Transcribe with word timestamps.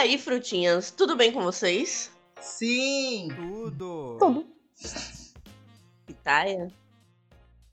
aí, 0.00 0.16
frutinhas, 0.16 0.90
tudo 0.90 1.14
bem 1.14 1.30
com 1.30 1.42
vocês? 1.42 2.10
Sim! 2.40 3.28
Tudo! 3.36 4.16
Tudo. 4.18 4.46
Pitaia? 6.06 6.68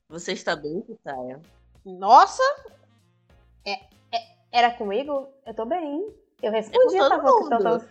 Você 0.10 0.34
está 0.34 0.54
bem, 0.54 0.82
Pitaia? 0.82 1.42
Nossa! 1.86 2.44
É, 3.66 3.76
é- 4.12 4.36
era 4.52 4.72
comigo? 4.72 5.30
Eu 5.46 5.54
tô 5.54 5.66
bem. 5.66 6.14
Eu 6.44 6.52
respondi, 6.52 6.98
É 6.98 7.00
com 7.00 7.10
todo 7.22 7.50
tava, 7.50 7.70
mundo. 7.78 7.90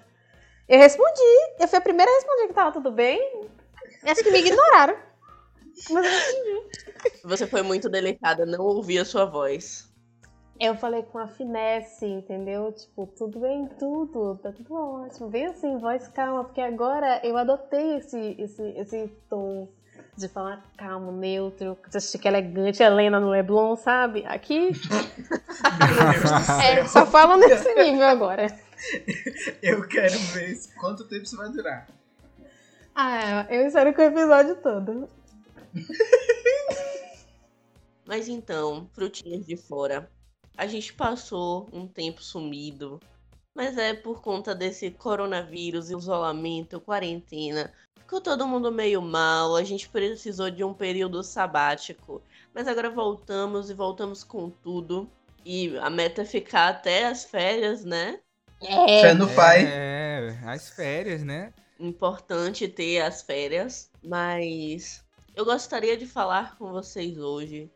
Eu 0.69 0.79
respondi. 0.79 1.57
Eu 1.59 1.67
fui 1.67 1.79
a 1.79 1.83
primeira 1.83 2.11
a 2.11 2.15
responder 2.15 2.47
que 2.49 2.55
tava 2.55 2.73
tudo 2.73 2.93
bem. 2.93 3.49
Acho 4.05 4.23
que 4.23 4.31
me 4.31 4.41
ignoraram. 4.41 4.99
Mas 5.91 6.05
eu 6.05 6.11
respondi. 6.13 7.21
Você 7.25 7.47
foi 7.47 7.63
muito 7.63 7.89
delicada, 7.89 8.45
não 8.45 8.65
ouvi 8.67 8.99
a 8.99 9.05
sua 9.05 9.25
voz. 9.25 9.91
Eu 10.59 10.75
falei 10.77 11.03
com 11.03 11.19
a 11.19 11.27
finesse, 11.29 12.07
entendeu? 12.07 12.73
Tipo, 12.73 13.07
tudo 13.07 13.41
bem, 13.41 13.67
tudo, 13.79 14.39
tá 14.43 14.51
tudo 14.53 14.75
ótimo. 14.75 15.29
Bem 15.29 15.47
assim, 15.47 15.77
voz 15.79 16.09
calma, 16.09 16.45
porque 16.45 16.61
agora 16.63 17.21
eu 17.23 17.37
adotei 17.37 17.97
esse, 17.97 18.35
esse, 18.39 18.63
esse 18.63 19.09
tom 19.29 19.69
de 20.17 20.29
falar 20.29 20.65
calmo, 20.79 21.13
neutro, 21.13 21.77
que 21.77 21.93
você 21.93 22.01
fica 22.17 22.29
elegante, 22.29 22.83
Helena 22.83 23.21
no 23.21 23.29
Leblon, 23.29 23.77
sabe? 23.77 24.25
Aqui. 24.27 24.71
é, 26.65 26.87
só 26.87 27.05
falo 27.05 27.37
nesse 27.37 27.75
nível 27.75 28.07
agora. 28.07 28.47
Eu 29.63 29.87
quero 29.87 30.19
ver 30.19 30.51
esse- 30.53 30.75
quanto 30.77 31.05
tempo 31.07 31.25
isso 31.25 31.37
vai 31.37 31.51
durar. 31.51 31.87
Ah, 32.95 33.47
eu 33.51 33.67
espero 33.67 33.93
que 33.93 34.01
o 34.01 34.05
episódio 34.05 34.57
todo. 34.57 35.07
Mas 38.07 38.27
então, 38.29 38.89
frutinhas 38.95 39.45
de 39.45 39.57
fora. 39.57 40.09
A 40.57 40.67
gente 40.67 40.93
passou 40.93 41.69
um 41.73 41.87
tempo 41.87 42.23
sumido, 42.23 42.99
mas 43.55 43.77
é 43.77 43.93
por 43.93 44.23
conta 44.23 44.55
desse 44.55 44.91
coronavírus, 44.91 45.91
isolamento, 45.91 46.81
quarentena. 46.81 47.73
Ficou 47.99 48.21
todo 48.21 48.47
mundo 48.47 48.71
meio 48.73 49.03
mal, 49.03 49.57
a 49.57 49.65
gente 49.65 49.89
precisou 49.89 50.51
de 50.51 50.63
um 50.63 50.73
período 50.73 51.23
sabático. 51.23 52.23
Mas 52.55 52.67
agora 52.67 52.89
voltamos 52.89 53.69
e 53.69 53.75
voltamos 53.75 54.25
com 54.25 54.49
tudo. 54.49 55.11
E 55.45 55.77
a 55.79 55.91
meta 55.91 56.23
é 56.23 56.25
ficar 56.25 56.69
até 56.69 57.07
as 57.07 57.25
férias, 57.25 57.85
né? 57.85 58.21
É. 58.63 59.03
Fé 59.03 59.15
no 59.15 59.29
pai. 59.29 59.65
É, 59.67 60.39
as 60.45 60.71
férias, 60.71 61.23
né? 61.23 61.53
Importante 61.79 62.67
ter 62.67 63.03
as 63.03 63.23
férias, 63.23 63.91
mas 64.03 65.05
eu 65.35 65.45
gostaria 65.45 65.97
de 65.97 66.07
falar 66.07 66.57
com 66.57 66.73
vocês 66.73 67.19
hoje 67.19 67.71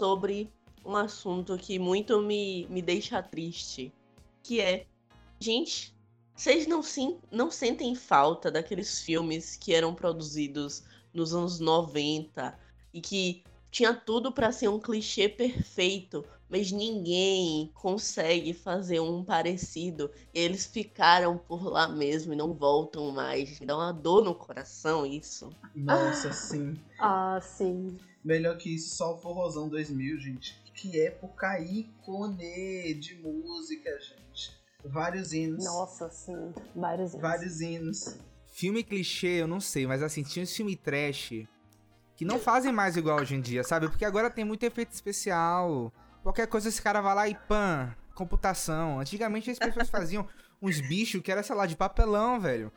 sobre 0.00 0.52
um 0.84 0.96
assunto 0.96 1.56
que 1.56 1.78
muito 1.78 2.20
me, 2.20 2.66
me 2.68 2.82
deixa 2.82 3.22
triste, 3.22 3.92
que 4.42 4.60
é, 4.60 4.86
gente, 5.40 5.94
vocês 6.34 6.66
não, 6.66 6.82
sim, 6.82 7.18
não 7.30 7.50
sentem 7.50 7.94
falta 7.94 8.50
daqueles 8.50 9.00
filmes 9.00 9.56
que 9.56 9.72
eram 9.72 9.94
produzidos 9.94 10.82
nos 11.12 11.34
anos 11.34 11.60
90 11.60 12.58
e 12.92 13.00
que 13.00 13.44
tinha 13.70 13.92
tudo 13.92 14.30
pra 14.30 14.52
ser 14.52 14.68
um 14.68 14.78
clichê 14.78 15.28
perfeito, 15.28 16.24
mas 16.48 16.70
ninguém 16.70 17.72
consegue 17.74 18.52
fazer 18.52 19.00
um 19.00 19.24
parecido. 19.24 20.10
E 20.32 20.38
eles 20.38 20.64
ficaram 20.64 21.36
por 21.36 21.64
lá 21.64 21.88
mesmo 21.88 22.32
e 22.32 22.36
não 22.36 22.54
voltam 22.54 23.10
mais. 23.10 23.58
Dá 23.58 23.76
uma 23.76 23.90
dor 23.90 24.24
no 24.24 24.34
coração 24.34 25.04
isso. 25.04 25.50
Nossa, 25.74 26.32
sim. 26.32 26.76
Ah, 27.00 27.40
sim. 27.42 27.98
Melhor 28.24 28.56
que 28.56 28.74
isso, 28.74 28.94
só 28.94 29.14
o 29.14 29.18
Forrozão 29.18 29.68
2000, 29.68 30.20
gente. 30.20 30.63
Que 30.74 31.00
época 31.00 31.60
ícone 31.60 32.94
de 32.94 33.14
música, 33.22 33.90
gente. 34.00 34.50
Vários 34.84 35.32
hinos. 35.32 35.64
Nossa, 35.64 36.10
sim. 36.10 36.52
Vários 36.74 37.12
anos. 37.12 37.22
Vários 37.22 37.60
hinos. 37.60 38.18
Filme 38.52 38.84
clichê, 38.84 39.42
eu 39.42 39.46
não 39.46 39.60
sei, 39.60 39.86
mas 39.86 40.02
assim, 40.02 40.22
tinha 40.22 40.42
uns 40.42 40.54
filme 40.54 40.76
trash 40.76 41.46
que 42.16 42.24
não 42.24 42.38
fazem 42.38 42.72
mais 42.72 42.96
igual 42.96 43.20
hoje 43.20 43.34
em 43.34 43.40
dia, 43.40 43.64
sabe? 43.64 43.88
Porque 43.88 44.04
agora 44.04 44.30
tem 44.30 44.44
muito 44.44 44.62
efeito 44.62 44.92
especial. 44.92 45.92
Qualquer 46.22 46.46
coisa 46.46 46.68
esse 46.68 46.80
cara 46.80 47.00
vai 47.00 47.14
lá 47.14 47.28
e 47.28 47.34
pã, 47.34 47.94
computação. 48.14 49.00
Antigamente 49.00 49.50
as 49.50 49.58
pessoas 49.58 49.90
faziam 49.90 50.26
uns 50.62 50.80
bichos 50.80 51.20
que 51.22 51.32
era, 51.32 51.42
sei 51.42 51.56
lá, 51.56 51.66
de 51.66 51.76
papelão, 51.76 52.40
velho. 52.40 52.72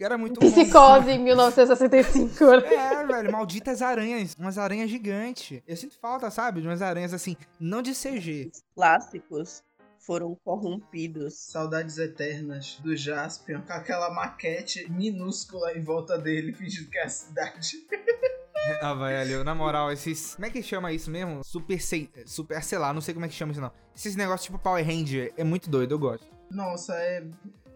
E 0.00 0.04
era 0.04 0.16
muito. 0.16 0.40
Psicose 0.40 1.10
em 1.10 1.18
1965. 1.18 2.44
né? 2.44 2.74
É, 2.74 3.06
velho, 3.06 3.30
malditas 3.30 3.82
aranhas. 3.82 4.34
Umas 4.38 4.56
aranhas 4.56 4.88
gigantes. 4.88 5.60
Eu 5.68 5.76
sinto 5.76 5.98
falta, 6.00 6.30
sabe? 6.30 6.62
De 6.62 6.66
umas 6.66 6.80
aranhas 6.80 7.12
assim, 7.12 7.36
não 7.60 7.82
de 7.82 7.92
CG. 7.92 8.50
Os 8.50 8.62
clássicos 8.74 9.62
foram 9.98 10.34
corrompidos. 10.42 11.34
Saudades 11.34 11.98
eternas 11.98 12.78
do 12.82 12.96
Jaspion, 12.96 13.60
com 13.60 13.72
aquela 13.74 14.08
maquete 14.14 14.90
minúscula 14.90 15.76
em 15.76 15.82
volta 15.84 16.16
dele, 16.16 16.54
fingindo 16.54 16.88
que 16.90 16.96
é 16.98 17.04
a 17.04 17.08
cidade. 17.08 17.76
Ah, 18.82 18.92
velho, 18.92 19.42
na 19.42 19.54
moral, 19.54 19.90
esses. 19.90 20.34
Como 20.34 20.44
é 20.44 20.50
que 20.50 20.62
chama 20.62 20.92
isso 20.92 21.10
mesmo? 21.10 21.42
Super. 21.42 21.80
sei- 21.80 22.10
Super. 22.26 22.62
Sei 22.62 22.76
lá, 22.76 22.92
não 22.92 23.00
sei 23.00 23.14
como 23.14 23.24
é 23.24 23.28
que 23.28 23.34
chama 23.34 23.52
isso 23.52 23.60
não. 23.60 23.72
Esses 23.96 24.14
negócios 24.14 24.44
tipo 24.44 24.58
Power 24.58 24.84
Ranger 24.86 25.32
é 25.36 25.42
muito 25.42 25.70
doido, 25.70 25.92
eu 25.94 25.98
gosto. 25.98 26.26
Nossa, 26.50 26.94
é. 26.94 27.24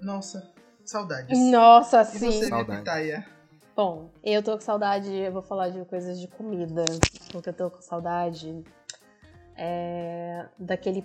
Nossa, 0.02 0.52
saudades. 0.90 1.38
Nossa, 1.50 2.00
E 2.02 2.04
sim. 2.06 2.30
você, 2.30 2.38
minha 2.44 2.48
Saudade. 2.48 2.78
pitaia? 2.80 3.26
Bom, 3.76 4.08
eu 4.22 4.42
tô 4.42 4.52
com 4.52 4.60
saudade, 4.60 5.12
eu 5.12 5.32
vou 5.32 5.42
falar 5.42 5.68
de 5.70 5.84
coisas 5.86 6.20
de 6.20 6.28
comida, 6.28 6.84
porque 7.32 7.48
eu 7.48 7.52
tô 7.52 7.70
com 7.70 7.80
saudade 7.80 8.62
é, 9.56 10.46
daquele 10.58 11.04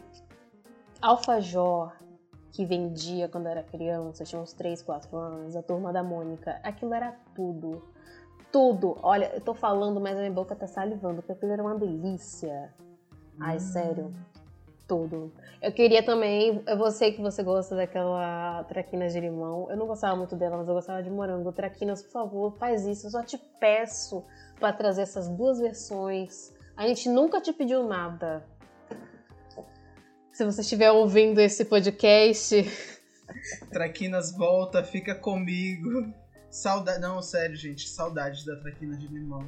alfajor 1.01 1.93
que 2.51 2.65
vendia 2.65 3.27
quando 3.27 3.45
eu 3.45 3.51
era 3.51 3.63
criança, 3.63 4.23
eu 4.23 4.27
tinha 4.27 4.41
uns 4.41 4.53
3, 4.53 4.81
4 4.81 5.15
anos, 5.17 5.55
a 5.55 5.63
turma 5.63 5.93
da 5.93 6.03
Mônica. 6.03 6.59
Aquilo 6.63 6.93
era 6.93 7.15
tudo. 7.35 7.81
Tudo. 8.51 8.97
Olha, 9.03 9.31
eu 9.33 9.41
tô 9.41 9.53
falando, 9.53 9.99
mas 10.01 10.15
a 10.15 10.19
minha 10.19 10.31
boca 10.31 10.55
tá 10.55 10.65
salivando, 10.67 11.17
porque 11.17 11.31
aquilo 11.33 11.51
era 11.51 11.61
uma 11.63 11.75
delícia. 11.75 12.73
Ai, 13.39 13.57
Hum. 13.57 13.59
sério. 13.59 14.13
Tudo. 14.89 15.31
Eu 15.61 15.71
queria 15.71 16.03
também. 16.03 16.63
Eu 16.67 16.91
sei 16.91 17.13
que 17.13 17.21
você 17.21 17.43
gosta 17.43 17.75
daquela 17.75 18.63
traquinas 18.63 19.13
de 19.13 19.19
limão. 19.19 19.69
Eu 19.69 19.77
não 19.77 19.85
gostava 19.85 20.15
muito 20.15 20.35
dela, 20.35 20.57
mas 20.57 20.67
eu 20.67 20.73
gostava 20.73 21.03
de 21.03 21.11
morango. 21.11 21.53
Traquinas, 21.53 22.01
por 22.01 22.11
favor, 22.11 22.57
faz 22.57 22.85
isso. 22.85 23.05
Eu 23.05 23.11
só 23.11 23.23
te 23.23 23.37
peço 23.59 24.25
pra 24.59 24.73
trazer 24.73 25.03
essas 25.03 25.29
duas 25.29 25.59
versões. 25.59 26.51
A 26.75 26.87
gente 26.87 27.07
nunca 27.07 27.39
te 27.39 27.53
pediu 27.53 27.87
nada. 27.87 28.43
Se 30.33 30.43
você 30.43 30.61
estiver 30.61 30.91
ouvindo 30.91 31.39
esse 31.39 31.63
podcast, 31.63 32.65
Traquinas 33.71 34.35
volta, 34.35 34.83
fica 34.83 35.13
comigo. 35.15 36.11
Saudade. 36.49 36.99
Não, 36.99 37.21
sério, 37.21 37.55
gente. 37.55 37.87
Saudades 37.87 38.43
da 38.43 38.55
traquina 38.55 38.97
de 38.97 39.07
limão. 39.07 39.47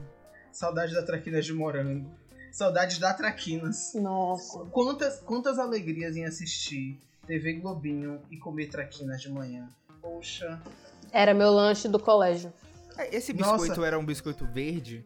Saudades 0.52 0.94
da 0.94 1.04
traquina 1.04 1.42
de 1.42 1.54
morango. 1.54 2.12
Saudades 2.52 2.98
da 3.00 3.14
traquinas. 3.14 3.94
nossa. 3.96 4.60
Quantas, 4.66 5.20
quantas 5.22 5.58
alegrias 5.58 6.16
em 6.16 6.26
assistir 6.26 7.00
TV 7.26 7.54
Globinho 7.54 8.22
e 8.30 8.38
comer 8.38 8.68
traquinas 8.70 9.22
de 9.22 9.30
manhã. 9.30 9.70
Poxa. 10.02 10.62
Era 11.12 11.34
meu 11.34 11.52
lanche 11.52 11.88
do 11.88 12.00
colégio. 12.00 12.52
É, 12.98 13.16
Esse 13.16 13.32
Nossa. 13.34 13.54
biscoito 13.58 13.84
era 13.84 13.98
um 13.98 14.06
biscoito 14.06 14.46
verde? 14.46 15.06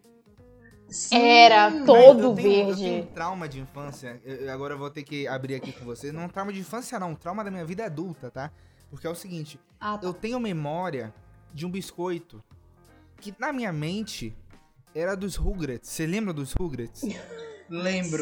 Era 1.12 1.72
Sim, 1.72 1.86
todo 1.86 2.22
eu 2.32 2.36
tenho, 2.36 2.50
Eu 2.62 2.66
verde. 2.68 2.82
tenho 2.84 3.04
um 3.04 3.08
trauma 3.08 3.50
de 3.50 3.60
infância. 3.60 4.22
eu- 4.24 4.36
eu- 4.36 4.54
agora 4.54 4.74
eu 4.76 4.78
vou 4.78 4.90
ter 4.90 5.04
que 5.04 5.28
abrir 5.28 5.56
aqui 5.56 5.72
com 5.72 5.84
vocês. 5.84 6.14
Não 6.14 6.22
é 6.22 6.26
um 6.26 6.30
trauma 6.30 6.54
de 6.54 6.60
infância, 6.60 7.00
não. 7.00 7.12
Um 7.12 7.16
trauma 7.16 7.44
da 7.44 7.50
minha 7.52 7.66
vida 7.66 7.86
adulta, 7.86 8.30
tá? 8.30 8.52
Porque 8.90 9.06
é 9.08 9.10
o 9.10 9.16
seguinte: 9.16 9.60
Ah, 9.80 9.98
tá. 9.98 10.06
eu 10.06 10.14
tenho 10.14 10.40
memória 10.40 11.14
de 11.54 11.66
um 11.66 11.72
biscoito 11.72 12.42
que 13.20 13.34
na 13.40 13.52
minha 13.52 13.74
mente 13.74 14.36
era 14.96 15.16
dos 15.16 15.36
Rugrats. 15.36 15.90
Você 15.90 16.06
lembra 16.08 16.34
dos 16.34 16.54
Rugrats? 16.54 17.04
Lembro. 17.68 18.22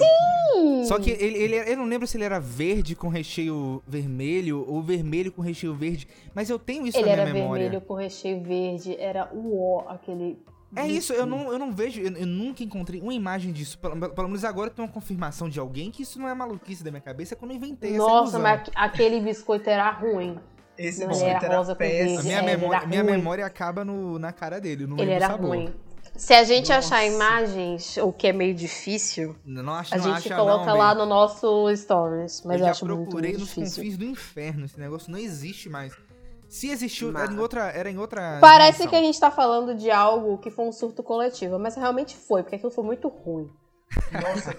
Só 0.86 0.98
que 0.98 1.10
ele, 1.12 1.38
ele, 1.38 1.56
eu 1.70 1.76
não 1.76 1.84
lembro 1.84 2.08
se 2.08 2.16
ele 2.16 2.24
era 2.24 2.40
verde 2.40 2.96
com 2.96 3.10
recheio 3.10 3.84
vermelho 3.86 4.64
ou 4.66 4.82
vermelho 4.82 5.34
com 5.34 5.42
recheio 5.42 5.76
verde. 5.76 6.08
Mas 6.34 6.50
eu 6.50 6.58
tenho 6.58 6.88
isso 6.88 6.98
Ele 6.98 7.08
na 7.08 7.12
era 7.12 7.24
minha 7.24 7.34
memória. 7.44 7.64
vermelho 7.64 7.82
com 7.86 7.94
recheio 7.94 8.42
verde. 8.42 8.96
Era 8.98 9.30
o 9.34 9.76
ó, 9.76 9.90
aquele. 9.90 10.40
É 10.78 10.88
isso, 10.88 11.12
eu 11.12 11.26
não, 11.26 11.52
eu 11.52 11.60
não 11.60 11.74
vejo, 11.74 12.00
eu, 12.00 12.10
eu 12.14 12.26
nunca 12.26 12.64
encontrei 12.64 13.02
uma 13.02 13.14
imagem 13.14 13.52
disso. 13.52 13.78
Pelo, 13.80 14.10
pelo 14.12 14.28
menos 14.30 14.46
agora 14.46 14.70
eu 14.70 14.74
tenho 14.74 14.88
uma 14.88 14.94
confirmação 14.94 15.50
de 15.50 15.60
alguém 15.60 15.92
que 15.92 16.04
isso 16.04 16.18
não 16.20 16.30
é 16.30 16.34
maluquice 16.34 16.82
da 16.82 16.90
minha 16.90 17.02
cabeça, 17.02 17.36
que 17.36 17.44
eu 17.44 17.48
não 17.50 17.54
inventei 17.56 17.90
essa 17.92 17.98
Nossa, 18.00 18.40
mas 18.40 18.62
aqu- 18.62 18.72
aquele 18.76 19.20
biscoito 19.20 19.70
era 19.70 19.92
ruim. 19.92 20.40
Esse 20.78 21.02
Não, 21.02 21.10
biscoito 21.10 21.30
ele 21.32 21.36
era 21.38 21.46
era 21.48 21.58
rosa 21.58 21.74
com 21.74 21.80
péssimo. 21.80 22.20
A 22.20 22.24
minha, 22.24 22.36
É, 22.38 22.40
ele 22.40 22.46
memória, 22.56 22.78
era 22.78 22.88
minha 22.88 23.04
ruim. 23.04 23.12
memória 23.12 23.46
acaba 23.46 23.84
no, 23.84 24.18
na 24.18 24.32
cara 24.32 24.62
dele, 24.62 24.86
eu 24.86 24.88
não 24.88 24.98
Ele 24.98 25.12
era 25.12 25.28
o 25.28 25.32
sabor. 25.32 25.50
ruim. 25.50 25.74
Se 26.16 26.34
a 26.34 26.44
gente 26.44 26.70
Nossa. 26.70 26.96
achar 26.96 27.06
imagens, 27.06 27.98
o 27.98 28.14
que 28.14 28.28
é 28.28 28.34
meio 28.34 28.54
difícil, 28.54 29.36
Não 29.44 29.74
acho, 29.74 29.94
a 29.96 29.98
não 29.98 30.04
gente 30.04 30.28
acha, 30.32 30.36
coloca 30.36 30.66
não, 30.68 30.78
lá 30.78 30.90
bem. 30.94 31.04
no 31.04 31.10
nosso 31.10 31.76
stories. 31.76 32.44
Mas 32.46 32.56
eu 32.56 32.60
eu, 32.60 32.66
já 32.66 32.72
acho 32.72 32.86
procurei 32.86 33.32
muito 33.32 33.40
nos 33.42 33.50
difícil. 33.50 33.84
confins 33.84 33.98
do 33.98 34.06
inferno, 34.06 34.66
esse 34.66 34.80
negócio 34.80 35.12
não 35.12 35.18
existe 35.18 35.70
mais. 35.70 35.94
Se 36.48 36.70
existiu, 36.70 37.10
era 37.10 37.20
Mas- 37.26 37.32
em 37.32 37.40
outra, 37.40 37.64
era 37.72 37.90
em 37.90 37.98
outra 37.98 38.38
Parece 38.40 38.74
dimensão. 38.80 38.88
que 38.90 38.96
a 38.96 39.02
gente 39.02 39.20
tá 39.20 39.32
falando 39.32 39.74
de 39.76 39.90
algo 39.90 40.38
que 40.38 40.52
foi 40.52 40.66
um 40.66 40.72
surto 40.72 41.02
coletivo, 41.02 41.58
mas 41.58 41.76
realmente 41.76 42.16
foi, 42.16 42.44
porque 42.44 42.58
aquilo 42.58 42.72
foi 42.72 42.84
muito 42.84 43.08
ruim. 43.08 43.50
Nossa, 44.12 44.56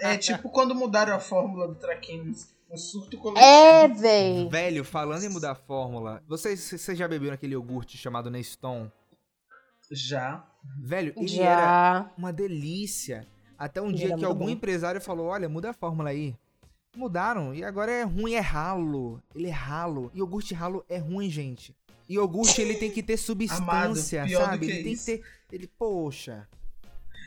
é 0.00 0.16
tipo 0.16 0.48
quando 0.50 0.74
mudaram 0.74 1.14
a 1.14 1.20
fórmula 1.20 1.68
do 1.68 1.76
Traquinas. 1.76 2.48
Um 2.70 2.76
surto 2.76 3.16
coletivo. 3.18 3.46
É, 3.46 3.88
véi. 3.88 4.48
Velho, 4.50 4.84
falando 4.84 5.22
em 5.22 5.28
mudar 5.28 5.52
a 5.52 5.54
fórmula, 5.54 6.22
vocês, 6.28 6.60
vocês 6.60 6.98
já 6.98 7.06
beberam 7.08 7.34
aquele 7.34 7.54
iogurte 7.54 7.96
chamado 7.96 8.30
Neston? 8.30 8.90
Já. 9.90 10.44
Velho, 10.80 11.12
ele 11.16 11.40
era 11.40 11.60
Já. 11.62 12.10
uma 12.16 12.32
delícia. 12.32 13.26
Até 13.58 13.80
um 13.82 13.88
Ele 13.88 13.96
dia 13.96 14.06
era 14.08 14.16
que 14.18 14.24
algum 14.24 14.44
bom. 14.46 14.50
empresário 14.50 15.00
falou: 15.00 15.26
olha, 15.26 15.48
muda 15.48 15.70
a 15.70 15.72
fórmula 15.72 16.10
aí. 16.10 16.36
Mudaram, 16.96 17.54
e 17.54 17.64
agora 17.64 17.90
é 17.92 18.02
ruim, 18.02 18.34
é 18.34 18.40
ralo. 18.40 19.22
Ele 19.34 19.48
é 19.48 19.52
ralo. 19.52 20.10
Iogurte 20.14 20.54
ralo 20.54 20.84
é 20.88 20.98
ruim, 20.98 21.28
gente. 21.30 21.74
Iogurte, 22.08 22.60
ele 22.60 22.74
tem 22.74 22.90
que 22.90 23.02
ter 23.02 23.16
substância, 23.18 24.24
pior 24.24 24.40
do 24.40 24.46
sabe? 24.46 24.66
que 24.66 24.72
ele 24.72 24.82
tem 24.84 24.92
isso. 24.92 25.04
que 25.06 25.18
ter. 25.18 25.24
Ele, 25.52 25.66
poxa. 25.66 26.48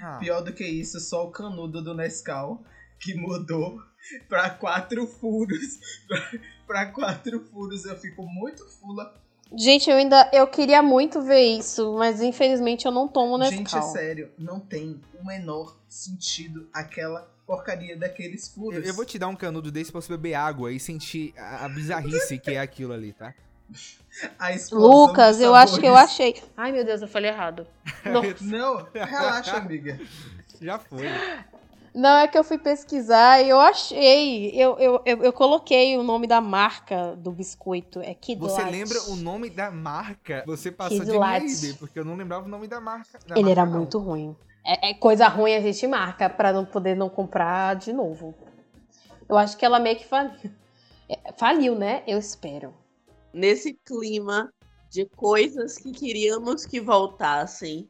Ah, 0.01 0.17
Pior 0.19 0.41
do 0.41 0.51
que 0.53 0.65
isso, 0.65 0.99
só 0.99 1.27
o 1.27 1.31
canudo 1.31 1.81
do 1.81 1.93
Nescau 1.93 2.63
que 2.99 3.13
mudou 3.13 3.79
pra 4.27 4.49
quatro 4.49 5.05
furos. 5.05 5.79
Pra, 6.07 6.39
pra 6.65 6.85
quatro 6.87 7.39
furos 7.45 7.85
eu 7.85 7.95
fico 7.97 8.23
muito 8.25 8.65
fula. 8.67 9.13
Gente, 9.55 9.89
eu 9.89 9.97
ainda. 9.97 10.29
Eu 10.33 10.47
queria 10.47 10.81
muito 10.81 11.21
ver 11.21 11.41
isso, 11.41 11.93
mas 11.97 12.21
infelizmente 12.21 12.85
eu 12.85 12.91
não 12.91 13.07
tomo 13.07 13.37
Nescau. 13.37 13.57
Gente, 13.57 13.75
é 13.75 13.81
sério, 13.81 14.31
não 14.37 14.59
tem 14.59 14.99
o 15.19 15.25
menor 15.25 15.77
sentido 15.87 16.69
aquela 16.73 17.29
porcaria 17.45 17.97
daqueles 17.97 18.47
furos. 18.47 18.79
eu, 18.79 18.85
eu 18.85 18.93
vou 18.93 19.03
te 19.05 19.19
dar 19.19 19.27
um 19.27 19.35
canudo 19.35 19.71
desse 19.71 19.91
pra 19.91 19.99
você 19.99 20.13
beber 20.13 20.35
água 20.35 20.71
e 20.71 20.79
sentir 20.79 21.33
a, 21.37 21.65
a 21.65 21.69
bizarrice 21.69 22.39
que 22.39 22.51
é 22.51 22.59
aquilo 22.59 22.93
ali, 22.93 23.11
tá? 23.11 23.33
A 24.37 24.53
explosão 24.53 24.89
Lucas, 24.89 25.39
eu 25.39 25.55
acho 25.55 25.79
que 25.79 25.85
eu 25.85 25.95
achei. 25.95 26.41
Ai, 26.55 26.71
meu 26.71 26.83
Deus, 26.83 27.01
eu 27.01 27.07
falei 27.07 27.29
errado. 27.31 27.65
Não, 28.05 28.21
Não, 28.41 28.87
relaxa, 28.93 29.57
amiga. 29.57 29.99
Já 30.61 30.77
foi. 30.77 31.07
Não 31.93 32.17
é 32.17 32.27
que 32.27 32.37
eu 32.37 32.43
fui 32.43 32.57
pesquisar 32.57 33.41
e 33.41 33.49
eu 33.49 33.59
achei. 33.59 34.51
Eu, 34.51 34.77
eu, 34.79 35.01
eu, 35.05 35.23
eu 35.23 35.33
coloquei 35.33 35.97
o 35.97 36.03
nome 36.03 36.25
da 36.27 36.39
marca 36.39 37.15
do 37.17 37.31
biscoito. 37.31 37.99
É 37.99 38.13
Kid 38.13 38.39
Você 38.39 38.61
Light. 38.61 38.71
lembra 38.71 39.01
o 39.09 39.15
nome 39.15 39.49
da 39.49 39.69
marca? 39.71 40.43
Você 40.45 40.71
passou 40.71 40.99
Kid 40.99 41.11
de 41.11 41.17
Light. 41.17 41.43
Maybe, 41.45 41.73
porque 41.77 41.99
eu 41.99 42.05
não 42.05 42.15
lembrava 42.15 42.45
o 42.45 42.49
nome 42.49 42.67
da 42.67 42.79
marca. 42.79 43.19
da 43.27 43.37
Ele 43.37 43.51
era 43.51 43.61
marca, 43.61 43.71
não. 43.71 43.79
muito 43.79 43.99
ruim. 43.99 44.35
É, 44.65 44.91
é 44.91 44.93
coisa 44.93 45.27
ruim 45.27 45.53
a 45.53 45.59
gente 45.61 45.85
marca 45.87 46.29
pra 46.29 46.53
não 46.53 46.65
poder 46.65 46.95
não 46.95 47.09
comprar 47.09 47.75
de 47.75 47.91
novo. 47.91 48.33
Eu 49.27 49.37
acho 49.37 49.57
que 49.57 49.65
ela 49.65 49.79
meio 49.79 49.97
que 49.97 50.05
faliu. 50.05 50.51
É, 51.09 51.33
Faliu, 51.37 51.75
né? 51.75 52.03
Eu 52.07 52.17
espero. 52.19 52.73
Nesse 53.33 53.73
clima 53.73 54.51
de 54.89 55.05
coisas 55.05 55.77
que 55.77 55.91
queríamos 55.91 56.65
que 56.65 56.79
voltassem, 56.79 57.89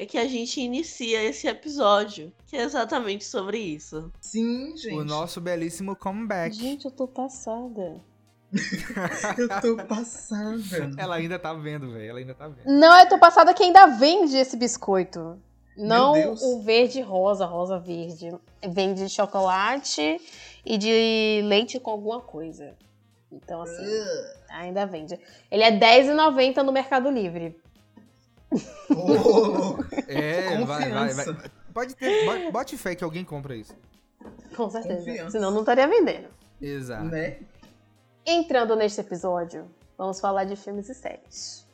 é 0.00 0.06
que 0.06 0.16
a 0.16 0.26
gente 0.26 0.58
inicia 0.58 1.22
esse 1.22 1.46
episódio, 1.46 2.32
que 2.46 2.56
é 2.56 2.62
exatamente 2.62 3.22
sobre 3.22 3.58
isso. 3.58 4.10
Sim, 4.18 4.74
gente. 4.74 4.94
O 4.94 5.04
nosso 5.04 5.42
belíssimo 5.42 5.94
comeback. 5.94 6.56
Gente, 6.56 6.86
eu 6.86 6.90
tô 6.90 7.06
passada. 7.06 8.00
Eu 9.38 9.60
tô 9.60 9.76
passada. 9.84 10.90
Ela 10.96 11.16
ainda 11.16 11.38
tá 11.38 11.52
vendo, 11.52 11.92
velho. 11.92 12.10
Ela 12.10 12.18
ainda 12.18 12.34
tá 12.34 12.48
vendo. 12.48 12.66
Não, 12.66 12.98
eu 12.98 13.08
tô 13.08 13.16
passada 13.16 13.54
que 13.54 13.62
ainda 13.62 13.86
vende 13.86 14.36
esse 14.36 14.56
biscoito. 14.56 15.38
Não 15.76 16.32
o 16.32 16.60
verde 16.62 17.00
rosa, 17.00 17.46
rosa 17.46 17.78
verde. 17.78 18.34
Vende 18.68 19.04
de 19.04 19.08
chocolate 19.08 20.20
e 20.66 20.76
de 20.76 21.42
leite 21.44 21.78
com 21.78 21.92
alguma 21.92 22.20
coisa. 22.20 22.74
Então, 23.30 23.62
assim, 23.62 23.84
Ugh. 23.84 24.26
ainda 24.48 24.84
vende. 24.84 25.16
Ele 25.48 25.62
é 25.62 25.70
R$10,90 25.70 26.62
no 26.62 26.72
Mercado 26.72 27.08
Livre. 27.08 27.56
Oh, 28.90 29.76
É, 30.08 30.64
vai, 30.64 30.90
vai, 30.90 31.14
vai. 31.14 31.50
Pode 31.72 31.94
ter. 31.94 32.24
bo- 32.24 32.52
Bote 32.52 32.76
fé 32.76 32.94
que 32.94 33.04
alguém 33.04 33.24
compra 33.24 33.54
isso. 33.54 33.74
Com 34.56 34.68
certeza. 34.68 34.96
Confiança. 34.98 35.30
Senão 35.30 35.50
não 35.50 35.60
estaria 35.60 35.86
vendendo. 35.86 36.28
Exato. 36.60 37.04
né? 37.04 37.38
Entrando 38.26 38.76
neste 38.76 39.00
episódio, 39.00 39.66
vamos 39.96 40.20
falar 40.20 40.44
de 40.44 40.56
filmes 40.56 40.88
e 40.88 40.94
séries. 40.94 41.66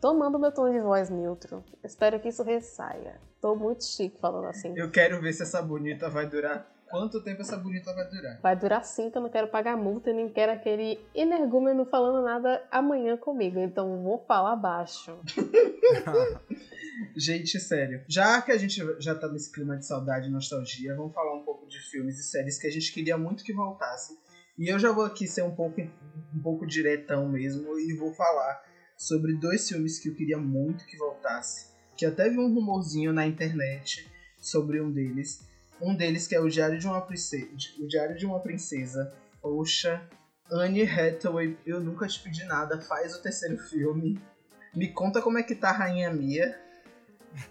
Tomando 0.00 0.38
meu 0.38 0.52
tom 0.52 0.70
de 0.70 0.78
voz 0.80 1.08
neutro, 1.10 1.64
espero 1.82 2.20
que 2.20 2.28
isso 2.28 2.42
ressaia. 2.42 3.18
Tô 3.40 3.56
muito 3.56 3.84
chique 3.84 4.18
falando 4.20 4.46
assim. 4.46 4.72
Eu 4.76 4.90
quero 4.90 5.20
ver 5.20 5.32
se 5.32 5.42
essa 5.42 5.60
bonita 5.62 6.08
vai 6.10 6.26
durar. 6.26 6.70
Quanto 6.94 7.20
tempo 7.20 7.42
essa 7.42 7.56
bonita 7.56 7.92
vai 7.92 8.08
durar? 8.08 8.40
Vai 8.40 8.56
durar 8.56 8.84
sim 8.84 9.10
que 9.10 9.18
eu 9.18 9.22
não 9.22 9.28
quero 9.28 9.48
pagar 9.48 9.76
multa 9.76 10.10
e 10.10 10.14
nem 10.14 10.28
quero 10.28 10.52
aquele 10.52 11.04
energúmeno 11.12 11.84
falando 11.86 12.24
nada 12.24 12.64
amanhã 12.70 13.16
comigo. 13.16 13.58
Então 13.58 14.00
vou 14.00 14.24
falar 14.28 14.54
baixo. 14.54 15.18
Gente, 17.16 17.58
sério. 17.58 18.04
Já 18.06 18.40
que 18.40 18.52
a 18.52 18.56
gente 18.56 18.80
já 19.00 19.12
tá 19.12 19.26
nesse 19.26 19.50
clima 19.50 19.76
de 19.76 19.84
saudade 19.84 20.28
e 20.28 20.30
nostalgia, 20.30 20.94
vamos 20.94 21.12
falar 21.12 21.34
um 21.34 21.42
pouco 21.42 21.66
de 21.66 21.80
filmes 21.80 22.16
e 22.20 22.22
séries 22.22 22.60
que 22.60 22.68
a 22.68 22.70
gente 22.70 22.92
queria 22.92 23.18
muito 23.18 23.42
que 23.42 23.52
voltassem. 23.52 24.16
E 24.56 24.72
eu 24.72 24.78
já 24.78 24.92
vou 24.92 25.04
aqui 25.04 25.26
ser 25.26 25.42
um 25.42 25.52
pouco, 25.52 25.80
um 25.80 26.42
pouco 26.44 26.64
diretão 26.64 27.28
mesmo 27.28 27.76
e 27.76 27.92
vou 27.96 28.14
falar 28.14 28.62
sobre 28.96 29.34
dois 29.34 29.68
filmes 29.68 29.98
que 29.98 30.10
eu 30.10 30.14
queria 30.14 30.38
muito 30.38 30.86
que 30.86 30.96
voltasse. 30.96 31.72
Que 31.96 32.06
até 32.06 32.30
vi 32.30 32.38
um 32.38 32.54
rumorzinho 32.54 33.12
na 33.12 33.26
internet 33.26 34.08
sobre 34.38 34.80
um 34.80 34.92
deles. 34.92 35.52
Um 35.84 35.94
deles 35.94 36.26
que 36.26 36.34
é 36.34 36.40
o 36.40 36.48
Diário 36.48 36.78
de 36.78 36.86
uma 36.86 37.00
Princesa. 37.00 37.48
O 37.78 37.86
Diário 37.86 38.16
de 38.16 38.24
uma 38.26 38.40
Princesa. 38.40 39.12
Poxa, 39.42 40.02
Anne 40.50 40.82
Hathaway, 40.82 41.56
eu 41.66 41.80
nunca 41.80 42.06
te 42.06 42.20
pedi 42.20 42.44
nada, 42.44 42.80
faz 42.80 43.14
o 43.14 43.22
terceiro 43.22 43.58
filme. 43.58 44.18
Me 44.74 44.88
conta 44.88 45.20
como 45.20 45.38
é 45.38 45.42
que 45.42 45.54
tá 45.54 45.68
a 45.70 45.72
Rainha 45.72 46.10
Mia. 46.10 46.58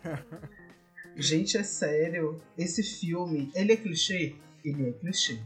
Gente, 1.16 1.58
é 1.58 1.64
sério. 1.64 2.42
Esse 2.58 2.82
filme, 2.82 3.52
ele 3.54 3.74
é 3.74 3.78
clichê? 3.78 4.36
Ele 4.64 4.90
é 4.90 4.92
clichê. 4.94 5.40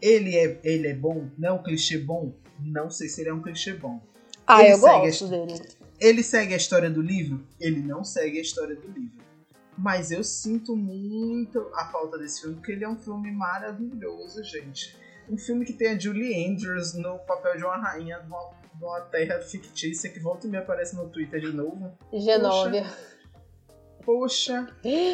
Ele 0.00 0.36
é, 0.36 0.58
ele 0.64 0.88
é 0.88 0.94
bom? 0.94 1.28
Não 1.36 1.48
é 1.48 1.52
um 1.52 1.62
clichê 1.62 1.98
bom? 1.98 2.34
Não 2.58 2.90
sei 2.90 3.08
se 3.08 3.20
ele 3.20 3.30
é 3.30 3.34
um 3.34 3.42
clichê 3.42 3.74
bom. 3.74 4.00
Ah, 4.46 4.62
Ele 4.62 4.72
eu 4.72 4.78
gosto 4.78 5.26
a- 5.26 5.28
dele. 5.28 5.60
Ele 6.00 6.22
segue 6.22 6.54
a 6.54 6.56
história 6.56 6.88
do 6.90 7.02
livro? 7.02 7.46
Ele 7.60 7.80
não 7.80 8.02
segue 8.02 8.38
a 8.38 8.40
história 8.40 8.74
do 8.74 8.88
livro. 8.88 9.20
Mas 9.80 10.10
eu 10.10 10.22
sinto 10.22 10.76
muito 10.76 11.70
a 11.74 11.86
falta 11.86 12.18
desse 12.18 12.42
filme, 12.42 12.56
porque 12.56 12.72
ele 12.72 12.84
é 12.84 12.88
um 12.88 12.98
filme 12.98 13.32
maravilhoso, 13.32 14.44
gente. 14.44 14.94
Um 15.28 15.38
filme 15.38 15.64
que 15.64 15.72
tem 15.72 15.88
a 15.88 15.98
Julie 15.98 16.46
Andrews 16.46 16.92
no 16.94 17.18
papel 17.20 17.56
de 17.56 17.64
uma 17.64 17.78
rainha 17.78 18.18
de 18.20 18.26
uma, 18.26 18.50
de 18.74 18.84
uma 18.84 19.00
terra 19.00 19.40
fictícia 19.40 20.10
que 20.10 20.20
volta 20.20 20.46
e 20.46 20.50
me 20.50 20.58
aparece 20.58 20.94
no 20.94 21.08
Twitter 21.08 21.40
de 21.40 21.52
novo. 21.52 21.96
Genóvia. 22.12 22.84
Poxa, 24.04 24.66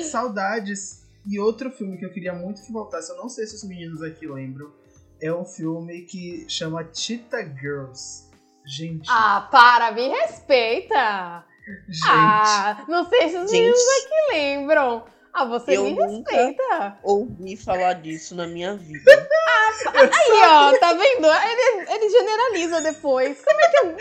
saudades. 0.02 1.06
E 1.24 1.38
outro 1.38 1.70
filme 1.70 1.96
que 1.98 2.04
eu 2.04 2.12
queria 2.12 2.32
muito 2.32 2.62
que 2.62 2.72
voltasse, 2.72 3.10
eu 3.10 3.16
não 3.16 3.28
sei 3.28 3.46
se 3.46 3.54
os 3.54 3.64
meninos 3.64 4.02
aqui 4.02 4.26
lembram, 4.26 4.72
é 5.20 5.32
um 5.32 5.44
filme 5.44 6.02
que 6.02 6.44
chama 6.48 6.88
Cheetah 6.92 7.42
Girls. 7.54 8.26
Gente, 8.64 9.08
Ah, 9.08 9.48
para, 9.50 9.92
me 9.92 10.08
respeita. 10.08 11.44
Gente. 11.88 12.00
Ah, 12.08 12.84
não 12.88 13.08
sei 13.08 13.28
se 13.28 13.36
os 13.36 13.50
Gente. 13.50 13.52
meninos 13.52 13.80
aqui 14.04 14.34
lembram. 14.34 15.04
Ah, 15.32 15.44
você 15.44 15.76
Eu 15.76 15.84
me 15.84 15.92
nunca- 15.92 16.34
respeita. 16.34 16.96
Ouvi 17.02 17.56
falar 17.58 17.92
disso 17.94 18.34
na 18.34 18.46
minha 18.46 18.74
vida. 18.74 18.98
Aí, 19.94 20.40
ó, 20.48 20.78
tá 20.78 20.94
vendo? 20.94 21.26
Ele, 21.26 21.90
ele 21.90 22.08
generaliza 22.10 22.80
depois. 22.80 23.42
Como 23.44 23.60
é 23.60 23.68
que 23.68 23.76
eu. 23.78 23.96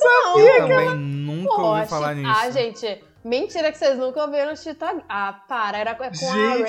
Não, 0.00 0.38
Eu 0.40 0.60
também 0.68 0.94
nunca 0.96 1.52
ouvi 1.52 1.80
Poxa, 1.80 1.86
falar 1.86 2.14
nisso. 2.14 2.32
Ah, 2.34 2.50
gente, 2.50 3.04
mentira 3.22 3.70
que 3.70 3.76
vocês 3.78 3.98
nunca 3.98 4.22
ouviram 4.22 4.56
Cheetah. 4.56 5.02
Ah, 5.06 5.34
para, 5.46 5.78
era 5.78 5.94
com 5.94 6.04
a 6.04 6.10
Gente, 6.10 6.24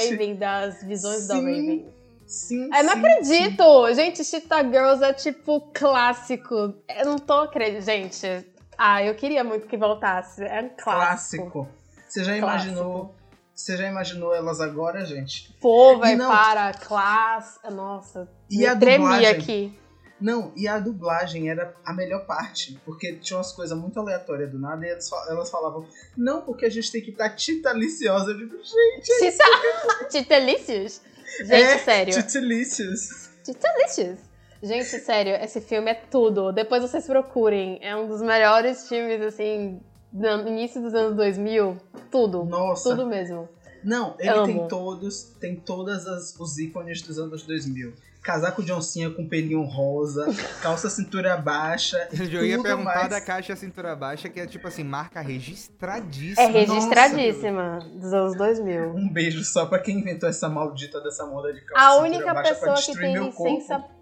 Raven, 0.10 0.36
das 0.36 0.84
visões 0.84 1.27
da 1.27 1.36
sim. 1.36 1.41
Raven. 1.46 1.96
Sim, 2.27 2.63
Eu 2.75 2.84
não 2.84 2.94
sim, 2.94 3.00
acredito! 3.00 3.94
Gente, 3.94 4.24
Cheetah 4.25 4.63
Girls 4.63 5.03
é 5.03 5.13
tipo 5.13 5.62
clássico. 5.74 6.74
Eu 6.89 7.05
não 7.05 7.17
tô 7.17 7.34
acreditando. 7.34 7.86
Gente, 7.86 8.46
ah, 8.77 9.03
eu 9.03 9.15
queria 9.15 9.44
muito 9.44 9.67
que 9.67 9.77
voltasse. 9.77 10.44
É 10.44 10.62
um 10.62 10.70
clássico. 10.70 11.50
Clássico. 11.51 11.70
Você 12.08 12.24
já 12.24 12.38
Clássico. 12.39 12.72
imaginou? 12.72 13.15
Você 13.53 13.77
já 13.77 13.88
imaginou 13.88 14.36
elas 14.36 14.60
agora, 14.60 15.05
gente? 15.05 15.53
Pô, 15.62 15.98
vai, 15.98 16.15
não- 16.15 16.29
para, 16.29 16.74
classe. 16.74 17.58
Nossa, 17.72 18.29
E 18.50 18.65
a 18.65 18.75
tremi 18.75 19.03
dublagem? 19.05 19.29
aqui. 19.29 19.79
Não, 20.20 20.53
e 20.55 20.65
a 20.67 20.79
dublagem 20.79 21.50
era 21.50 21.75
a 21.86 21.91
melhor 21.94 22.25
parte, 22.25 22.79
porque 22.86 23.13
tinha 23.17 23.38
umas 23.38 23.51
coisas 23.51 23.77
muito 23.77 24.00
aleatórias 24.00 24.50
do 24.50 24.58
nada 24.58 24.86
e 24.86 24.89
elas, 24.89 25.10
fa- 25.10 25.25
elas 25.29 25.50
falavam, 25.50 25.86
não, 26.15 26.41
porque 26.41 26.65
a 26.65 26.70
gente 26.70 26.89
tem 26.89 27.01
que 27.01 27.12
estar 27.12 27.29
titaliciosa. 27.36 28.32
Eu 28.32 28.38
digo, 28.38 28.55
gente, 28.58 29.32
Tita- 29.32 29.44
Titelícios? 30.10 31.01
Gente, 31.39 31.51
é, 31.53 31.77
sério. 31.79 32.13
titilicious. 32.13 33.29
Titelícios. 33.44 34.20
Gente, 34.65 35.00
sério, 35.00 35.36
esse 35.36 35.62
filme 35.62 35.91
é 35.91 35.93
tudo. 35.93 36.51
Depois 36.51 36.81
vocês 36.81 37.05
procurem. 37.05 37.77
É 37.84 37.95
um 37.95 38.07
dos 38.07 38.19
melhores 38.19 38.89
filmes, 38.89 39.22
assim, 39.22 39.79
no 40.12 40.48
início 40.48 40.81
dos 40.81 40.93
anos 40.95 41.15
2000. 41.15 41.77
Tudo. 42.10 42.43
Nossa. 42.45 42.89
Tudo 42.89 43.05
mesmo. 43.05 43.48
Não, 43.84 44.15
ele 44.17 44.29
Amo. 44.29 44.45
tem 44.48 44.67
todos, 44.67 45.24
tem 45.39 45.55
todas 45.55 46.07
as, 46.07 46.36
os 46.39 46.57
ícones 46.57 47.03
dos 47.03 47.19
anos 47.19 47.43
2000. 47.43 47.93
Casaco 48.24 48.63
de 48.63 48.74
oncinha 48.74 49.12
com 49.12 49.29
pelinho 49.29 49.62
rosa, 49.62 50.25
calça 50.60 50.89
cintura 50.89 51.38
baixa. 51.38 52.10
Eu 52.12 52.43
ia 52.43 52.55
tudo 52.55 52.65
perguntar 52.65 52.95
mais. 52.95 53.10
da 53.10 53.22
caixa 53.22 53.55
cintura 53.55 53.95
baixa, 53.95 54.27
que 54.27 54.39
é 54.39 54.48
tipo 54.48 54.67
assim, 54.67 54.84
marca 54.84 55.22
registradíssima. 55.22 56.41
É 56.41 56.48
registradíssima 56.48 57.88
dos 57.93 58.12
anos 58.12 58.36
2000. 58.36 58.95
Um 58.95 59.07
beijo 59.07 59.43
só 59.43 59.67
pra 59.67 59.77
quem 59.77 60.00
inventou 60.00 60.27
essa 60.27 60.50
maldita 60.50 61.00
dessa 61.01 61.27
moda 61.27 61.53
de 61.53 61.62
calça 61.62 61.86
A 61.86 61.91
cintura 61.91 62.10
única 62.10 62.41
pessoa 62.41 62.74
que 62.74 63.00
tem 63.00 63.13
meu 63.13 63.31
corpo. 63.31 63.95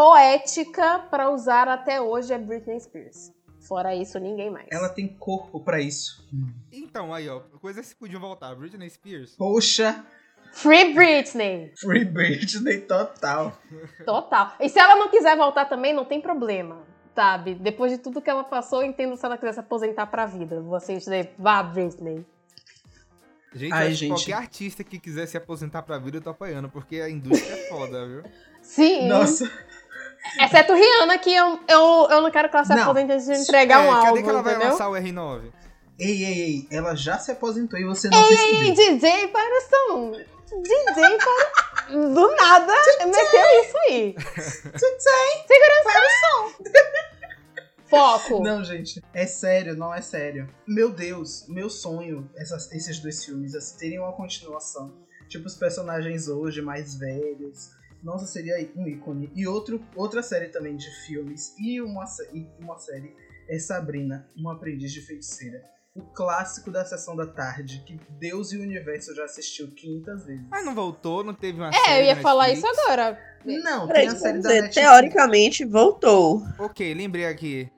Poética 0.00 1.00
pra 1.10 1.28
usar 1.28 1.68
até 1.68 2.00
hoje 2.00 2.32
é 2.32 2.38
Britney 2.38 2.80
Spears. 2.80 3.30
Fora 3.68 3.94
isso, 3.94 4.18
ninguém 4.18 4.48
mais. 4.48 4.66
Ela 4.72 4.88
tem 4.88 5.06
corpo 5.06 5.60
pra 5.60 5.78
isso. 5.78 6.26
Então, 6.72 7.12
aí, 7.12 7.28
ó, 7.28 7.40
coisas 7.60 7.92
que 7.92 7.98
podiam 7.98 8.18
voltar. 8.18 8.54
Britney 8.54 8.88
Spears. 8.88 9.36
Poxa, 9.36 10.02
Free 10.52 10.94
Britney! 10.94 11.74
Free 11.78 12.06
Britney 12.06 12.80
total. 12.80 13.58
Total. 14.06 14.54
E 14.58 14.70
se 14.70 14.78
ela 14.78 14.96
não 14.96 15.10
quiser 15.10 15.36
voltar 15.36 15.66
também, 15.66 15.92
não 15.92 16.06
tem 16.06 16.18
problema. 16.18 16.82
Sabe? 17.14 17.54
Depois 17.54 17.92
de 17.92 17.98
tudo 17.98 18.22
que 18.22 18.30
ela 18.30 18.42
passou, 18.42 18.80
eu 18.80 18.88
entendo 18.88 19.18
se 19.18 19.26
ela 19.26 19.36
quiser 19.36 19.52
se 19.52 19.60
aposentar 19.60 20.06
pra 20.06 20.24
vida. 20.24 20.62
Vocês 20.62 21.00
dizer, 21.00 21.34
vá, 21.38 21.62
Britney. 21.62 22.24
Gente, 23.52 23.72
Ai, 23.72 23.92
gente. 23.92 24.10
qualquer 24.10 24.32
artista 24.32 24.82
que 24.82 24.98
quiser 24.98 25.26
se 25.26 25.36
aposentar 25.36 25.82
pra 25.82 25.98
vida, 25.98 26.16
eu 26.16 26.22
tô 26.22 26.30
apoiando, 26.30 26.70
porque 26.70 27.00
a 27.00 27.10
indústria 27.10 27.52
é 27.52 27.68
foda, 27.68 28.06
viu? 28.06 28.22
Sim. 28.62 29.08
Nossa, 29.08 29.50
Exceto 30.40 30.74
Rihanna, 30.74 31.18
que 31.18 31.34
eu, 31.34 31.58
eu, 31.68 32.08
eu 32.10 32.20
não 32.20 32.30
quero 32.30 32.48
que 32.48 32.56
ela 32.56 32.64
se 32.64 32.72
aposente 32.72 33.12
antes 33.12 33.26
de 33.26 33.32
entregar 33.34 33.84
É, 33.84 33.88
um 33.88 33.92
álbum, 33.92 34.06
cadê 34.08 34.22
que 34.22 34.28
ela 34.28 34.42
vai 34.42 34.52
entendeu? 34.54 34.70
lançar 34.72 34.88
o 34.88 34.92
R9? 34.92 35.52
ei, 35.98 36.24
ei, 36.24 36.40
ei, 36.42 36.68
ela 36.70 36.94
já 36.94 37.18
se 37.18 37.30
aposentou 37.30 37.78
e 37.78 37.84
você 37.84 38.08
não 38.08 38.18
Ei, 38.18 38.36
percebeu. 38.36 38.74
DJ 38.98 39.28
Paração! 39.28 40.12
DJ 40.12 41.18
para... 41.18 41.96
Do 41.96 42.36
nada, 42.36 42.72
meteu 43.06 43.62
isso 43.62 43.76
aí. 43.88 44.14
Segurança 44.78 46.00
do 46.00 46.10
som. 46.20 46.70
Foco. 47.88 48.42
Não, 48.42 48.62
gente, 48.64 49.02
é 49.12 49.26
sério, 49.26 49.76
não 49.76 49.92
é 49.92 50.00
sério. 50.00 50.48
Meu 50.66 50.90
Deus, 50.90 51.44
meu 51.48 51.68
sonho, 51.68 52.30
essas- 52.36 52.70
esses 52.72 53.00
dois 53.00 53.24
filmes, 53.24 53.54
assim, 53.54 53.76
terem 53.78 53.98
uma 53.98 54.12
continuação. 54.12 54.92
Tipo, 55.28 55.46
os 55.46 55.54
personagens 55.56 56.28
hoje, 56.28 56.62
mais 56.62 56.94
velhos. 56.96 57.70
Nossa, 58.02 58.26
seria 58.26 58.54
um 58.76 58.86
ícone. 58.88 59.30
E 59.34 59.46
outro, 59.46 59.84
outra 59.94 60.22
série 60.22 60.48
também 60.48 60.76
de 60.76 60.88
filmes 61.06 61.54
e 61.58 61.80
uma, 61.80 62.04
e 62.32 62.46
uma 62.62 62.78
série 62.78 63.14
é 63.48 63.58
Sabrina, 63.58 64.28
uma 64.36 64.54
aprendiz 64.54 64.92
de 64.92 65.00
feiticeira. 65.02 65.62
O 65.94 66.02
clássico 66.02 66.70
da 66.70 66.84
sessão 66.84 67.16
da 67.16 67.26
tarde, 67.26 67.82
que 67.84 67.98
Deus 68.18 68.52
e 68.52 68.56
o 68.58 68.62
universo 68.62 69.12
já 69.14 69.24
assistiu 69.24 69.68
500 69.74 70.24
vezes. 70.24 70.46
Mas 70.48 70.64
não 70.64 70.72
voltou, 70.74 71.24
não 71.24 71.34
teve 71.34 71.58
uma 71.58 71.68
É, 71.70 71.72
série 71.72 72.00
eu 72.02 72.04
ia 72.06 72.16
falar 72.16 72.50
isso 72.50 72.64
agora. 72.66 73.18
Não, 73.44 73.86
Peraí, 73.88 74.02
tem 74.06 74.08
a 74.08 74.16
série 74.16 74.32
vamos 74.38 74.42
da 74.44 74.48
dizer, 74.50 74.62
Netflix. 74.62 74.74
teoricamente 74.88 75.64
voltou. 75.64 76.42
Ok, 76.58 76.94
lembrei 76.94 77.26
aqui. 77.26 77.68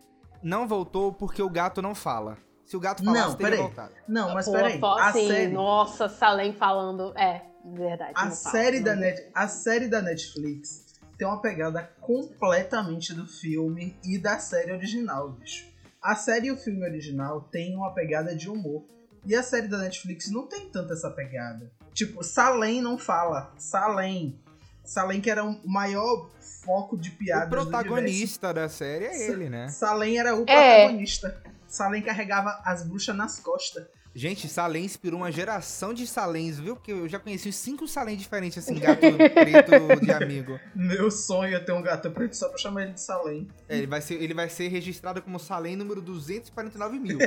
Não 0.43 0.69
voltou 0.69 1.12
porque 1.12 1.43
o 1.43 1.49
gato 1.49 1.81
não 1.81 1.95
fala. 1.95 2.37
Se 2.67 2.76
o 2.76 2.81
gato 2.81 3.02
falasse, 3.05 3.29
Não, 3.29 3.35
teria 3.37 3.50
peraí. 3.50 3.62
voltado. 3.67 3.95
Não, 4.09 4.35
mas 4.35 4.45
Pô, 4.47 4.52
peraí. 4.52 4.79
pô, 4.79 4.87
A 4.87 5.09
assim, 5.09 5.29
série, 5.29 5.52
Nossa, 5.52 6.09
Salem 6.09 6.52
falando. 6.52 7.17
É, 7.19 7.43
verdade. 7.64 8.12
A 8.14 8.31
série, 8.31 8.78
não 8.78 8.85
da. 8.87 8.97
Net, 8.97 9.31
a 9.35 9.49
série 9.49 9.88
da 9.88 10.02
Netflix 10.02 10.87
tem 11.19 11.26
uma 11.26 11.40
pegada 11.40 11.83
completamente 12.00 13.14
do 13.14 13.26
filme 13.26 13.97
e 14.04 14.19
da 14.19 14.38
série 14.38 14.73
original, 14.73 15.31
bicho. 15.33 15.71
A 16.02 16.16
série 16.16 16.49
e 16.49 16.50
o 16.50 16.57
filme 16.57 16.83
original 16.85 17.42
tem 17.42 17.76
uma 17.76 17.95
pegada 17.95 18.35
de 18.35 18.49
humor. 18.49 18.85
E 19.25 19.37
a 19.37 19.42
série 19.42 19.69
da 19.69 19.78
Netflix 19.78 20.28
não 20.31 20.49
tem 20.49 20.69
tanto 20.69 20.92
essa 20.92 21.09
pegada. 21.11 21.71
Tipo, 21.95 22.25
Salem 22.25 22.81
não 22.83 22.99
fala. 22.99 23.52
Salem. 23.57 24.40
Salem 24.85 25.21
que 25.21 25.31
era 25.31 25.45
o 25.45 25.61
maior 25.64 26.28
foco 26.64 26.97
de 26.99 27.12
piadas 27.12 27.47
O 27.47 27.50
protagonista 27.50 28.52
da 28.52 28.69
série 28.69 29.04
é 29.04 29.31
ele, 29.31 29.49
né? 29.49 29.69
Salem 29.69 30.19
era 30.19 30.35
o 30.35 30.42
É. 30.49 30.81
protagonista. 30.87 31.40
Salem 31.69 32.02
carregava 32.02 32.61
as 32.64 32.83
bruxas 32.85 33.14
nas 33.14 33.38
costas. 33.38 33.87
Gente, 34.14 34.47
Salem 34.47 34.85
inspirou 34.85 35.21
uma 35.21 35.33
geração 35.33 35.95
de 35.95 36.07
Salens, 36.07 36.61
viu? 36.61 36.76
Porque 36.76 36.92
eu 36.92 37.09
já 37.09 37.19
conheci 37.19 37.49
uns 37.49 37.57
cinco 37.57 37.88
Salem 37.88 38.14
diferentes, 38.14 38.59
assim, 38.59 38.78
gato 38.78 39.00
preto 39.00 40.04
de 40.04 40.12
amigo. 40.12 40.61
Meu 40.75 41.11
sonho 41.11 41.57
é 41.57 41.59
ter 41.59 41.73
um 41.73 41.81
gato 41.81 42.11
preto 42.11 42.37
só 42.37 42.49
pra 42.49 42.59
chamar 42.59 42.83
ele 42.83 42.92
de 42.92 43.00
Salem. 43.00 43.49
É, 43.66 43.78
ele, 43.78 43.87
vai 43.87 44.02
ser, 44.02 44.14
ele 44.23 44.35
vai 44.35 44.50
ser 44.50 44.69
registrado 44.69 45.23
como 45.23 45.38
Salem 45.38 45.76
número 45.76 46.02
249 46.02 46.99
mil. 46.99 47.19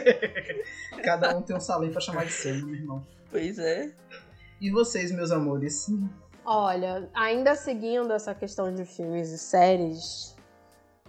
Cada 1.04 1.36
um 1.36 1.42
tem 1.42 1.56
um 1.56 1.60
Salem 1.60 1.92
pra 1.92 2.00
chamar 2.00 2.26
de 2.26 2.32
seu, 2.32 2.56
meu 2.56 2.76
irmão. 2.76 3.08
Pois 3.32 3.58
é. 3.58 3.92
E 4.62 4.70
vocês, 4.70 5.12
meus 5.12 5.32
amores? 5.32 5.88
Olha, 6.46 7.10
ainda 7.16 7.56
seguindo 7.56 8.14
essa 8.14 8.36
questão 8.36 8.72
de 8.72 8.86
filmes 8.86 9.32
e 9.32 9.40
séries, 9.40 10.36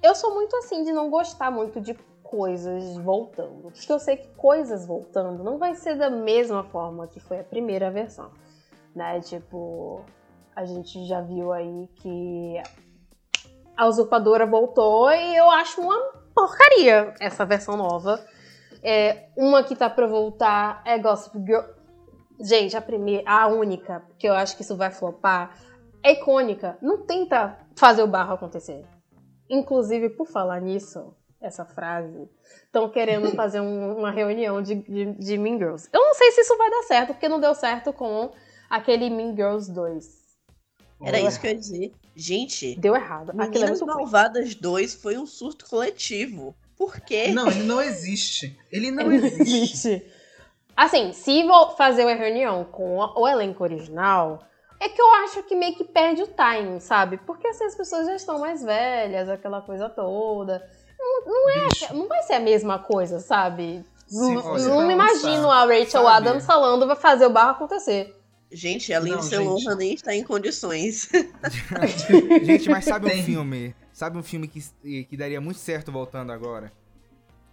eu 0.03 0.15
sou 0.15 0.35
muito 0.35 0.57
assim 0.57 0.83
de 0.83 0.93
não 0.93 1.11
gostar 1.11 1.51
muito 1.51 1.83
de 1.83 1.95
coisas 2.29 2.97
voltando. 2.99 3.71
Porque 3.71 3.93
eu 3.93 3.99
sei 3.99 4.17
que 4.17 4.29
coisas 4.37 4.87
voltando 4.87 5.43
não 5.43 5.59
vai 5.59 5.75
ser 5.75 5.97
da 5.97 6.11
mesma 6.11 6.65
forma 6.65 7.07
que 7.07 7.21
foi 7.21 7.41
a 7.41 7.45
primeira 7.45 7.91
versão. 7.91 8.31
Né? 8.95 9.21
Tipo, 9.21 10.05
a 10.55 10.65
gente 10.65 11.07
já 11.07 11.21
viu 11.21 11.53
aí 11.53 11.89
que 11.97 12.63
a 13.77 13.87
usurpadora 13.87 14.47
voltou 14.47 15.11
e 15.11 15.37
eu 15.37 15.51
acho 15.51 15.81
uma 15.81 15.99
porcaria 16.35 17.15
essa 17.21 17.45
versão 17.45 17.77
nova. 17.77 18.25
É, 18.83 19.29
uma 19.37 19.63
que 19.63 19.75
tá 19.75 19.91
pra 19.91 20.07
voltar 20.07 20.83
é 20.85 20.99
Gossip 20.99 21.39
Girl. 21.45 21.65
Gente, 22.39 22.77
a 22.77 22.83
primeira, 22.83 23.23
a 23.31 23.47
única, 23.49 24.03
que 24.19 24.29
eu 24.29 24.35
acho 24.35 24.57
que 24.57 24.63
isso 24.63 24.77
vai 24.77 24.91
flopar, 24.91 25.57
é 26.03 26.13
icônica. 26.13 26.77
Não 26.83 27.07
tenta 27.07 27.59
fazer 27.75 28.03
o 28.03 28.07
barro 28.07 28.35
acontecer. 28.35 28.85
Inclusive, 29.49 30.11
por 30.11 30.27
falar 30.27 30.61
nisso, 30.61 31.15
essa 31.47 31.65
frase, 31.65 32.29
estão 32.65 32.89
querendo 32.89 33.31
fazer 33.35 33.61
um- 33.61 33.97
uma 33.99 34.11
reunião 34.11 34.61
de, 34.63 34.75
de, 34.75 35.13
de 35.13 35.39
Mean 35.39 35.59
Girls. 35.59 35.89
Eu 35.93 36.01
não 36.01 36.15
sei 36.15 36.31
se 36.33 36.41
isso 36.43 36.57
vai 36.57 36.71
dar 36.71 36.83
certo, 36.83 37.09
porque 37.09 37.29
não 37.29 37.41
deu 37.41 37.55
certo 37.55 37.93
com 37.93 38.31
aquele 38.69 39.09
Mean 39.11 39.35
Girls 39.35 39.71
2. 39.73 40.27
Era 41.03 41.21
isso 41.21 41.41
que 41.41 41.47
eu 41.47 41.51
ia 41.53 41.57
dizer. 41.59 41.93
Gente, 42.15 42.75
Deu 42.79 42.95
errado. 42.95 43.33
Aquilo 43.39 43.65
é. 43.67 43.85
Malvadas 43.85 44.55
2 44.55 44.95
foi 44.95 45.19
um 45.19 45.27
surto 45.27 45.67
coletivo. 45.69 46.55
Por 46.77 47.01
quê? 47.01 47.29
Não, 47.29 47.49
ele 47.49 47.65
não 47.65 47.81
existe. 47.81 48.59
Ele 48.73 48.91
não 48.91 49.13
existe. 49.13 49.43
existe. 49.43 50.13
Assim, 50.77 51.13
se 51.13 51.43
vou 51.45 51.71
fazer 51.77 52.03
uma 52.05 52.15
reunião 52.15 52.65
com 52.65 52.97
o 52.99 53.27
elenco 53.29 53.63
original, 53.63 54.43
é 54.81 54.89
que 54.89 55.01
eu 55.01 55.15
acho 55.25 55.43
que 55.45 55.55
meio 55.55 55.75
que 55.75 55.85
perde 55.85 56.23
o 56.23 56.27
time, 56.29 56.81
sabe? 56.81 57.17
Porque 57.19 57.47
assim, 57.49 57.65
as 57.65 57.75
pessoas 57.75 58.07
já 58.07 58.15
estão 58.15 58.39
mais 58.39 58.63
velhas, 58.63 59.29
aquela 59.29 59.63
coisa 59.63 59.89
toda. 59.89 60.67
Bicho, 61.25 61.95
Não 61.95 62.09
vai 62.09 62.23
ser 62.23 62.35
a 62.35 62.41
mesma 62.41 62.79
coisa, 62.79 63.21
sabe? 63.21 63.85
Não, 64.11 64.35
não 64.59 64.91
imagino 64.91 65.51
a 65.51 65.65
Rachel 65.65 66.03
sabe? 66.05 66.07
Adams 66.29 66.47
falando 66.47 66.87
vai 66.87 66.97
fazer 66.97 67.27
o 67.27 67.31
barro 67.31 67.51
acontecer. 67.53 68.15
Gente, 68.53 68.93
a 68.95 69.01
Não, 69.01 69.17
Lindsay. 69.17 69.39
Lohan 69.41 69.75
nem 69.75 69.95
está 69.95 70.15
em 70.15 70.23
condições. 70.23 71.09
Gente, 72.45 72.69
mas 72.71 72.85
sabe 72.85 73.11
Tem. 73.11 73.21
um 73.21 73.25
filme? 73.25 73.75
Sabe 73.93 74.19
um 74.19 74.23
filme 74.23 74.47
que, 74.47 74.61
que 75.05 75.17
daria 75.17 75.41
muito 75.41 75.59
certo 75.59 75.91
voltando 75.91 76.31
agora? 76.31 76.73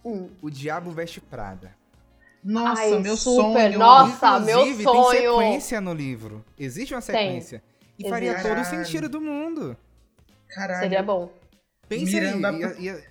Hum. 0.04 0.28
O 0.42 0.50
Diabo 0.50 0.90
Veste 0.92 1.20
Prada. 1.20 1.72
Nossa, 2.44 2.82
Ai, 2.82 2.98
meu 3.00 3.16
super, 3.16 3.72
sonho. 3.72 3.78
nossa. 3.78 4.38
meu 4.40 4.60
Inclusive, 4.66 4.82
sonho. 4.84 5.10
tem 5.10 5.20
sequência 5.52 5.80
no 5.80 5.94
livro. 5.94 6.44
Existe 6.58 6.94
uma 6.94 7.00
sequência. 7.00 7.62
E 7.98 8.08
faria 8.08 8.40
todo 8.42 8.60
o 8.60 8.64
sentido 8.64 9.08
do 9.08 9.20
mundo. 9.20 9.76
Caralho. 10.48 10.80
Seria 10.80 11.02
bom. 11.02 11.30
Pensa 11.88 12.04
Miranda- 12.12 12.50
aí. 12.50 12.60
ia- 12.60 12.76
ia- 12.78 13.04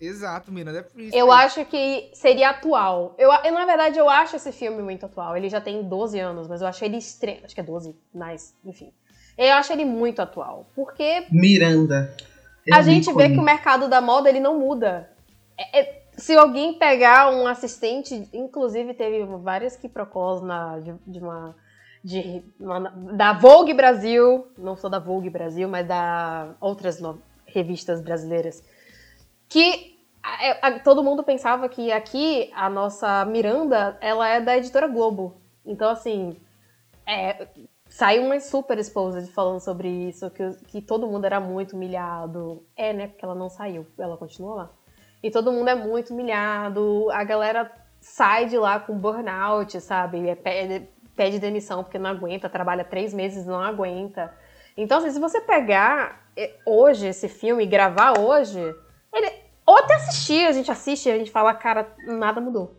Exato, 0.00 0.52
Miranda 0.52 0.78
é 0.78 0.82
Priest. 0.82 1.16
Eu 1.16 1.32
acho 1.32 1.64
que 1.64 2.10
seria 2.14 2.50
atual. 2.50 3.14
Eu, 3.18 3.30
eu, 3.44 3.52
na 3.52 3.66
verdade, 3.66 3.98
eu 3.98 4.08
acho 4.08 4.36
esse 4.36 4.52
filme 4.52 4.80
muito 4.82 5.04
atual. 5.06 5.36
Ele 5.36 5.48
já 5.48 5.60
tem 5.60 5.82
12 5.82 6.18
anos, 6.20 6.46
mas 6.46 6.60
eu 6.60 6.68
acho 6.68 6.84
ele 6.84 6.96
extremo. 6.96 7.40
Acho 7.44 7.54
que 7.54 7.60
é 7.60 7.64
12, 7.64 7.96
mas, 8.14 8.54
enfim. 8.64 8.92
Eu 9.36 9.54
acho 9.54 9.72
ele 9.72 9.84
muito 9.84 10.20
atual. 10.22 10.70
Porque 10.74 11.26
Miranda. 11.30 12.14
É 12.70 12.74
a 12.74 12.82
gente 12.82 13.12
vê 13.12 13.30
que 13.30 13.38
o 13.38 13.42
mercado 13.42 13.88
da 13.88 14.00
moda 14.00 14.28
ele 14.28 14.40
não 14.40 14.58
muda. 14.58 15.10
É- 15.58 15.80
é- 15.80 16.02
se 16.16 16.34
alguém 16.36 16.74
pegar 16.74 17.30
um 17.32 17.46
assistente, 17.46 18.28
inclusive 18.32 18.92
teve 18.94 19.24
várias 19.38 19.76
quiprocós 19.76 20.42
na 20.42 20.78
de, 20.80 20.94
de 21.06 21.18
uma 21.18 21.54
de 22.04 22.42
uma- 22.60 22.90
da 23.16 23.32
Vogue 23.32 23.74
Brasil, 23.74 24.46
não 24.56 24.76
sou 24.76 24.88
da 24.88 24.98
Vogue 25.00 25.28
Brasil, 25.30 25.68
mas 25.68 25.86
da 25.86 26.54
outras 26.60 27.00
no- 27.00 27.20
revistas 27.46 28.00
brasileiras, 28.00 28.62
que 29.48 29.98
a- 30.22 30.68
a- 30.68 30.78
todo 30.80 31.02
mundo 31.02 31.22
pensava 31.22 31.68
que 31.68 31.90
aqui 31.92 32.50
a 32.54 32.68
nossa 32.68 33.24
Miranda 33.24 33.96
ela 34.00 34.28
é 34.28 34.40
da 34.40 34.56
editora 34.56 34.86
Globo. 34.86 35.40
Então 35.64 35.88
assim, 35.90 36.36
é, 37.06 37.46
Saiu 37.88 38.24
uma 38.26 38.38
super 38.38 38.78
exposed 38.78 39.30
falando 39.32 39.60
sobre 39.60 39.88
isso, 39.88 40.30
que, 40.30 40.50
que 40.66 40.82
todo 40.82 41.06
mundo 41.06 41.24
era 41.24 41.40
muito 41.40 41.74
humilhado. 41.74 42.62
É, 42.76 42.92
né? 42.92 43.08
Porque 43.08 43.24
ela 43.24 43.34
não 43.34 43.48
saiu, 43.48 43.86
ela 43.98 44.16
continua 44.16 44.54
lá. 44.54 44.70
E 45.22 45.30
todo 45.30 45.50
mundo 45.50 45.68
é 45.68 45.74
muito 45.74 46.12
humilhado, 46.12 47.10
a 47.10 47.24
galera 47.24 47.72
sai 48.00 48.46
de 48.46 48.58
lá 48.58 48.78
com 48.78 48.96
burnout, 48.96 49.80
sabe? 49.80 50.28
É, 50.28 50.34
Pede, 50.34 50.86
pede 51.16 51.38
demissão 51.38 51.82
porque 51.82 51.98
não 51.98 52.10
aguenta, 52.10 52.48
trabalha 52.48 52.84
três 52.84 53.12
meses 53.14 53.46
não 53.46 53.60
aguenta. 53.60 54.32
Então, 54.76 54.98
assim, 54.98 55.10
se 55.10 55.18
você 55.18 55.40
pegar 55.40 56.28
eh, 56.36 56.54
hoje 56.64 57.08
esse 57.08 57.28
filme 57.28 57.64
e 57.64 57.66
gravar 57.66 58.20
hoje, 58.20 58.60
ele. 59.12 59.30
Ou 59.66 59.76
até 59.76 59.94
assistir, 59.96 60.46
a 60.46 60.52
gente 60.52 60.70
assiste 60.70 61.08
e 61.08 61.12
a 61.12 61.18
gente 61.18 61.30
fala, 61.30 61.52
cara, 61.54 61.94
nada 62.06 62.40
mudou. 62.40 62.76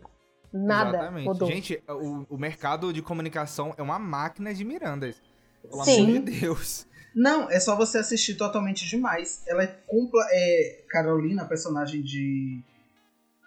Nada 0.52 0.98
Exatamente. 0.98 1.24
mudou. 1.26 1.48
Gente, 1.48 1.82
o, 1.88 2.26
o 2.34 2.36
mercado 2.38 2.92
de 2.92 3.00
comunicação 3.00 3.72
é 3.76 3.82
uma 3.82 3.98
máquina 3.98 4.52
de 4.52 4.64
Mirandas. 4.64 5.22
Pelo 5.62 5.84
Sim. 5.84 6.04
amor 6.04 6.22
de 6.22 6.40
Deus. 6.40 6.86
Não, 7.14 7.50
é 7.50 7.58
só 7.60 7.76
você 7.76 7.98
assistir 7.98 8.34
totalmente 8.34 8.88
demais. 8.88 9.42
Ela 9.46 9.64
é 9.64 9.66
compla 9.86 10.24
é 10.30 10.84
Carolina, 10.88 11.42
a 11.42 11.46
personagem 11.46 12.02
de 12.02 12.62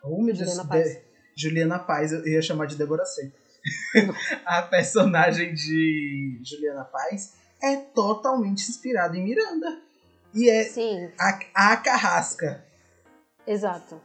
oh, 0.04 0.22
meu 0.22 0.34
Deus, 0.34 0.50
Juliana 0.50 0.68
Paz. 0.68 0.86
de- 0.86 1.02
Juliana 1.36 1.80
Paz, 1.80 2.12
eu 2.12 2.28
ia 2.28 2.42
chamar 2.42 2.68
de 2.68 2.76
Débora 2.76 3.06
Seco. 3.06 3.36
a 4.46 4.62
personagem 4.64 5.54
de 5.54 6.40
Juliana 6.44 6.84
Paz 6.84 7.34
é 7.62 7.78
totalmente 7.78 8.70
inspirada 8.70 9.18
em 9.18 9.24
Miranda. 9.24 9.82
E 10.34 10.50
é 10.50 10.64
Sim, 10.64 11.10
a, 11.20 11.40
a 11.72 11.78
carrasca. 11.78 12.64
Exato. 13.46 14.00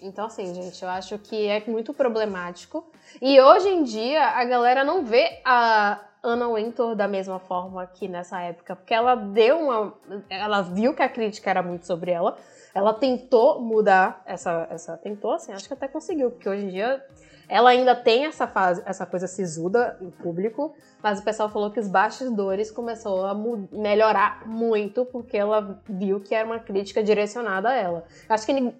Então, 0.00 0.26
assim, 0.26 0.52
gente, 0.54 0.82
eu 0.82 0.88
acho 0.88 1.18
que 1.18 1.46
é 1.48 1.62
muito 1.66 1.94
problemático. 1.94 2.84
E 3.22 3.40
hoje 3.40 3.68
em 3.68 3.82
dia, 3.82 4.22
a 4.22 4.44
galera 4.44 4.84
não 4.84 5.04
vê 5.04 5.40
a 5.44 6.00
Anna 6.22 6.48
Wintour 6.48 6.94
da 6.94 7.06
mesma 7.06 7.38
forma 7.38 7.86
que 7.86 8.08
nessa 8.08 8.40
época. 8.40 8.76
Porque 8.76 8.92
ela 8.92 9.14
deu 9.14 9.58
uma. 9.58 9.94
Ela 10.28 10.62
viu 10.62 10.94
que 10.94 11.02
a 11.02 11.08
crítica 11.08 11.50
era 11.50 11.62
muito 11.62 11.86
sobre 11.86 12.10
ela. 12.10 12.36
Ela 12.74 12.92
tentou 12.92 13.60
mudar 13.60 14.22
essa. 14.26 14.66
essa 14.70 14.96
tentou, 14.96 15.32
assim, 15.32 15.52
acho 15.52 15.68
que 15.68 15.74
até 15.74 15.86
conseguiu. 15.86 16.30
Porque 16.30 16.48
hoje 16.48 16.64
em 16.64 16.70
dia 16.70 17.02
ela 17.48 17.70
ainda 17.70 17.94
tem 17.94 18.24
essa 18.24 18.46
fase, 18.46 18.82
essa 18.86 19.04
coisa 19.04 19.26
sisuda 19.26 19.98
em 20.00 20.10
público, 20.10 20.74
mas 21.02 21.20
o 21.20 21.22
pessoal 21.22 21.48
falou 21.48 21.70
que 21.70 21.78
os 21.78 21.88
bastidores 21.88 22.70
começou 22.70 23.26
a 23.26 23.34
melhorar 23.72 24.46
muito 24.46 25.04
porque 25.04 25.36
ela 25.36 25.78
viu 25.88 26.20
que 26.20 26.34
era 26.34 26.46
uma 26.46 26.58
crítica 26.58 27.02
direcionada 27.02 27.68
a 27.68 27.74
ela. 27.74 28.04
Acho 28.28 28.46
que 28.46 28.74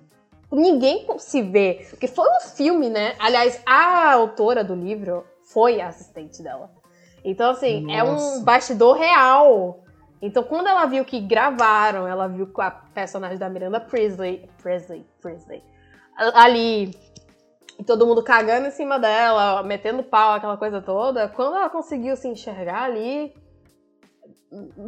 ninguém 0.54 1.06
se 1.18 1.42
vê, 1.42 1.86
porque 1.90 2.06
foi 2.06 2.28
um 2.28 2.40
filme, 2.40 2.88
né? 2.88 3.14
Aliás, 3.18 3.60
a 3.66 4.12
autora 4.12 4.62
do 4.62 4.74
livro 4.74 5.24
foi 5.52 5.80
a 5.80 5.88
assistente 5.88 6.42
dela. 6.42 6.70
Então, 7.24 7.50
assim, 7.50 7.90
é 7.92 8.02
um 8.02 8.12
Nossa. 8.12 8.44
bastidor 8.44 8.96
real. 8.96 9.82
Então, 10.20 10.42
quando 10.42 10.68
ela 10.68 10.86
viu 10.86 11.04
que 11.04 11.20
gravaram, 11.20 12.06
ela 12.06 12.28
viu 12.28 12.46
com 12.46 12.62
a 12.62 12.70
personagem 12.70 13.38
da 13.38 13.48
Miranda 13.48 13.80
Priestley, 13.80 14.48
Presley, 14.62 15.06
Presley, 15.20 15.62
ali 16.34 16.94
e 17.78 17.82
todo 17.84 18.06
mundo 18.06 18.22
cagando 18.22 18.68
em 18.68 18.70
cima 18.70 18.98
dela, 18.98 19.62
metendo 19.62 20.02
pau, 20.02 20.34
aquela 20.34 20.56
coisa 20.56 20.80
toda. 20.80 21.28
Quando 21.28 21.56
ela 21.56 21.68
conseguiu 21.68 22.16
se 22.16 22.28
enxergar 22.28 22.84
ali, 22.84 23.34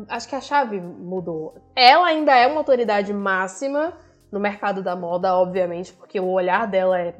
acho 0.08 0.28
que 0.28 0.37
a 0.37 0.40
chave 0.40 0.80
mudou. 0.80 1.54
Ela 1.75 2.06
ainda 2.06 2.35
é 2.35 2.46
uma 2.46 2.58
autoridade 2.58 3.12
máxima 3.12 3.92
no 4.30 4.40
mercado 4.40 4.83
da 4.83 4.97
moda, 4.97 5.35
obviamente, 5.37 5.92
porque 5.92 6.18
o 6.18 6.28
olhar 6.28 6.66
dela 6.66 7.00
é 7.00 7.16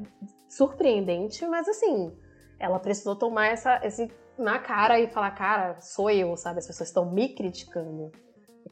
surpreendente, 0.47 1.45
mas 1.45 1.67
assim, 1.67 2.11
ela 2.59 2.79
precisou 2.79 3.15
tomar 3.15 3.47
essa, 3.47 3.79
esse 3.83 4.09
na 4.37 4.59
cara 4.59 4.99
e 4.99 5.07
falar, 5.07 5.31
cara, 5.31 5.79
sou 5.81 6.09
eu, 6.09 6.35
sabe? 6.37 6.59
As 6.59 6.67
pessoas 6.67 6.89
estão 6.89 7.11
me 7.11 7.29
criticando. 7.29 8.11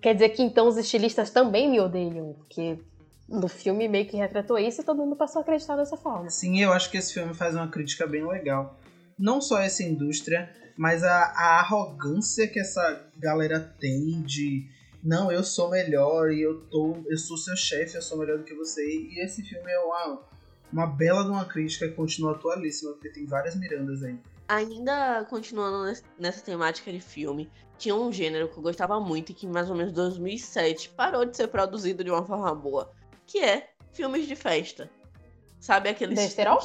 Quer 0.01 0.13
dizer 0.13 0.29
que 0.29 0.43
então 0.43 0.67
os 0.67 0.77
estilistas 0.77 1.29
também 1.29 1.69
me 1.69 1.79
odeiam, 1.79 2.33
porque 2.33 2.79
no 3.27 3.47
filme 3.47 3.87
meio 3.87 4.07
que 4.07 4.17
retratou 4.17 4.57
isso 4.57 4.81
e 4.81 4.83
todo 4.83 4.97
mundo 4.97 5.15
passou 5.15 5.39
a 5.39 5.41
acreditar 5.41 5.75
dessa 5.75 5.97
forma. 5.97 6.29
Sim, 6.29 6.61
eu 6.61 6.71
acho 6.71 6.91
que 6.91 6.97
esse 6.97 7.13
filme 7.13 7.33
faz 7.33 7.55
uma 7.55 7.67
crítica 7.67 8.05
bem 8.05 8.25
legal. 8.27 8.77
Não 9.17 9.41
só 9.41 9.59
essa 9.59 9.81
indústria, 9.81 10.49
mas 10.77 11.03
a, 11.03 11.33
a 11.35 11.59
arrogância 11.59 12.47
que 12.47 12.59
essa 12.59 13.03
galera 13.17 13.59
tem 13.79 14.21
de 14.21 14.67
não, 15.05 15.31
eu 15.31 15.43
sou 15.43 15.69
melhor 15.69 16.31
e 16.31 16.41
eu 16.41 16.61
tô, 16.65 16.97
eu 17.07 17.17
sou 17.17 17.37
seu 17.37 17.55
chefe, 17.55 17.95
eu 17.95 18.01
sou 18.01 18.17
melhor 18.17 18.39
do 18.39 18.43
que 18.43 18.55
você. 18.55 18.83
E 18.83 19.23
esse 19.23 19.43
filme 19.43 19.71
é 19.71 19.79
uma, 19.79 20.21
uma 20.73 20.87
bela 20.87 21.23
de 21.23 21.29
uma 21.29 21.45
crítica 21.45 21.87
que 21.87 21.93
continua 21.93 22.31
atualíssima, 22.31 22.93
porque 22.93 23.09
tem 23.09 23.25
várias 23.25 23.55
Mirandas 23.55 24.01
aí. 24.03 24.19
Ainda 24.47 25.23
continuando 25.29 25.85
nes- 25.85 26.03
nessa 26.19 26.41
temática 26.43 26.91
de 26.91 26.99
filme, 26.99 27.51
tinha 27.77 27.95
um 27.95 28.11
gênero 28.11 28.47
que 28.49 28.57
eu 28.57 28.63
gostava 28.63 28.99
muito 28.99 29.31
e 29.31 29.35
que 29.35 29.45
mais 29.47 29.69
ou 29.69 29.75
menos 29.75 29.93
2007 29.93 30.89
parou 30.89 31.23
de 31.23 31.37
ser 31.37 31.47
produzido 31.47 32.03
de 32.03 32.09
uma 32.09 32.25
forma 32.25 32.53
boa, 32.55 32.91
que 33.27 33.39
é 33.39 33.69
filmes 33.93 34.27
de 34.27 34.35
festa. 34.35 34.89
Sabe 35.59 35.89
aqueles 35.89 36.17
Besterol? 36.17 36.59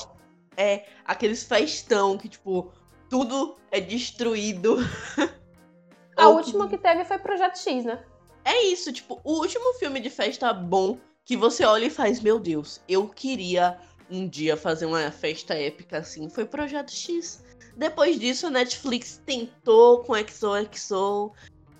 É, 0.56 0.86
aqueles 1.04 1.42
festão 1.42 2.18
que 2.18 2.28
tipo 2.28 2.72
tudo 3.08 3.56
é 3.70 3.80
destruído. 3.80 4.76
A 6.16 6.28
última 6.28 6.68
que 6.68 6.76
teve 6.76 7.04
foi 7.04 7.18
Projeto 7.18 7.56
X, 7.58 7.84
né? 7.84 8.04
É 8.44 8.62
isso, 8.64 8.92
tipo, 8.92 9.20
o 9.24 9.34
último 9.34 9.74
filme 9.74 10.00
de 10.00 10.10
festa 10.10 10.52
bom 10.52 10.98
que 11.24 11.36
você 11.36 11.64
olha 11.64 11.86
e 11.86 11.90
faz, 11.90 12.20
meu 12.20 12.38
Deus, 12.38 12.80
eu 12.88 13.06
queria 13.06 13.78
um 14.10 14.28
dia 14.28 14.56
fazer 14.56 14.86
uma 14.86 15.10
festa 15.10 15.54
épica 15.54 15.98
assim, 15.98 16.28
foi 16.28 16.44
Projeto 16.44 16.90
X. 16.90 17.44
Depois 17.76 18.18
disso, 18.18 18.48
a 18.48 18.50
Netflix 18.50 19.22
tentou 19.24 20.00
com 20.00 20.14
XOXO 20.14 21.32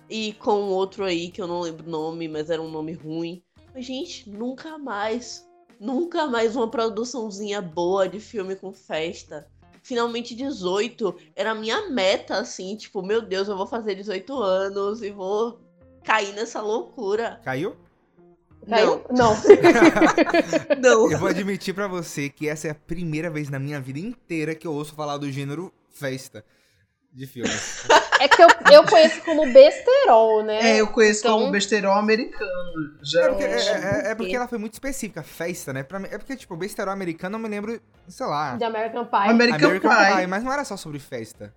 e 0.09 0.33
com 0.33 0.69
outro 0.69 1.03
aí 1.03 1.29
que 1.29 1.41
eu 1.41 1.47
não 1.47 1.61
lembro 1.61 1.85
o 1.85 1.89
nome, 1.89 2.27
mas 2.27 2.49
era 2.49 2.61
um 2.61 2.71
nome 2.71 2.93
ruim. 2.93 3.43
Mas, 3.73 3.85
gente, 3.85 4.29
nunca 4.29 4.77
mais, 4.77 5.47
nunca 5.79 6.27
mais 6.27 6.55
uma 6.55 6.69
produçãozinha 6.69 7.61
boa 7.61 8.07
de 8.07 8.19
filme 8.19 8.55
com 8.55 8.71
festa. 8.73 9.47
Finalmente 9.83 10.35
18 10.35 11.15
era 11.35 11.51
a 11.51 11.55
minha 11.55 11.89
meta, 11.89 12.37
assim, 12.37 12.75
tipo, 12.75 13.01
meu 13.01 13.21
Deus, 13.21 13.47
eu 13.47 13.57
vou 13.57 13.67
fazer 13.67 13.95
18 13.95 14.33
anos 14.37 15.01
e 15.01 15.11
vou 15.11 15.59
cair 16.03 16.33
nessa 16.33 16.61
loucura. 16.61 17.39
Caiu? 17.43 17.75
Caiu? 18.69 19.03
Não. 19.09 19.33
Não. 20.81 21.11
Eu 21.11 21.17
vou 21.17 21.27
admitir 21.29 21.73
pra 21.73 21.87
você 21.87 22.29
que 22.29 22.47
essa 22.47 22.67
é 22.67 22.71
a 22.71 22.75
primeira 22.75 23.29
vez 23.29 23.49
na 23.49 23.59
minha 23.59 23.79
vida 23.81 23.99
inteira 23.99 24.53
que 24.55 24.67
eu 24.67 24.73
ouço 24.73 24.93
falar 24.93 25.17
do 25.17 25.31
gênero 25.31 25.73
festa 25.89 26.43
de 27.11 27.25
filmes. 27.27 27.83
É 28.21 28.27
que 28.27 28.41
eu, 28.41 28.47
eu 28.71 28.85
conheço 28.85 29.21
como 29.23 29.51
besterol, 29.51 30.43
né? 30.43 30.73
É, 30.75 30.79
eu 30.81 30.87
conheço 30.87 31.21
Então- 31.21 31.39
como 31.39 31.51
besterol 31.51 31.93
americano. 31.95 32.51
É 33.17 33.27
porque, 33.29 33.43
é- 33.43 33.47
é- 34.07 34.11
é 34.11 34.15
porque 34.15 34.35
ela 34.35 34.47
foi 34.47 34.57
muito 34.59 34.73
específica, 34.73 35.23
festa, 35.23 35.73
né? 35.73 35.83
Pra 35.83 35.99
mim- 35.99 36.07
é 36.11 36.17
porque, 36.17 36.37
tipo, 36.37 36.55
besterol 36.55 36.93
americano 36.93 37.35
eu 37.35 37.39
me 37.39 37.49
lembro, 37.49 37.81
sei 38.07 38.25
lá, 38.27 38.55
De 38.55 38.63
American 38.63 39.05
Pie. 39.05 39.17
American, 39.29 39.67
American 39.69 39.91
Pie. 39.91 40.15
Pie, 40.17 40.27
mas 40.27 40.43
não 40.43 40.53
era 40.53 40.63
só 40.63 40.77
sobre 40.77 40.99
festa. 40.99 41.53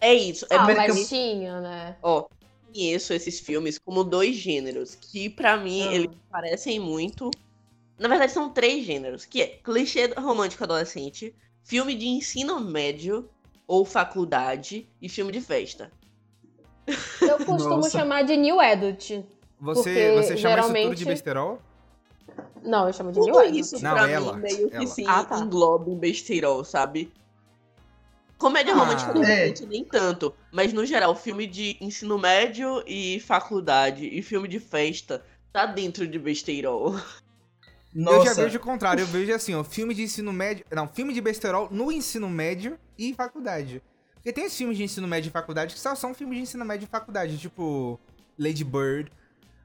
É 0.00 0.14
isso. 0.14 0.46
É 0.50 0.54
ah, 0.56 0.62
American- 0.62 0.94
mas 0.94 1.08
tinha, 1.08 1.60
né? 1.60 1.96
Ó, 2.02 2.28
conheço 2.72 3.12
esses 3.12 3.40
filmes 3.40 3.78
como 3.78 4.04
dois 4.04 4.36
gêneros 4.36 4.94
que 4.94 5.28
pra 5.30 5.56
mim 5.56 5.82
Ah. 5.88 5.94
eles 5.94 6.10
parecem 6.30 6.78
muito. 6.80 7.30
Na 7.98 8.08
verdade 8.08 8.32
são 8.32 8.50
três 8.50 8.84
gêneros, 8.84 9.24
que 9.24 9.42
é 9.42 9.46
clichê 9.46 10.06
romântico 10.16 10.64
adolescente, 10.64 11.34
filme 11.64 11.94
de 11.94 12.06
ensino 12.06 12.60
médio 12.60 13.28
ou 13.66 13.84
faculdade 13.84 14.88
e 15.02 15.08
filme 15.08 15.32
de 15.32 15.40
festa. 15.40 15.90
Eu 17.20 17.36
costumo 17.38 17.76
Nossa. 17.76 17.90
chamar 17.90 18.22
de 18.22 18.36
New 18.36 18.60
Adult. 18.60 19.10
Você, 19.60 20.12
você 20.14 20.36
chama 20.36 20.54
isso 20.58 20.68
tudo 20.68 20.74
de 20.74 20.76
geralmente- 20.76 21.04
besterol? 21.04 21.58
Não, 22.62 22.86
eu 22.86 22.92
chamo 22.92 23.12
de 23.12 23.20
New 23.20 23.38
Adult. 23.38 23.56
isso 23.56 23.82
Não, 23.82 23.90
pra 23.94 24.08
ela, 24.08 24.32
mim 24.36 24.42
meio 24.42 24.70
que 24.70 24.76
ela. 24.76 24.86
se 24.86 25.04
Ah, 25.06 25.24
tá. 25.24 25.38
engloba 25.40 25.90
em 25.90 25.96
besteirol, 25.98 26.64
sabe? 26.64 27.12
Comédia 28.38 28.72
Ah. 28.72 28.76
romântica 28.76 29.10
adolescente 29.10 29.66
nem 29.66 29.84
tanto, 29.84 30.32
mas 30.52 30.72
no 30.72 30.86
geral, 30.86 31.14
filme 31.16 31.46
de 31.46 31.76
ensino 31.80 32.16
médio 32.18 32.82
e 32.86 33.18
faculdade 33.20 34.06
e 34.06 34.22
filme 34.22 34.46
de 34.46 34.60
festa 34.60 35.24
tá 35.52 35.66
dentro 35.66 36.06
de 36.06 36.18
besteirol. 36.18 36.94
Nossa, 37.94 38.16
Eu 38.18 38.24
já 38.26 38.34
vejo 38.34 38.58
o 38.58 38.60
contrário, 38.60 39.02
eu 39.02 39.06
vejo 39.06 39.34
assim, 39.34 39.54
ó, 39.54 39.64
filme 39.64 39.94
de 39.94 40.02
ensino 40.02 40.32
médio. 40.32 40.64
Não, 40.70 40.86
filme 40.86 41.12
de 41.12 41.20
besterol 41.20 41.68
no 41.70 41.90
ensino 41.90 42.28
médio 42.28 42.78
e 42.96 43.12
faculdade. 43.14 43.82
Porque 44.14 44.32
tem 44.32 44.46
os 44.46 44.56
filmes 44.56 44.76
de 44.76 44.84
ensino 44.84 45.08
médio 45.08 45.28
e 45.30 45.32
faculdade 45.32 45.74
que 45.74 45.80
só 45.80 45.94
são 45.94 46.14
filmes 46.14 46.36
de 46.36 46.42
ensino 46.42 46.64
médio 46.64 46.84
e 46.84 46.88
faculdade, 46.88 47.38
tipo 47.38 47.98
Lady 48.38 48.62
Bird, 48.62 49.10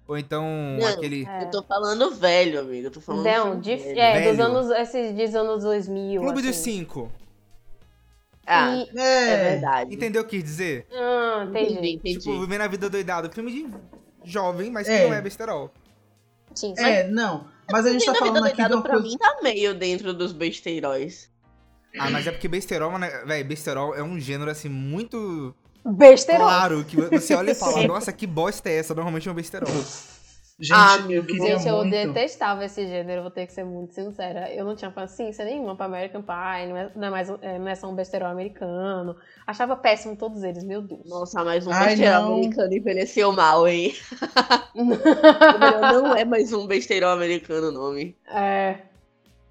ou 0.08 0.18
então 0.18 0.44
Não, 0.80 0.88
aquele. 0.88 1.28
É. 1.28 1.44
Eu 1.44 1.52
tô 1.52 1.62
falando 1.64 2.12
velho, 2.16 2.60
amigo. 2.62 2.88
Eu 2.88 2.92
tô 2.92 3.02
falando 3.02 3.24
Não, 3.26 3.60
de, 3.60 3.76
velho. 3.76 4.00
é, 4.00 4.14
dos 4.30 4.38
Velho. 4.38 4.44
anos, 4.46 4.70
esses 4.72 5.14
dos 5.16 5.36
anos 5.36 5.64
2000. 5.64 6.22
Clube 6.22 6.42
dos 6.42 6.50
assim. 6.52 6.78
Cinco. 6.80 7.12
Ah, 8.46 8.76
E- 8.76 8.90
é 9.00 9.30
é, 9.30 9.50
verdade. 9.52 9.94
Entendeu 9.96 10.22
o 10.22 10.26
que 10.26 10.38
quis 10.38 10.44
dizer? 10.44 10.88
Ah, 10.92 11.46
entendi. 11.50 11.72
Entendi, 11.74 11.92
entendi. 11.96 12.20
Tipo, 12.20 12.40
Vivendo 12.42 12.62
a 12.62 12.68
Vida 12.68 12.90
Doidado. 12.90 13.32
Filme 13.32 13.52
de 13.52 13.68
jovem, 14.26 14.70
mas 14.72 14.88
que 14.88 14.94
É. 14.94 15.08
não 15.08 15.14
é 15.14 15.22
besterol. 15.22 15.72
Sim, 16.54 16.76
sim. 16.76 16.84
é, 16.84 17.08
não. 17.08 17.48
Mas 17.72 17.86
a 17.86 17.92
gente 17.92 18.06
tá 18.06 18.14
falando 18.14 18.38
aqui 18.46 18.50
de 18.58 18.58
Doidado 18.58 18.76
uma 18.76 18.82
pra 18.84 18.94
coisa. 18.94 19.08
mim 19.08 19.18
tá 19.18 19.38
meio 19.42 19.74
dentro 19.74 20.14
dos 20.14 20.32
besteiróis. 20.34 21.32
Ah, 21.98 22.10
mas 22.10 22.26
é 22.28 22.32
porque 22.32 22.48
besterol, 22.48 22.98
né, 22.98 23.24
velho, 23.26 23.46
besterol 23.48 23.96
é 23.96 24.02
um 24.04 24.20
gênero 24.20 24.50
assim 24.50 24.68
muito 24.68 25.56
Besterol. 25.86 26.48
claro 26.48 26.84
que 26.84 26.96
você 26.98 27.36
olha 27.36 27.52
e 27.52 27.56
fala, 27.56 27.86
nossa, 27.88 28.12
que 28.12 28.26
bosta 28.28 28.68
é 28.70 28.78
essa? 28.78 28.94
Normalmente 28.96 29.30
é 29.30 29.32
um 29.32 29.36
besterol. 29.36 29.70
Gente, 30.60 30.72
Ah, 30.78 30.98
eu 31.10 31.26
queria 31.26 31.58
Gente, 31.58 31.68
eu 31.68 31.78
muito. 31.78 31.90
detestava 31.92 32.64
esse 32.64 32.86
gênero, 32.88 33.24
vou 33.24 33.32
ter 33.32 33.48
que 33.48 33.54
ser 33.54 33.64
muito 33.66 33.94
sincera. 33.94 34.54
Eu 34.54 34.64
não 34.64 34.76
tinha 34.76 34.92
paciência 34.92 35.44
nenhuma 35.44 35.76
pra 35.76 35.88
American 35.88 36.22
Pie, 36.22 36.68
não 36.70 36.78
é, 36.78 36.92
não 36.96 37.08
é 37.08 37.10
mais, 37.10 37.30
um- 37.30 37.38
é, 37.42 37.58
não 37.58 37.68
é 37.68 37.76
só 37.76 37.90
um 37.90 37.96
besterol 37.96 38.30
americano. 38.30 39.16
Achava 39.48 39.76
péssimo 39.76 40.16
todos 40.16 40.44
eles, 40.44 40.64
meu 40.64 40.82
Deus. 40.82 41.02
Nossa, 41.10 41.44
mas 41.44 41.66
um 41.66 41.72
Ai, 41.72 41.96
não. 41.96 42.36
americano 42.36 42.74
envelheceu 42.74 43.32
mal, 43.32 43.68
hein? 43.68 43.94
não 44.76 46.16
é 46.16 46.24
mais 46.24 46.54
um 46.54 46.68
besteirol 46.68 47.12
americano 47.12 47.70
o 47.70 47.72
nome. 47.72 48.16
É, 48.28 48.78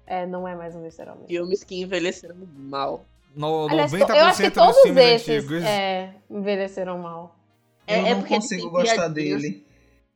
é, 0.07 0.25
não 0.25 0.47
é 0.47 0.55
mais 0.55 0.73
um 0.75 0.81
besterol 0.81 1.15
americano. 1.15 1.27
Filmes 1.27 1.63
que 1.63 1.81
envelheceram 1.81 2.35
mal. 2.55 3.05
No, 3.35 3.67
Aliás, 3.67 3.91
90% 3.91 4.15
eu 4.15 4.25
acho 4.25 4.37
que 4.41 4.49
dos 4.49 4.53
todos 4.53 4.81
filmes 4.81 5.03
esses 5.05 5.29
antigos. 5.43 5.63
é, 5.63 6.13
envelheceram 6.29 6.97
mal. 6.99 7.35
É, 7.87 7.99
eu 7.99 8.05
é 8.05 8.09
não 8.11 8.19
porque 8.19 8.35
eles 8.35 8.43
consigo 8.45 8.69
gostar 8.69 9.07
dele. 9.09 9.65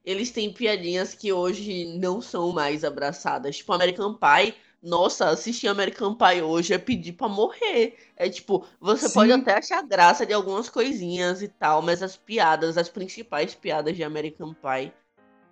Eles 0.08 0.32
têm 0.32 0.54
piadinhas 0.54 1.14
que 1.14 1.34
hoje 1.34 1.84
não 2.00 2.22
são 2.22 2.54
mais 2.54 2.86
abraçadas. 2.86 3.58
Tipo, 3.58 3.74
American 3.74 4.14
Pie. 4.14 4.54
Nossa, 4.82 5.28
assistir 5.28 5.68
American 5.68 6.16
Pie 6.16 6.42
hoje 6.42 6.74
é 6.74 6.78
pedir 6.78 7.12
pra 7.12 7.28
morrer. 7.28 7.98
É 8.16 8.30
tipo, 8.30 8.66
você 8.80 9.10
Sim. 9.10 9.14
pode 9.14 9.32
até 9.34 9.58
achar 9.58 9.82
graça 9.84 10.26
de 10.26 10.32
algumas 10.32 10.70
coisinhas 10.70 11.42
e 11.42 11.50
tal, 11.50 11.82
mas 11.82 12.02
as 12.02 12.16
piadas, 12.16 12.78
as 12.78 12.88
principais 12.88 13.54
piadas 13.54 13.98
de 13.98 14.04
American 14.04 14.54
Pie 14.54 14.94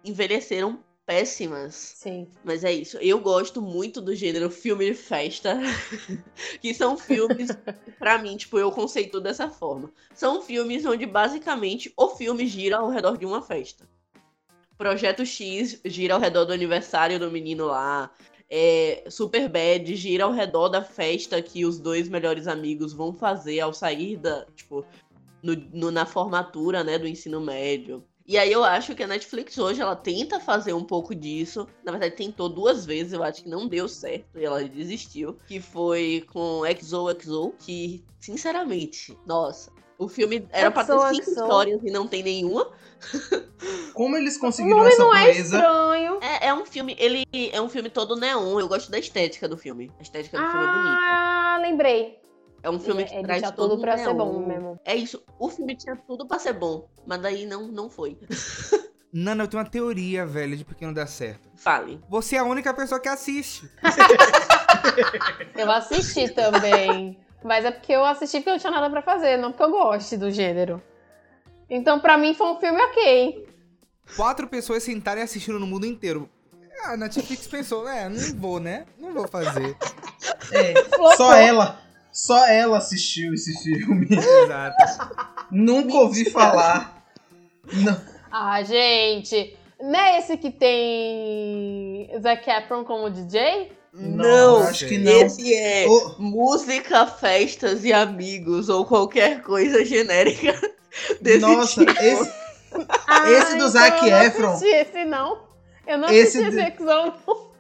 envelheceram 0.06 0.80
péssimas. 1.06 1.76
Sim. 1.76 2.30
Mas 2.42 2.64
é 2.64 2.72
isso. 2.72 2.98
Eu 3.00 3.20
gosto 3.20 3.62
muito 3.62 4.00
do 4.00 4.16
gênero 4.16 4.50
filme 4.50 4.86
de 4.86 4.94
festa. 4.94 5.60
que 6.62 6.74
são 6.74 6.98
filmes, 6.98 7.50
pra 8.00 8.18
mim, 8.18 8.38
tipo, 8.38 8.58
eu 8.58 8.72
conceito 8.72 9.20
dessa 9.20 9.50
forma. 9.50 9.92
São 10.14 10.42
filmes 10.42 10.86
onde 10.86 11.06
basicamente 11.06 11.92
o 11.98 12.08
filme 12.08 12.48
gira 12.48 12.78
ao 12.78 12.90
redor 12.90 13.18
de 13.18 13.26
uma 13.26 13.42
festa. 13.42 13.86
Projeto 14.78 15.26
X 15.26 15.80
gira 15.86 16.14
ao 16.14 16.20
redor 16.20 16.46
do 16.46 16.54
aniversário 16.54 17.20
do 17.20 17.32
menino 17.32 17.66
lá. 17.68 18.12
É, 18.50 19.06
Super 19.10 19.50
Bad 19.50 19.96
gira 19.96 20.26
ao 20.26 20.32
redor 20.32 20.70
da 20.70 20.84
festa 20.84 21.42
que 21.42 21.66
os 21.66 21.80
dois 21.80 22.08
melhores 22.08 22.48
amigos 22.48 22.94
vão 22.94 23.14
fazer 23.14 23.60
ao 23.60 23.74
sair 23.74 24.18
da, 24.18 24.46
tipo, 24.56 24.86
no- 25.42 25.56
no- 25.74 25.92
na 25.92 26.06
formatura, 26.06 26.84
né, 26.84 27.00
do 27.00 27.08
ensino 27.08 27.42
médio. 27.42 28.04
E 28.28 28.38
aí 28.40 28.52
eu 28.52 28.64
acho 28.64 28.96
que 28.96 29.04
a 29.04 29.08
Netflix 29.08 29.56
hoje 29.58 29.82
ela 29.82 29.96
tenta 29.96 30.40
fazer 30.40 30.74
um 30.74 30.84
pouco 30.84 31.14
disso. 31.14 31.68
Na 31.84 31.92
verdade, 31.92 32.16
tentou 32.16 32.50
duas 32.50 32.84
vezes, 32.84 33.14
eu 33.14 33.22
acho 33.24 33.44
que 33.44 33.50
não 33.50 33.68
deu 33.68 33.88
certo 33.88 34.26
e 34.40 34.44
ela 34.44 34.64
desistiu. 34.64 35.38
Que 35.48 35.60
foi 35.60 36.26
com 36.34 36.62
XOXO, 36.66 37.54
que, 37.60 38.04
sinceramente, 38.20 39.16
nossa, 39.28 39.72
o 39.98 40.08
filme 40.08 40.48
era 40.52 40.70
pra 40.72 40.84
ter 40.84 40.98
cinco 41.16 41.30
histórias 41.30 41.82
e 41.84 41.92
não 41.92 42.08
tem 42.08 42.22
nenhuma. 42.24 42.72
Como 43.94 44.18
eles 44.18 44.38
conseguiram 44.38 44.86
essa 44.86 44.98
não 45.04 45.16
é 45.16 45.24
proeza? 45.26 45.58
estranho. 45.58 46.20
É, 46.22 46.48
é 46.48 46.54
um 46.54 46.66
filme, 46.66 46.96
ele 47.00 47.26
é 47.52 47.62
um 47.62 47.70
filme 47.70 47.90
todo 47.90 48.16
neon. 48.16 48.60
Eu 48.60 48.68
gosto 48.68 48.90
da 48.92 48.98
estética 49.00 49.48
do 49.48 49.58
filme. 49.58 49.92
A 50.00 50.02
estética 50.02 50.38
do 50.38 50.44
filme 50.50 50.66
é 50.66 50.72
bonita. 50.72 50.98
Ah, 51.02 51.58
lembrei. 51.62 52.20
É 52.64 52.70
um 52.70 52.80
filme 52.80 53.04
Ele- 53.04 53.10
que 53.10 53.16
ele 53.16 53.24
traz 53.24 53.42
tinha 53.42 53.52
todo 53.52 53.70
tudo 53.72 53.82
pra 53.82 53.96
ser 53.98 54.06
neon. 54.06 54.18
bom 54.18 54.46
mesmo. 54.46 54.80
É 54.84 54.96
isso. 54.96 55.22
O 55.40 55.50
filme 55.50 55.76
tinha 55.76 55.96
tudo 55.96 56.26
pra 56.28 56.40
ser 56.40 56.54
bom, 56.54 56.90
mas 57.06 57.22
daí 57.22 57.46
não, 57.46 57.68
não 57.68 57.90
foi. 57.90 58.18
Nana, 59.14 59.44
eu 59.44 59.48
tenho 59.48 59.64
uma 59.64 59.70
teoria, 59.70 60.26
velho, 60.26 60.58
de 60.58 60.66
por 60.66 60.76
que 60.76 60.86
não 60.86 60.92
dá 60.94 61.06
certo. 61.08 61.48
Fale. 61.56 62.02
Você 62.10 62.36
é 62.36 62.40
a 62.40 62.44
única 62.44 62.74
pessoa 62.74 63.00
que 63.00 63.08
assiste. 63.08 63.70
Eu 65.56 65.72
assisti 65.72 66.30
também. 66.30 67.18
Mas 67.44 67.66
é 67.66 67.72
porque 67.72 67.92
eu 67.92 68.04
assisti 68.04 68.38
porque 68.38 68.50
eu 68.50 68.54
não 68.54 68.60
tinha 68.60 68.72
nada 68.72 68.90
pra 68.90 69.02
fazer, 69.02 69.38
não 69.38 69.52
porque 69.52 69.64
eu 69.64 69.72
goste 69.72 70.18
do 70.18 70.32
gênero. 70.32 70.82
Então, 71.70 72.00
pra 72.00 72.18
mim, 72.18 72.34
foi 72.34 72.48
um 72.48 72.60
filme 72.60 72.82
ok. 72.82 73.48
Quatro 74.16 74.48
pessoas 74.48 74.84
sentarem 74.84 75.24
assistindo 75.24 75.60
no 75.60 75.68
mundo 75.68 75.86
inteiro. 75.86 76.30
A 76.86 76.96
Netflix 76.96 77.48
pensou, 77.48 77.88
é, 77.88 78.08
não 78.08 78.40
vou, 78.40 78.60
né? 78.60 78.86
Não 79.00 79.14
vou 79.14 79.28
fazer. 79.28 79.76
É, 80.52 80.74
só 81.16 81.34
ela. 81.34 81.80
Só 82.12 82.46
ela 82.46 82.78
assistiu 82.78 83.34
esse 83.34 83.54
filme. 83.62 84.08
Exato. 84.12 84.76
Nunca 85.52 85.98
ouvi 85.98 86.30
falar. 86.30 87.04
Não. 87.74 88.00
Ah, 88.32 88.62
gente. 88.64 89.58
Não 89.82 90.00
é 90.00 90.20
esse 90.20 90.38
que 90.38 90.52
tem 90.52 92.10
Zac 92.22 92.50
Efron 92.50 92.84
como 92.86 93.10
DJ? 93.10 93.72
Não, 93.98 94.62
acho 94.64 94.88
que 94.88 94.98
não. 94.98 95.12
esse 95.26 95.54
é 95.56 95.88
Ô, 95.88 96.16
música, 96.20 97.08
festas 97.08 97.84
e 97.86 97.94
amigos 97.94 98.68
ou 98.68 98.86
qualquer 98.86 99.42
coisa 99.42 99.86
genérica 99.86 100.54
desse 101.22 101.40
nossa, 101.40 101.86
tipo. 101.86 102.02
esse, 102.02 102.32
Ah, 103.08 103.32
Esse 103.32 103.58
do 103.58 103.70
Zac 103.70 104.04
eu 104.06 104.12
não 104.12 104.22
Efron. 104.24 104.50
assisti 104.54 104.74
esse, 104.76 105.06
não. 105.06 105.46
Eu 105.88 105.98
não 105.98 106.10
Esse 106.10 106.40
assisti 106.40 106.56
do- 106.56 106.60
esse 106.60 106.82
Exão, 106.84 107.14
não. 107.26 107.52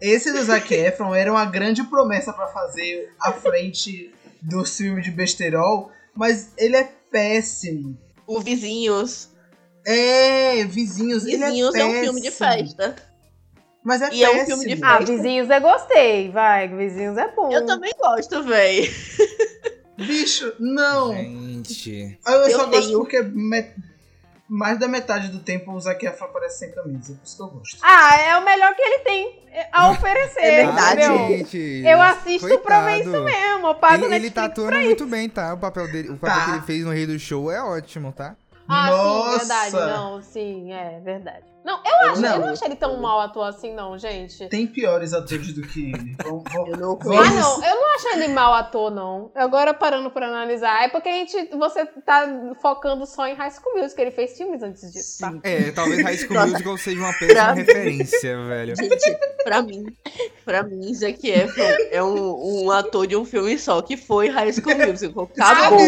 esse 0.00 0.32
do 0.32 0.44
Zac 0.44 0.72
Efron 0.72 1.14
era 1.14 1.32
uma 1.32 1.44
grande 1.44 1.82
promessa 1.82 2.32
pra 2.32 2.46
fazer 2.46 3.12
à 3.20 3.32
frente 3.32 4.14
do 4.40 4.64
filme 4.64 5.02
de 5.02 5.10
besterol, 5.10 5.90
mas 6.14 6.52
ele 6.56 6.76
é 6.76 6.84
péssimo. 7.10 7.98
O 8.26 8.38
Vizinhos. 8.40 9.30
É, 9.84 10.62
vizinhos, 10.64 11.24
Vizinhos 11.24 11.74
ele 11.74 11.82
é, 11.82 11.86
é, 11.86 11.86
um 11.86 12.00
filme 12.04 12.20
de 12.20 12.30
festa. 12.30 12.94
Mas 13.82 14.02
é 14.02 14.10
E 14.12 14.22
é 14.22 14.28
um 14.30 14.32
péssimo. 14.34 14.58
filme 14.58 14.74
de 14.76 14.84
Ah. 14.84 14.98
Vizinhos 14.98 15.48
eu 15.50 15.60
gostei, 15.60 16.30
vai. 16.30 16.68
Vizinhos 16.68 17.16
é 17.16 17.28
bom. 17.34 17.50
Eu 17.50 17.64
também 17.64 17.92
gosto, 17.98 18.42
véi. 18.44 18.90
Bicho, 19.96 20.52
não. 20.58 21.12
Gente. 21.14 22.18
Eu, 22.26 22.32
eu 22.32 22.50
só 22.50 22.66
gosto 22.66 22.86
tenho- 22.86 22.98
porque 22.98 23.22
me- 23.22 23.70
mais 24.48 24.78
da 24.78 24.88
metade 24.88 25.28
do 25.28 25.38
tempo 25.40 25.72
o 25.72 25.80
Zac 25.80 26.04
Efron 26.04 26.24
aparece 26.26 26.58
sem 26.58 26.72
camisa, 26.72 27.14
por 27.14 27.24
isso 27.24 27.36
que 27.36 27.42
eu 27.42 27.46
gosto. 27.48 27.78
Ah, 27.82 28.16
é 28.16 28.36
o 28.38 28.44
melhor 28.44 28.74
que 28.74 28.82
ele 28.82 28.98
tem 29.00 29.40
a 29.72 29.90
oferecer, 29.90 30.40
É 30.42 30.66
verdade. 30.66 31.02
gente, 31.02 31.82
Eu 31.86 32.00
assisto 32.02 32.58
pra 32.60 32.80
ver 32.82 33.00
isso 33.00 33.10
mesmo. 33.22 33.66
Eu 33.68 33.74
pago 33.76 34.06
Ele, 34.06 34.14
ele 34.16 34.30
tá 34.30 34.44
atuando 34.44 34.76
muito 34.78 35.06
bem, 35.06 35.28
tá? 35.28 35.54
O 35.54 35.58
papel 35.58 35.86
dele, 35.92 36.08
o 36.10 36.16
papel 36.16 36.36
Tá. 36.36 36.44
que 36.46 36.50
ele 36.52 36.62
fez 36.62 36.84
no 36.84 36.90
Rei 36.90 37.06
do 37.06 37.18
Show 37.18 37.50
é 37.50 37.62
ótimo, 37.62 38.12
tá? 38.12 38.34
Ah, 38.68 38.90
Nossa! 38.90 39.38
sim, 39.40 39.48
verdade. 39.70 39.92
Não, 39.92 40.22
sim, 40.22 40.72
é 40.72 41.00
verdade. 41.00 41.44
Não, 41.64 41.78
eu 41.84 42.10
acho, 42.10 42.20
Não. 42.22 42.32
eu 42.34 42.40
não 42.40 42.48
achei 42.48 42.68
ele 42.68 42.76
tão 42.76 42.96
mal 43.00 43.20
ator 43.20 43.46
assim, 43.46 43.74
não, 43.74 43.98
gente. 43.98 44.48
Tem 44.48 44.66
piores 44.66 45.12
atores 45.12 45.52
do 45.52 45.60
que 45.62 45.90
ele. 45.92 46.16
Vamos- 46.24 46.44
vamos- 46.52 46.68
Eu 46.70 46.76
não 46.78 46.92
Ah, 47.18 47.30
não, 47.30 47.64
eu 47.64 47.74
não 47.76 47.94
acho 47.94 48.08
ele 48.08 48.28
mau 48.28 48.54
ator, 48.54 48.90
não. 48.90 49.30
Agora 49.34 49.74
parando 49.74 50.10
pra 50.10 50.26
analisar, 50.28 50.82
é 50.84 50.88
porque 50.88 51.08
a 51.08 51.12
gente, 51.12 51.50
você 51.56 51.84
tá 51.84 52.26
focando 52.62 53.04
só 53.06 53.26
em 53.26 53.34
High 53.34 53.50
School 53.50 53.80
Music, 53.82 54.00
ele 54.00 54.10
fez 54.10 54.36
filmes 54.36 54.62
antes 54.62 54.90
disso, 54.90 55.18
tá? 55.20 55.30
Sim. 55.30 55.40
É, 55.42 55.70
talvez 55.72 56.02
High 56.02 56.16
School. 56.16 56.40
Musical 56.48 56.76
seja 56.78 56.98
uma 57.00 57.12
péssima 57.18 57.52
referência, 57.52 58.36
velho. 58.46 58.74
Gente, 58.76 59.18
pra 59.44 59.60
mim, 59.62 59.84
pra 60.44 60.62
mim, 60.62 60.94
Zac 60.94 61.28
Efron 61.28 61.62
é 61.90 62.02
um, 62.02 62.64
um 62.64 62.70
ator 62.70 63.06
de 63.06 63.16
um 63.16 63.24
filme 63.24 63.58
só, 63.58 63.82
que 63.82 63.96
foi 63.98 64.28
High 64.28 64.52
School 64.54 64.76
Musical. 64.78 65.30
Ah, 65.38 65.50
Acabou. 65.50 65.78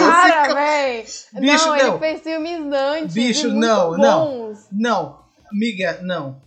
Bicho, 1.41 1.67
não, 1.69 1.77
não. 1.77 1.77
ele 1.77 1.99
fez 1.99 2.21
filmes 2.21 2.73
antes 2.73 3.15
Bicho, 3.15 3.47
e 3.47 3.51
muito 3.51 3.61
não, 3.67 3.97
não. 4.71 5.22
Amiga, 5.53 5.99
não. 6.03 6.41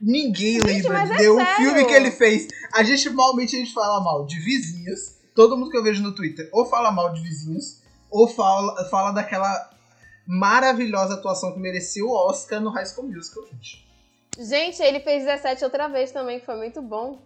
Ninguém 0.00 0.54
Gente, 0.60 0.88
lembra 0.88 0.98
é 1.02 1.16
de 1.18 1.28
um 1.30 1.36
sério. 1.36 1.56
filme 1.56 1.84
que 1.84 1.92
ele 1.92 2.10
fez. 2.10 2.48
A 2.72 2.82
gente, 2.82 3.10
normalmente, 3.10 3.56
a 3.56 3.58
gente 3.58 3.72
fala 3.74 4.00
mal 4.02 4.24
de 4.24 4.38
vizinhos. 4.40 5.16
Todo 5.34 5.56
mundo 5.56 5.70
que 5.70 5.76
eu 5.76 5.82
vejo 5.82 6.02
no 6.02 6.14
Twitter 6.14 6.48
ou 6.52 6.64
fala 6.66 6.90
mal 6.90 7.12
de 7.12 7.20
vizinhos, 7.22 7.80
ou 8.10 8.26
fala, 8.26 8.88
fala 8.88 9.12
daquela 9.12 9.70
maravilhosa 10.26 11.14
atuação 11.14 11.52
que 11.52 11.58
merecia 11.60 12.04
o 12.04 12.10
Oscar 12.12 12.60
no 12.60 12.70
High 12.70 12.86
School 12.86 13.08
Musical, 13.08 13.44
gente. 13.52 13.86
Gente, 14.38 14.82
ele 14.82 15.00
fez 15.00 15.24
17 15.24 15.64
outra 15.64 15.88
vez 15.88 16.12
também, 16.12 16.40
que 16.40 16.46
foi 16.46 16.56
muito 16.56 16.80
bom. 16.80 17.18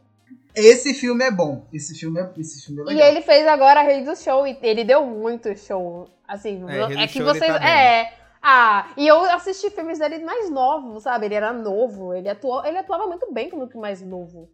Esse 0.54 0.94
filme 0.94 1.22
é 1.24 1.30
bom. 1.30 1.66
Esse 1.72 1.94
filme 1.94 2.20
é, 2.20 2.30
esse 2.38 2.64
filme 2.64 2.80
é 2.80 2.84
E 2.84 2.86
legal. 2.94 3.08
ele 3.08 3.22
fez 3.22 3.46
agora 3.46 3.80
a 3.80 3.82
Rei 3.82 4.04
do 4.04 4.16
Show 4.16 4.46
e 4.46 4.56
ele 4.62 4.84
deu 4.84 5.04
muito 5.04 5.56
show. 5.58 6.08
Assim, 6.26 6.64
É, 6.68 7.04
é 7.04 7.06
que 7.06 7.22
vocês. 7.22 7.52
tá 7.52 7.68
é. 7.68 8.12
Ah, 8.46 8.88
e 8.96 9.06
eu 9.06 9.22
assisti 9.30 9.70
filmes 9.70 9.98
dele 9.98 10.22
mais 10.22 10.50
novos, 10.50 11.02
sabe? 11.04 11.24
Ele 11.26 11.34
era 11.34 11.50
novo. 11.52 12.12
Ele, 12.12 12.28
atuou, 12.28 12.62
ele 12.66 12.76
atuava 12.76 13.06
muito 13.06 13.32
bem 13.32 13.48
como 13.48 13.66
que 13.68 13.78
mais 13.78 14.02
novo. 14.02 14.50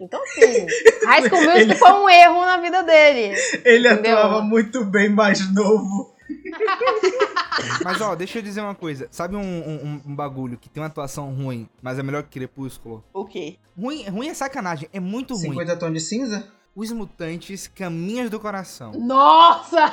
Então, 0.00 0.20
assim, 0.22 0.66
High 1.06 1.28
School 1.28 1.42
Music 1.42 1.60
Ele- 1.60 1.74
foi 1.74 1.92
um 1.92 2.08
erro 2.08 2.40
na 2.40 2.56
vida 2.56 2.82
dele. 2.82 3.36
Ele 3.64 3.88
Entendeu? 3.92 4.16
atuava 4.18 4.40
muito 4.42 4.82
bem 4.84 5.10
mais 5.10 5.52
novo. 5.54 6.14
Mas 7.84 8.00
ó, 8.00 8.14
deixa 8.14 8.38
eu 8.38 8.42
dizer 8.42 8.60
uma 8.60 8.74
coisa. 8.74 9.08
Sabe 9.10 9.36
um, 9.36 9.40
um- 9.40 10.02
um 10.06 10.16
bagulho 10.16 10.56
que 10.58 10.68
tem 10.68 10.82
uma 10.82 10.88
atuação 10.88 11.32
ruim, 11.34 11.68
mas 11.82 11.98
é 11.98 12.02
melhor 12.02 12.22
que 12.24 12.30
Crepúsculo? 12.38 13.04
O 13.12 13.24
quê? 13.24 13.58
Ruim, 13.78 14.08
ruim 14.08 14.28
é 14.28 14.34
sacanagem, 14.34 14.88
é 14.92 14.98
muito 15.00 15.34
ruim. 15.34 15.50
50 15.50 15.76
tons 15.76 15.92
de 15.92 16.00
cinza? 16.00 16.48
Os 16.74 16.90
Mutantes 16.90 17.68
Caminhos 17.68 18.30
do 18.30 18.40
Coração. 18.40 18.92
Nossa! 18.92 19.84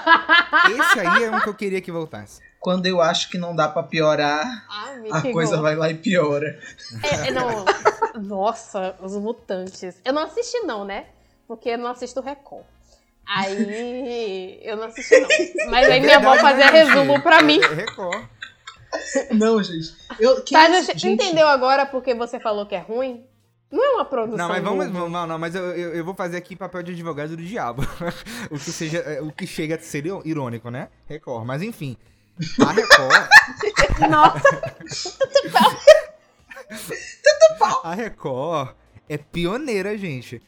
Esse 0.71 0.99
aí 0.99 1.23
é 1.25 1.31
um 1.31 1.39
que 1.41 1.49
eu 1.49 1.53
queria 1.53 1.81
que 1.81 1.91
voltasse. 1.91 2.41
Quando 2.61 2.85
eu 2.85 3.01
acho 3.01 3.27
que 3.31 3.39
não 3.39 3.55
dá 3.55 3.67
pra 3.67 3.81
piorar, 3.81 4.67
Amigo. 4.69 5.15
a 5.15 5.21
coisa 5.33 5.59
vai 5.59 5.75
lá 5.75 5.89
e 5.89 5.95
piora. 5.95 6.59
É, 7.01 7.29
é, 7.29 7.31
não. 7.31 7.65
Nossa, 8.21 8.95
os 9.01 9.17
mutantes. 9.17 9.99
Eu 10.05 10.13
não 10.13 10.21
assisti, 10.21 10.59
não, 10.59 10.85
né? 10.85 11.07
Porque 11.47 11.69
eu 11.69 11.77
não 11.79 11.87
assisto 11.87 12.21
Record. 12.21 12.63
Aí 13.25 14.59
eu 14.61 14.77
não 14.77 14.83
assisti, 14.83 15.19
não. 15.19 15.71
Mas 15.71 15.89
aí 15.89 15.99
minha 16.01 16.17
avó 16.17 16.35
fazia 16.35 16.71
né, 16.71 16.83
resumo 16.83 17.19
pra 17.23 17.41
mim. 17.41 17.59
É 17.63 17.73
Record. 17.73 18.27
Não, 19.31 19.63
gente. 19.63 19.95
Eu, 20.19 20.43
que 20.43 20.53
Tá, 20.53 20.69
isso, 20.69 20.91
gente, 20.95 21.07
entendeu 21.07 21.47
agora 21.47 21.87
porque 21.87 22.13
você 22.13 22.39
falou 22.39 22.67
que 22.67 22.75
é 22.75 22.79
ruim? 22.79 23.25
Não 23.71 23.83
é 23.83 23.95
uma 23.95 24.05
produção. 24.05 24.37
Não, 24.37 24.49
mas 24.49 24.63
vamos. 24.63 24.87
boa. 24.87 25.09
Não, 25.09 25.25
não, 25.25 25.39
mas 25.39 25.55
eu, 25.55 25.63
eu, 25.71 25.95
eu 25.95 26.05
vou 26.05 26.13
fazer 26.13 26.37
aqui 26.37 26.55
papel 26.55 26.83
de 26.83 26.91
advogado 26.91 27.35
do 27.35 27.43
diabo. 27.43 27.81
o, 28.51 28.55
que 28.59 28.71
seja, 28.71 28.99
é, 28.99 29.19
o 29.19 29.31
que 29.31 29.47
chega 29.47 29.77
a 29.77 29.79
ser 29.79 30.05
irônico, 30.25 30.69
né? 30.69 30.89
Record. 31.07 31.43
Mas 31.47 31.63
enfim. 31.63 31.97
A 32.65 32.71
Record. 32.71 33.29
Nossa, 34.09 34.61
A 37.83 37.93
Record 37.93 38.75
é 39.09 39.17
pioneira, 39.17 39.97
gente. 39.97 40.41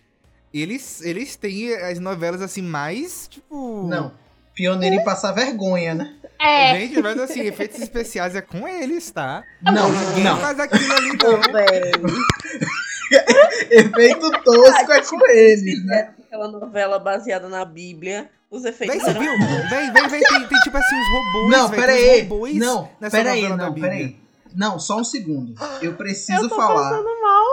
Eles, 0.53 1.01
eles 1.01 1.35
têm 1.35 1.73
as 1.73 1.99
novelas 1.99 2.41
assim 2.41 2.61
mais, 2.61 3.27
tipo. 3.27 3.87
Não. 3.87 4.13
Pioneiro 4.53 4.95
em 4.97 5.03
passar 5.03 5.31
vergonha, 5.31 5.95
né? 5.95 6.15
É. 6.39 6.75
Gente, 6.77 7.01
mas 7.01 7.17
assim, 7.19 7.41
efeitos 7.41 7.79
especiais 7.79 8.35
é 8.35 8.41
com 8.41 8.67
eles, 8.67 9.09
tá? 9.09 9.43
Não, 9.61 9.91
Ninguém 9.91 10.23
não. 10.23 10.37
faz 10.37 10.59
aquilo 10.59 10.93
ali, 10.93 11.17
não. 11.17 12.13
Efeito 13.71 14.31
tosco 14.43 14.91
é 14.91 15.01
com 15.01 15.27
eles, 15.29 15.85
né? 15.85 16.13
Aquela 16.25 16.47
novela 16.47 16.99
baseada 16.99 17.47
na 17.49 17.65
Bíblia, 17.65 18.29
os 18.53 18.65
efeitos 18.65 18.95
Vem, 18.95 19.03
você 19.05 19.19
viu? 19.19 19.31
Vem, 19.69 19.91
vem, 19.93 20.07
vem. 20.07 20.21
Tem, 20.21 20.47
tem 20.47 20.59
tipo 20.59 20.77
assim, 20.77 21.01
os 21.01 21.07
robôs. 21.09 21.51
Não, 21.51 21.67
velho, 21.69 21.81
pera 21.81 21.93
tem 21.93 22.05
uns 22.05 22.09
aí. 22.13 22.21
robôs 22.21 22.55
Não, 22.55 22.89
nessa 22.99 23.17
pera 23.17 23.31
aí, 23.31 23.41
novela 23.41 23.57
da 23.57 23.65
não, 23.65 23.73
Bíblia. 23.73 23.91
pera 23.91 24.03
aí. 24.03 24.23
Não, 24.55 24.79
só 24.79 24.97
um 24.99 25.03
segundo. 25.03 25.55
Eu 25.81 25.93
preciso 25.95 26.43
Eu 26.43 26.49
falar 26.49 27.01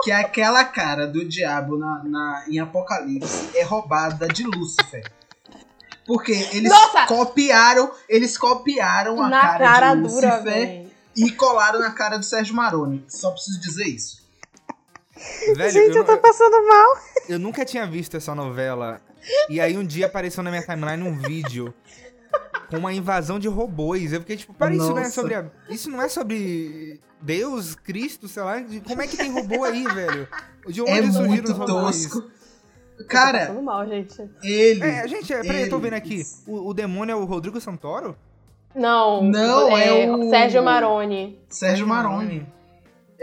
que 0.03 0.11
aquela 0.11 0.63
cara 0.63 1.07
do 1.07 1.27
diabo 1.27 1.75
na, 1.75 2.03
na- 2.03 2.43
em 2.47 2.59
Apocalipse 2.59 3.49
é 3.55 3.63
roubada 3.63 4.27
de 4.27 4.43
Lúcifer. 4.43 5.03
Porque 6.05 6.31
eles 6.51 6.69
Nossa! 6.71 7.05
copiaram, 7.07 7.91
eles 8.07 8.37
copiaram 8.37 9.21
a 9.21 9.29
Na 9.29 9.41
cara, 9.41 9.57
cara 9.65 9.95
de 9.95 10.01
dura, 10.03 10.35
Lúcifer 10.37 10.85
e 11.15 11.31
colaram 11.31 11.79
na 11.79 11.91
cara 11.91 12.17
do 12.17 12.23
Sérgio 12.25 12.55
Maroni. 12.55 13.03
Só 13.07 13.31
preciso 13.31 13.59
dizer 13.59 13.85
isso. 13.85 14.21
Velho, 15.55 15.71
Gente, 15.71 15.95
eu 15.95 16.03
não- 16.03 16.05
tô 16.05 16.17
passando 16.17 16.67
mal. 16.67 16.97
Eu 17.29 17.39
nunca 17.39 17.63
tinha 17.65 17.85
visto 17.87 18.15
essa 18.17 18.33
novela. 18.35 19.01
E 19.49 19.59
aí 19.59 19.77
um 19.77 19.85
dia 19.85 20.05
apareceu 20.07 20.43
na 20.43 20.49
minha 20.49 20.61
timeline 20.63 21.03
um 21.03 21.17
vídeo 21.17 21.73
com 22.69 22.77
uma 22.77 22.93
invasão 22.93 23.37
de 23.39 23.47
robôs. 23.47 24.13
Eu 24.13 24.21
fiquei 24.21 24.37
tipo, 24.37 24.53
peraí, 24.53 24.77
isso 24.77 24.89
não 24.89 24.99
é 24.99 25.09
sobre. 25.09 25.35
a- 25.35 25.45
Isso 25.69 25.89
não 25.91 26.01
é 26.01 26.09
sobre 26.09 26.99
Deus, 27.21 27.75
Cristo, 27.75 28.27
sei 28.27 28.43
lá. 28.43 28.59
de- 28.59 28.81
Como 28.81 29.01
é 29.01 29.07
que 29.07 29.17
tem 29.17 29.31
robô 29.31 29.63
aí, 29.63 29.83
velho? 29.85 30.27
De 30.67 30.81
onde 30.81 30.91
É 30.91 31.11
surgiram 31.11 31.43
os 31.51 31.57
robôs? 31.57 32.05
tosco. 32.07 32.31
Cara, 33.09 33.39
passando 33.47 33.61
mal, 33.63 33.85
gente. 33.87 34.15
ele. 34.43 34.83
É, 34.83 35.07
gente, 35.07 35.33
é, 35.33 35.41
peraí, 35.41 35.63
eu 35.63 35.69
tô 35.69 35.79
vendo 35.79 35.93
aqui. 35.95 36.21
O, 36.47 36.69
o 36.69 36.73
demônio 36.73 37.13
é 37.13 37.15
o 37.15 37.25
Rodrigo 37.25 37.59
Santoro? 37.59 38.15
Não. 38.75 39.23
Não, 39.23 39.75
é 39.77 40.09
o- 40.09 40.29
Sérgio 40.29 40.63
Maroni. 40.63 41.39
Sérgio 41.49 41.87
Maroni. 41.87 42.47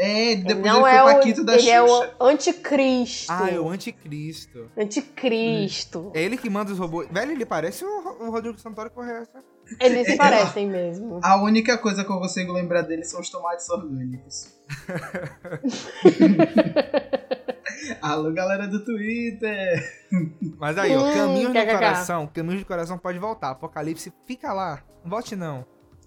É, 0.01 0.37
depois 0.37 0.65
não 0.65 0.87
ele 0.87 0.97
é 0.97 1.03
foi 1.03 1.11
o. 1.11 1.15
Paquito 1.17 1.45
da 1.45 1.55
Ele 1.55 1.63
Xuxa. 1.63 1.75
é 1.75 1.83
o 1.83 2.25
anticristo. 2.27 3.33
Ah, 3.33 3.51
é 3.51 3.59
o 3.59 3.69
anticristo. 3.69 4.71
Anticristo. 4.79 6.13
É 6.15 6.23
ele 6.23 6.37
que 6.37 6.49
manda 6.49 6.71
os 6.71 6.79
robôs. 6.79 7.09
Velho, 7.11 7.33
ele 7.33 7.45
parece 7.45 7.85
o, 7.85 7.89
o 8.21 8.31
Rodrigo 8.31 8.57
Santoro 8.61 8.91
correto. 8.91 9.37
Eles 9.81 10.07
se 10.07 10.13
É, 10.13 10.17
parecem 10.17 10.69
mesmo. 10.69 11.19
A 11.23 11.43
única 11.43 11.77
coisa 11.77 12.05
que 12.05 12.11
eu 12.13 12.19
consigo 12.21 12.53
lembrar 12.53 12.83
dele 12.83 13.03
são 13.05 13.21
os 13.21 13.29
tomates 13.29 13.69
orgânicos. 13.69 14.57
Alô, 18.01 18.33
galera 18.33 18.67
do 18.67 18.85
Twitter! 18.85 19.83
Mas 20.59 20.77
aí, 20.79 20.97
ó, 20.97 21.01
Hum, 21.01 21.15
Caminhos 21.15 21.49
do 21.49 21.53
kkk. 21.55 21.73
Coração. 21.75 22.27
Caminhos 22.33 22.61
do 22.61 22.67
Coração 22.67 22.99
pode 22.99 23.19
voltar. 23.19 23.51
Apocalipse, 23.51 24.13
fica 24.27 24.53
lá. 24.53 24.83
Não 25.03 25.11
volte 25.11 25.37
não. 25.37 25.65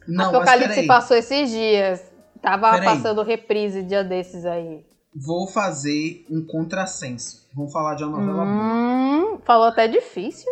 Não, 0.08 0.30
Apocalipse 0.30 0.86
passou 0.88 1.16
esses 1.16 1.50
dias. 1.50 2.11
Tava 2.42 2.72
Peraí. 2.72 2.86
passando 2.86 3.22
reprise 3.22 3.84
dia 3.84 4.04
desses 4.04 4.46
aí. 4.46 4.86
Vou 5.14 5.48
fazer 5.48 6.26
um 6.30 6.46
contrassenso. 6.46 7.48
Vamos 7.54 7.72
falar 7.72 7.96
de 7.96 8.04
uma 8.04 8.18
novela 8.18 8.46
boa. 8.46 9.34
Hum, 9.36 9.40
falou 9.44 9.68
até 9.68 9.88
difícil. 9.88 10.52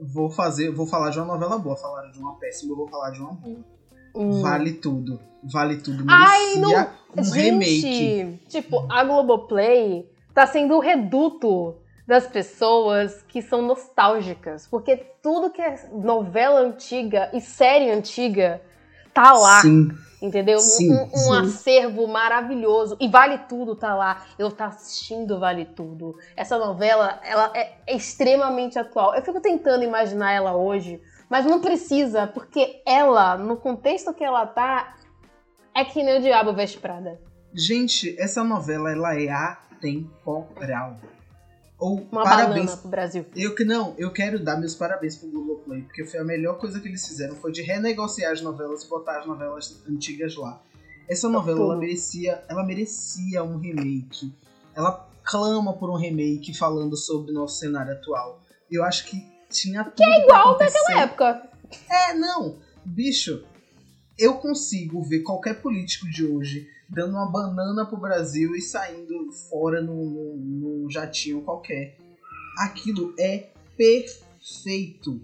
Vou 0.00 0.30
fazer, 0.30 0.70
vou 0.70 0.86
falar 0.86 1.10
de 1.10 1.18
uma 1.18 1.26
novela 1.26 1.58
boa. 1.58 1.76
Falaram 1.76 2.10
de 2.10 2.18
uma 2.18 2.36
péssima, 2.36 2.72
eu 2.72 2.76
vou 2.76 2.88
falar 2.88 3.10
de 3.10 3.20
uma 3.20 3.32
boa. 3.32 3.58
Hum. 4.14 4.40
Vale 4.40 4.72
tudo. 4.74 5.20
Vale 5.42 5.78
tudo. 5.78 6.04
Ai, 6.08 6.56
Merecia 6.56 6.92
um 7.16 7.24
Gente, 7.24 7.86
remake. 7.86 8.38
tipo, 8.48 8.86
a 8.90 9.04
Globoplay 9.04 10.08
tá 10.32 10.46
sendo 10.46 10.74
o 10.76 10.80
reduto 10.80 11.76
das 12.06 12.26
pessoas 12.26 13.22
que 13.28 13.42
são 13.42 13.62
nostálgicas. 13.62 14.66
Porque 14.66 14.96
tudo 15.22 15.50
que 15.50 15.60
é 15.60 15.88
novela 15.92 16.60
antiga 16.60 17.30
e 17.34 17.40
série 17.40 17.90
antiga 17.90 18.62
tá 19.12 19.32
lá. 19.32 19.60
Sim. 19.62 19.88
Entendeu? 20.20 20.58
Um- 20.58 20.60
Sim, 20.60 20.92
um, 20.92 21.28
um 21.28 21.32
acervo 21.32 22.06
maravilhoso. 22.08 22.96
E 23.00 23.08
Vale 23.08 23.38
Tudo 23.48 23.76
tá 23.76 23.94
lá. 23.94 24.24
Eu 24.38 24.50
tá 24.50 24.66
assistindo 24.66 25.38
Vale 25.38 25.64
Tudo. 25.64 26.16
Essa 26.36 26.58
novela, 26.58 27.20
ela 27.22 27.52
é, 27.54 27.74
é 27.86 27.96
extremamente 27.96 28.78
atual. 28.78 29.14
Eu 29.14 29.22
fico 29.22 29.40
tentando 29.40 29.84
imaginar 29.84 30.32
ela 30.32 30.56
hoje, 30.56 31.00
mas 31.30 31.46
não 31.46 31.60
precisa, 31.60 32.26
porque 32.26 32.82
ela, 32.84 33.36
no 33.36 33.56
contexto 33.56 34.12
que 34.12 34.24
ela 34.24 34.44
tá, 34.44 34.96
é 35.72 35.84
que 35.84 36.02
nem 36.02 36.18
o 36.18 36.20
Diabo 36.20 36.52
Veste 36.52 36.78
Prada. 36.78 37.20
Gente, 37.54 38.16
essa 38.20 38.42
novela 38.42 38.90
ela 38.90 39.14
é 39.14 39.30
atemporal. 39.30 40.96
Ou 41.78 42.06
Uma 42.10 42.24
parabéns 42.24 42.74
pro 42.74 42.88
Brasil. 42.88 43.24
Eu 43.36 43.54
que 43.54 43.64
não, 43.64 43.94
eu 43.96 44.10
quero 44.12 44.42
dar 44.42 44.56
meus 44.56 44.74
parabéns 44.74 45.16
pro 45.16 45.30
Globoplay, 45.30 45.82
porque 45.82 46.04
foi 46.04 46.18
a 46.18 46.24
melhor 46.24 46.58
coisa 46.58 46.80
que 46.80 46.88
eles 46.88 47.06
fizeram, 47.06 47.36
foi 47.36 47.52
de 47.52 47.62
renegociar 47.62 48.32
as 48.32 48.42
novelas 48.42 48.82
e 48.82 48.88
botar 48.88 49.20
as 49.20 49.26
novelas 49.26 49.80
antigas 49.88 50.34
lá. 50.34 50.60
Essa 51.08 51.28
novela, 51.28 51.60
ela 51.60 51.76
merecia, 51.76 52.42
ela 52.48 52.64
merecia 52.64 53.44
um 53.44 53.58
remake. 53.58 54.32
Ela 54.74 55.08
clama 55.22 55.72
por 55.72 55.88
um 55.88 55.96
remake 55.96 56.52
falando 56.52 56.96
sobre 56.96 57.30
o 57.30 57.34
nosso 57.34 57.58
cenário 57.58 57.92
atual. 57.92 58.42
Eu 58.70 58.84
acho 58.84 59.06
que 59.06 59.24
tinha 59.48 59.84
tudo 59.84 59.94
que 59.94 60.04
é 60.04 60.22
igual 60.24 60.58
Na 60.88 61.00
época. 61.00 61.48
É, 61.88 62.14
não. 62.14 62.56
Bicho, 62.84 63.44
eu 64.18 64.34
consigo 64.34 65.02
ver 65.02 65.20
qualquer 65.20 65.62
político 65.62 66.10
de 66.10 66.26
hoje 66.26 66.68
dando 66.88 67.12
uma 67.12 67.30
banana 67.30 67.84
pro 67.86 67.96
Brasil 67.98 68.54
e 68.56 68.60
saindo 68.60 69.30
fora 69.50 69.80
num, 69.82 69.94
num- 69.94 70.36
num 70.84 70.90
jatinho 70.90 71.42
qualquer. 71.42 71.96
Aquilo 72.58 73.14
é 73.18 73.50
perfeito. 73.76 75.20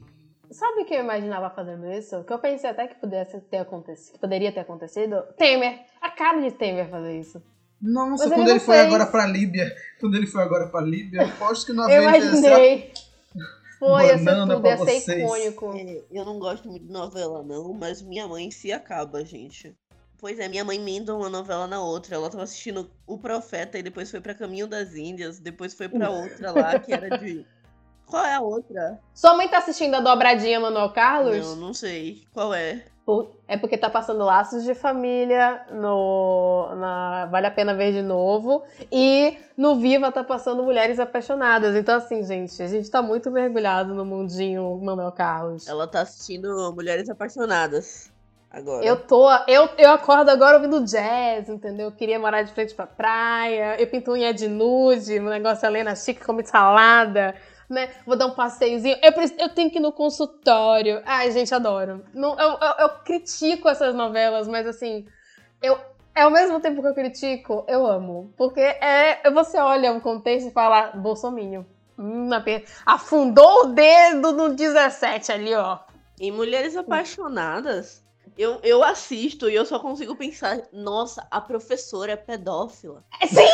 Sabe 0.50 0.82
o 0.82 0.84
que 0.84 0.94
eu 0.94 1.00
imaginava 1.00 1.50
fazendo 1.50 1.90
isso? 1.90 2.22
Que 2.24 2.32
eu 2.32 2.38
pensei 2.38 2.70
até 2.70 2.86
que 2.86 2.94
pudesse 3.00 3.40
ter 3.40 3.56
acontecido, 3.58 4.12
que 4.12 4.18
poderia 4.20 4.52
ter 4.52 4.60
acontecido? 4.60 5.22
Temer. 5.36 5.80
A 6.00 6.10
cara 6.10 6.40
de 6.40 6.52
Temer 6.52 6.88
fazer 6.88 7.18
isso. 7.18 7.42
Nossa, 7.82 8.28
Mas 8.28 8.34
quando 8.38 8.48
ele 8.50 8.60
foi 8.60 8.76
fez. 8.76 8.86
agora 8.86 9.06
pra 9.06 9.26
Líbia, 9.26 9.74
quando 10.00 10.16
ele 10.16 10.26
foi 10.26 10.42
agora 10.42 10.68
pra 10.68 10.80
Líbia, 10.80 11.22
eu 11.22 11.26
aposto 11.26 11.66
que 11.66 11.72
não 11.72 11.88
Eu 11.90 12.08
havia 12.08 12.18
imaginei. 12.20 12.92
Foi, 13.78 14.06
ia 14.06 14.16
ser 14.16 14.24
Banana 14.24 14.54
tudo, 14.54 14.66
ia 14.66 14.76
ser 14.78 14.84
vocês. 14.84 15.08
icônico. 15.18 15.72
É, 15.76 16.02
eu 16.10 16.24
não 16.24 16.38
gosto 16.38 16.68
muito 16.68 16.86
de 16.86 16.92
novela, 16.92 17.42
não, 17.42 17.74
mas 17.74 18.00
minha 18.00 18.26
mãe 18.26 18.50
se 18.50 18.72
acaba, 18.72 19.22
gente. 19.24 19.76
Pois 20.24 20.38
é, 20.38 20.48
minha 20.48 20.64
mãe 20.64 20.78
emenda 20.78 21.14
uma 21.14 21.28
novela 21.28 21.66
na 21.66 21.82
outra. 21.82 22.14
Ela 22.14 22.30
tava 22.30 22.44
assistindo 22.44 22.90
O 23.06 23.18
Profeta 23.18 23.78
e 23.78 23.82
depois 23.82 24.10
foi 24.10 24.22
pra 24.22 24.34
Caminho 24.34 24.66
das 24.66 24.94
Índias, 24.94 25.38
depois 25.38 25.74
foi 25.74 25.86
pra 25.86 26.08
outra 26.08 26.50
lá, 26.50 26.78
que 26.78 26.94
era 26.94 27.18
de. 27.18 27.44
Qual 28.08 28.24
é 28.24 28.34
a 28.34 28.40
outra? 28.40 28.98
Sua 29.12 29.36
mãe 29.36 29.46
tá 29.48 29.58
assistindo 29.58 29.94
a 29.96 30.00
dobradinha 30.00 30.58
Manuel 30.58 30.90
Carlos? 30.94 31.36
Não, 31.36 31.56
não 31.56 31.74
sei. 31.74 32.22
Qual 32.32 32.54
é? 32.54 32.86
É 33.46 33.58
porque 33.58 33.76
tá 33.76 33.90
passando 33.90 34.24
Laços 34.24 34.64
de 34.64 34.74
Família 34.74 35.66
no 35.70 36.74
na 36.74 37.26
Vale 37.26 37.46
a 37.46 37.50
Pena 37.50 37.74
Ver 37.74 37.92
de 37.92 38.00
Novo 38.00 38.64
e 38.90 39.36
no 39.58 39.76
Viva 39.76 40.10
tá 40.10 40.24
passando 40.24 40.62
Mulheres 40.62 40.98
Apaixonadas. 40.98 41.76
Então 41.76 41.96
assim, 41.98 42.24
gente, 42.24 42.62
a 42.62 42.66
gente 42.66 42.90
tá 42.90 43.02
muito 43.02 43.30
mergulhado 43.30 43.94
no 43.94 44.06
mundinho 44.06 44.80
Manuel 44.82 45.12
Carlos. 45.12 45.68
Ela 45.68 45.86
tá 45.86 46.00
assistindo 46.00 46.72
Mulheres 46.74 47.10
Apaixonadas. 47.10 48.13
Agora. 48.54 48.84
Eu 48.86 48.96
tô, 48.96 49.28
eu, 49.48 49.68
eu 49.76 49.90
acordo 49.90 50.30
agora 50.30 50.56
ouvindo 50.56 50.84
jazz, 50.84 51.48
entendeu? 51.48 51.86
Eu 51.86 51.92
queria 51.92 52.20
morar 52.20 52.42
de 52.42 52.52
frente 52.52 52.72
pra 52.72 52.86
praia, 52.86 53.76
eu 53.80 53.86
pinto 53.88 54.12
unha 54.12 54.32
de 54.32 54.46
nude, 54.46 55.18
um 55.18 55.28
negócio 55.28 55.66
Helena 55.66 55.96
chique, 55.96 56.24
como 56.24 56.46
salada, 56.46 57.34
né? 57.68 57.90
Vou 58.06 58.16
dar 58.16 58.26
um 58.26 58.34
passeiozinho. 58.34 58.96
Eu, 59.02 59.12
preciso- 59.12 59.40
eu 59.40 59.48
tenho 59.48 59.68
que 59.72 59.78
ir 59.78 59.80
no 59.80 59.90
consultório. 59.90 61.02
Ai, 61.04 61.32
gente, 61.32 61.52
adoro. 61.52 62.04
Não, 62.14 62.38
eu, 62.38 62.50
eu, 62.50 62.74
eu 62.78 62.88
critico 63.04 63.68
essas 63.68 63.92
novelas, 63.92 64.46
mas 64.46 64.68
assim, 64.68 65.04
eu, 65.60 65.76
é 66.14 66.22
ao 66.22 66.30
mesmo 66.30 66.60
tempo 66.60 66.80
que 66.80 66.86
eu 66.86 66.94
critico, 66.94 67.64
eu 67.66 67.84
amo. 67.84 68.32
Porque 68.36 68.60
é, 68.60 69.28
você 69.32 69.58
olha 69.58 69.92
o 69.92 70.00
contexto 70.00 70.46
e 70.48 70.52
fala, 70.52 70.92
Bolsominho. 70.94 71.66
Hum, 71.98 72.30
afundou 72.86 73.64
o 73.64 73.66
dedo 73.66 74.32
no 74.32 74.54
17 74.54 75.32
ali, 75.32 75.54
ó. 75.54 75.78
Em 76.20 76.30
Mulheres 76.30 76.76
Apaixonadas, 76.76 78.03
eu, 78.36 78.58
eu 78.62 78.82
assisto 78.82 79.48
e 79.48 79.54
eu 79.54 79.64
só 79.64 79.78
consigo 79.78 80.16
pensar, 80.16 80.60
nossa, 80.72 81.26
a 81.30 81.40
professora 81.40 82.12
é 82.12 82.16
pedófila. 82.16 83.04
Sim! 83.28 83.48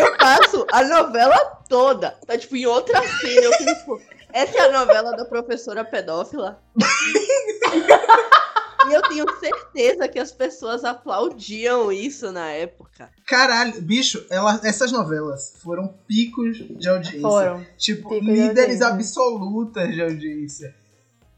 Eu 0.00 0.16
passo 0.16 0.66
a 0.72 0.82
novela 0.82 1.38
toda. 1.68 2.18
Tá 2.26 2.36
tipo 2.36 2.56
em 2.56 2.66
outra 2.66 3.00
cena. 3.20 3.40
Eu 3.42 3.52
fico, 3.52 3.74
tipo, 3.74 4.02
essa 4.32 4.58
é 4.58 4.60
a 4.62 4.72
novela 4.72 5.12
da 5.16 5.24
professora 5.24 5.84
pedófila. 5.84 6.60
e 8.88 8.92
eu 8.92 9.02
tenho 9.02 9.24
certeza 9.38 10.08
que 10.08 10.18
as 10.18 10.32
pessoas 10.32 10.84
aplaudiam 10.84 11.92
isso 11.92 12.32
na 12.32 12.50
época. 12.50 13.08
Caralho, 13.26 13.80
bicho, 13.80 14.26
ela, 14.28 14.60
essas 14.64 14.90
novelas 14.90 15.54
foram 15.62 15.94
picos 16.08 16.58
de 16.58 16.88
audiência. 16.88 17.20
Foram. 17.20 17.66
Tipo, 17.78 18.08
Pico 18.08 18.20
de 18.24 18.30
líderes 18.32 18.82
audiência. 18.82 18.88
absolutas 18.88 19.94
de 19.94 20.02
audiência. 20.02 20.74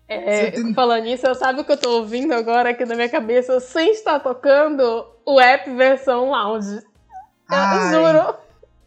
É, 0.09 0.51
tem- 0.53 0.73
falando 0.73 1.03
nisso, 1.05 1.35
sabe 1.35 1.61
o 1.61 1.65
que 1.65 1.73
eu 1.73 1.77
tô 1.77 1.91
ouvindo 1.99 2.33
agora 2.33 2.71
aqui 2.71 2.85
na 2.85 2.95
minha 2.95 3.09
cabeça 3.09 3.59
sem 3.61 3.91
estar 3.91 4.21
tocando 4.21 5.05
o 5.25 5.41
app 5.41 5.69
versão 5.75 6.31
lounge? 6.31 6.77
Eu 6.77 6.83
Ai, 7.49 7.91
juro. 7.91 8.35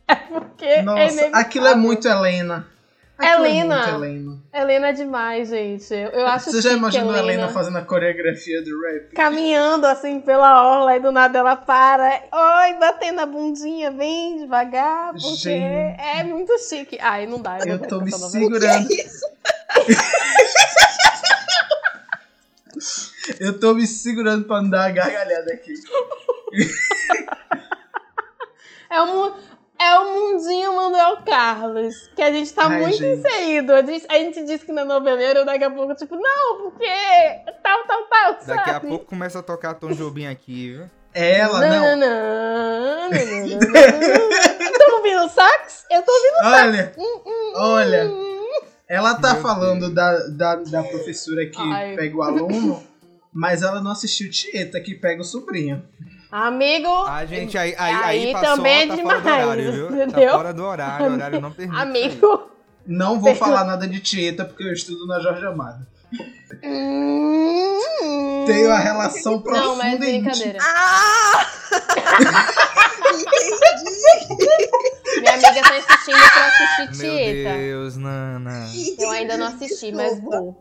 É 0.08 0.16
porque 0.16 0.66
é 0.66 0.82
Nossa, 0.82 1.02
inevitável. 1.04 1.36
aquilo 1.40 1.68
é 1.68 1.76
muito 1.76 2.08
Helena. 2.08 2.68
Aquilo 3.18 3.46
é 3.46 3.50
Helena. 3.50 3.76
muito 3.76 3.90
Helena. 4.06 4.38
Helena 4.54 4.88
é 4.88 4.94
demais, 4.94 5.50
gente. 5.50 5.94
Eu, 5.94 6.10
eu 6.12 6.26
acho 6.28 6.52
Você 6.52 6.62
já 6.62 6.72
imaginou 6.72 7.12
a 7.12 7.18
Helena 7.20 7.34
Helena 7.44 7.54
fazendo 7.54 7.78
a 7.78 7.82
coreografia 7.82 8.62
do 8.64 8.82
rap? 8.82 9.14
caminhando 9.14 9.86
assim 9.86 10.22
pela 10.22 10.64
orla 10.66 10.96
e 10.96 11.00
do 11.02 11.12
nada 11.12 11.38
ela 11.38 11.56
para. 11.58 12.24
Oi, 12.32 12.74
batendo 12.80 13.20
a 13.20 13.26
bundinha 13.26 13.92
bem 13.92 14.38
devagar, 14.38 15.12
porque 15.12 15.36
Gente. 15.36 16.00
é 16.00 16.24
muito 16.24 16.58
chique. 16.60 16.98
Ai, 17.02 17.28
não 17.28 17.42
dá. 17.42 17.60
Eu 17.60 17.78
não 17.78 17.86
tô 17.88 17.98
vou 17.98 18.06
me 18.06 18.14
essa 18.14 18.20
novela. 18.26 18.44
segurando. 18.46 18.88
Eu 23.40 23.60
tô 23.60 23.74
me 23.74 23.86
segurando 23.88 24.46
pra 24.46 24.62
não 24.62 24.70
dar 24.70 24.88
uma 24.88 24.92
gargalhada 24.92 25.54
aqui. 25.54 25.74
É 28.92 29.02
o, 29.02 29.06
mu- 29.06 29.36
é 29.80 30.00
o 30.00 30.06
mundinho 30.34 30.76
Manuel 30.76 31.18
Carlos, 31.24 32.10
que 32.16 32.22
a 32.24 32.32
gente 32.32 32.52
tá 32.52 32.66
Ai, 32.66 32.82
muito 32.82 32.98
gente. 32.98 33.20
inserido. 33.20 33.72
A 33.74 33.84
gente, 33.84 34.06
a 34.10 34.14
gente 34.16 34.44
disse 34.46 34.66
que 34.66 34.72
não 34.72 34.82
é 34.82 34.86
noveleiro, 34.86 35.46
daqui 35.46 35.64
a 35.64 35.70
pouco, 35.70 35.94
tipo, 35.94 36.16
não, 36.16 36.72
porque 36.72 36.88
tal, 37.62 37.84
tal, 37.86 38.04
tal, 38.08 38.38
Daqui 38.48 38.70
a 38.72 38.80
pouco 38.80 39.06
começa 39.06 39.38
a 39.40 39.44
tocar 39.44 39.76
Tom 39.76 39.92
Jobim 39.94 40.26
aqui, 40.26 40.72
viu? 40.74 40.90
Ela, 41.14 41.60
não. 41.60 41.70
Nananã. 41.70 43.10
Tá 44.80 44.96
ouvindo 44.96 45.26
o 45.26 45.30
sax? 45.30 45.86
Eu 45.92 46.02
tô 46.04 46.12
ouvindo 46.12 46.56
Olha, 46.56 46.94
Hum, 46.98 47.54
olha. 47.56 48.06
Ela 48.90 49.14
tá 49.14 49.34
Meu 49.34 49.42
falando 49.44 49.94
da, 49.94 50.18
da, 50.30 50.56
da 50.56 50.84
professora 50.84 51.46
que 51.46 51.62
Ai. 51.62 51.96
pega 51.96 52.18
o 52.18 52.24
aluno, 52.24 52.84
mas 53.32 53.62
ela 53.62 53.82
não 53.82 53.92
assistiu 53.92 54.32
Tieta, 54.32 54.82
que 54.82 54.96
pega 54.96 55.22
o 55.22 55.24
sobrinho. 55.26 55.84
Amigo, 56.32 56.88
Ah, 57.08 57.24
gente, 57.26 57.58
aí, 57.58 57.76
aí, 57.78 57.94
aí, 57.96 58.26
Aí 58.28 58.34
passou, 58.34 58.56
também 58.58 58.82
é 58.82 58.88
tá 58.88 58.96
demais, 58.96 59.22
fora 59.22 59.36
do 59.36 59.48
horário, 59.48 59.72
viu? 59.72 59.86
entendeu? 59.88 60.30
Tá 60.32 60.38
fora 60.38 60.54
do 60.54 60.64
horário, 60.64 61.08
o 61.08 61.14
horário 61.14 61.42
não 61.42 61.52
permite. 61.52 61.80
amigo. 61.80 62.50
Não 62.86 63.20
vou 63.20 63.36
falar 63.36 63.64
nada 63.66 63.88
de 63.88 64.00
Tieta, 64.00 64.44
porque 64.46 64.64
eu 64.64 64.74
estudo 64.74 65.06
na 65.06 65.20
Jorge 65.20 65.46
Amado. 65.46 65.86
Hum. 66.64 67.80
Tenho 68.48 68.72
a 68.72 68.80
relação 68.80 69.42
profunda 69.42 69.68
Não, 69.68 69.76
mas 69.76 70.00
brincadeira. 70.00 70.58
Ah! 70.62 71.46
Minha 75.20 75.34
amiga 75.34 75.62
tá 75.62 75.78
insistindo 75.78 76.18
pra 76.34 76.48
assistir 76.48 77.04
Meu 77.04 77.16
Tieta. 77.16 77.58
Deus, 77.58 77.98
Nana. 77.98 78.70
Eu 78.98 79.12
ainda 79.12 79.38
não 79.38 79.48
assisti, 79.48 79.92
mas 79.92 80.20
vou. 80.20 80.58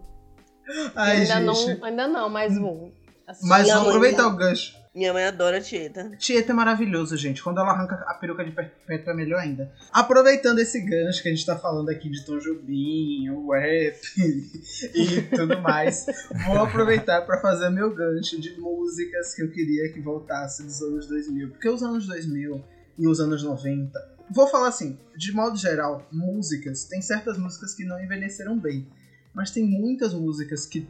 Ai, 0.95 1.19
ainda, 1.19 1.35
gente. 1.35 1.45
não, 1.45 1.85
ainda 1.85 2.09
não, 2.09 2.29
mas 2.29 2.59
vou. 2.59 2.93
Assistir. 3.27 3.49
Mas 3.49 3.69
mãe 3.69 3.77
aproveitar 3.77 4.27
o 4.27 4.37
gancho. 4.37 4.75
Minha 4.99 5.13
mãe 5.13 5.27
adora 5.27 5.61
Tieta. 5.61 6.11
Tieta 6.19 6.51
é 6.51 6.55
maravilhoso, 6.55 7.17
gente. 7.17 7.41
Quando 7.41 7.61
ela 7.61 7.71
arranca 7.71 7.95
a 8.09 8.15
peruca 8.15 8.45
de 8.45 8.51
perpétua 8.51 9.13
é 9.13 9.17
melhor 9.17 9.39
ainda. 9.39 9.73
Aproveitando 9.93 10.59
esse 10.59 10.81
gancho 10.81 11.23
que 11.23 11.29
a 11.29 11.33
gente 11.33 11.47
tá 11.47 11.57
falando 11.57 11.89
aqui 11.89 12.11
de 12.11 12.25
Tom 12.25 12.37
Jobim, 12.39 13.31
o 13.31 13.53
rap 13.53 13.97
e 14.93 15.23
tudo 15.37 15.61
mais, 15.61 16.05
vou 16.49 16.59
aproveitar 16.59 17.23
pra 17.23 17.41
fazer 17.41 17.71
meu 17.71 17.95
gancho 17.95 18.41
de 18.41 18.59
músicas 18.59 19.37
que 19.37 19.43
eu 19.45 19.53
queria 19.53 19.93
que 19.93 20.01
voltasse 20.01 20.65
dos 20.65 20.83
anos 20.83 21.07
2000. 21.07 21.51
Porque 21.51 21.69
os 21.69 21.81
anos 21.81 22.05
2000 22.05 22.65
e 22.99 23.07
os 23.07 23.21
anos 23.21 23.45
90... 23.45 24.19
Vou 24.33 24.49
falar 24.49 24.67
assim, 24.67 24.99
de 25.17 25.31
modo 25.31 25.57
geral, 25.57 26.09
músicas, 26.11 26.87
tem 26.87 27.01
certas 27.01 27.39
músicas 27.39 27.73
que 27.73 27.85
não 27.85 28.03
envelheceram 28.03 28.59
bem. 28.59 28.89
Mas 29.33 29.53
tem 29.53 29.65
muitas 29.65 30.13
músicas 30.13 30.67
que... 30.67 30.89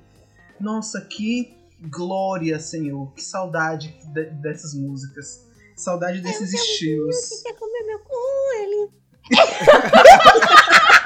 Nossa, 0.59 1.03
que 1.03 1.58
glória, 1.81 2.59
Senhor. 2.61 3.13
Que 3.15 3.23
saudade 3.23 3.97
de- 4.13 4.31
dessas 4.31 4.75
músicas. 4.75 5.47
Saudade 5.77 6.21
desses 6.21 6.53
estilos. 6.53 7.43
Quer 7.43 7.55
comer 7.55 7.83
meu 7.85 7.99
cu, 8.01 8.17
ele? 8.61 8.91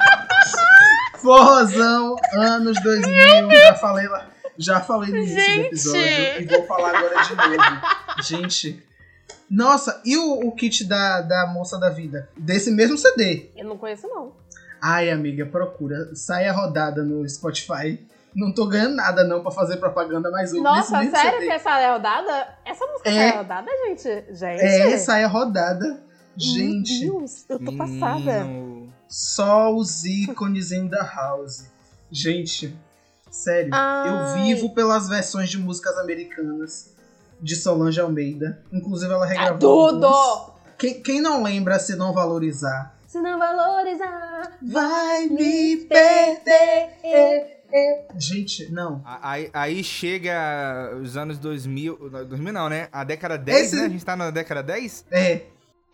Forrozão, 1.21 2.15
anos 2.33 2.81
2000. 2.81 3.51
Já 3.51 3.75
falei 3.75 4.07
lá. 4.07 4.29
Já 4.57 4.81
falei 4.81 5.09
no 5.11 5.17
início 5.17 5.35
do 5.35 5.41
Gente! 5.41 5.65
episódio 5.67 6.41
e 6.41 6.45
vou 6.45 6.65
falar 6.67 6.95
agora 6.97 7.21
de 7.23 7.35
novo. 7.35 8.23
Gente. 8.23 8.83
Nossa, 9.49 10.01
e 10.05 10.15
o, 10.17 10.47
o 10.47 10.51
kit 10.55 10.83
da, 10.83 11.21
da 11.21 11.47
moça 11.47 11.77
da 11.79 11.89
vida? 11.89 12.29
Desse 12.37 12.69
mesmo 12.71 12.97
CD. 12.97 13.49
Eu 13.55 13.65
não 13.65 13.77
conheço, 13.77 14.07
não. 14.07 14.33
Ai, 14.81 15.09
amiga, 15.09 15.45
procura. 15.45 16.13
Sai 16.13 16.47
a 16.47 16.51
rodada 16.51 17.03
no 17.03 17.27
Spotify. 17.27 17.99
Não 18.35 18.53
tô 18.53 18.67
ganhando 18.67 18.95
nada 18.95 19.23
não 19.23 19.41
pra 19.41 19.51
fazer 19.51 19.77
propaganda, 19.77 20.29
mas 20.31 20.51
nesse 20.51 20.63
Nossa, 20.63 21.03
sério 21.09 21.39
que 21.39 21.49
essa 21.51 21.79
é 21.79 21.91
rodada? 21.91 22.47
Essa 22.65 22.85
música 22.87 23.09
É. 23.09 23.27
é 23.29 23.37
rodada, 23.37 23.69
gente? 23.85 24.25
Gente. 24.33 24.61
É, 24.63 24.97
sai 24.97 25.23
a 25.23 25.27
rodada. 25.27 26.01
Gente, 26.35 27.05
Meu 27.05 27.19
Deus, 27.19 27.45
eu 27.47 27.59
tô 27.63 27.71
passada. 27.77 28.47
Só 29.07 29.71
os 29.73 30.03
ícones 30.03 30.71
in 30.71 30.89
the 30.89 30.97
house. 31.15 31.67
Gente, 32.11 32.75
sério, 33.29 33.69
Ai. 33.73 34.09
eu 34.09 34.43
vivo 34.43 34.73
pelas 34.73 35.07
versões 35.07 35.49
de 35.49 35.59
músicas 35.59 35.95
americanas 35.99 36.91
de 37.39 37.55
Solange 37.55 37.99
Almeida. 38.01 38.63
Inclusive, 38.71 39.13
ela 39.13 39.25
É 39.25 39.29
regravou. 39.29 39.87
algumas. 39.89 40.11
tudo! 40.11 40.53
Quem, 40.77 41.01
quem 41.03 41.21
não 41.21 41.43
lembra 41.43 41.77
se 41.77 41.95
não 41.95 42.13
valorizar? 42.13 42.95
Se 43.07 43.21
não 43.21 43.37
valorizar, 43.37 44.57
Vai 44.59 45.27
me 45.27 45.77
perder. 45.85 47.62
Gente, 48.17 48.71
não. 48.71 49.01
Aí, 49.05 49.49
aí 49.53 49.83
chega 49.83 50.91
os 51.01 51.17
anos 51.17 51.37
2000, 51.39 52.09
2000 52.27 52.53
não, 52.53 52.69
né? 52.69 52.87
A 52.91 53.03
década 53.03 53.37
10, 53.37 53.65
Esse- 53.67 53.75
né? 53.75 53.85
A 53.85 53.89
gente 53.89 54.05
tá 54.05 54.15
na 54.15 54.29
década 54.31 54.61
10? 54.61 55.05
É, 55.11 55.41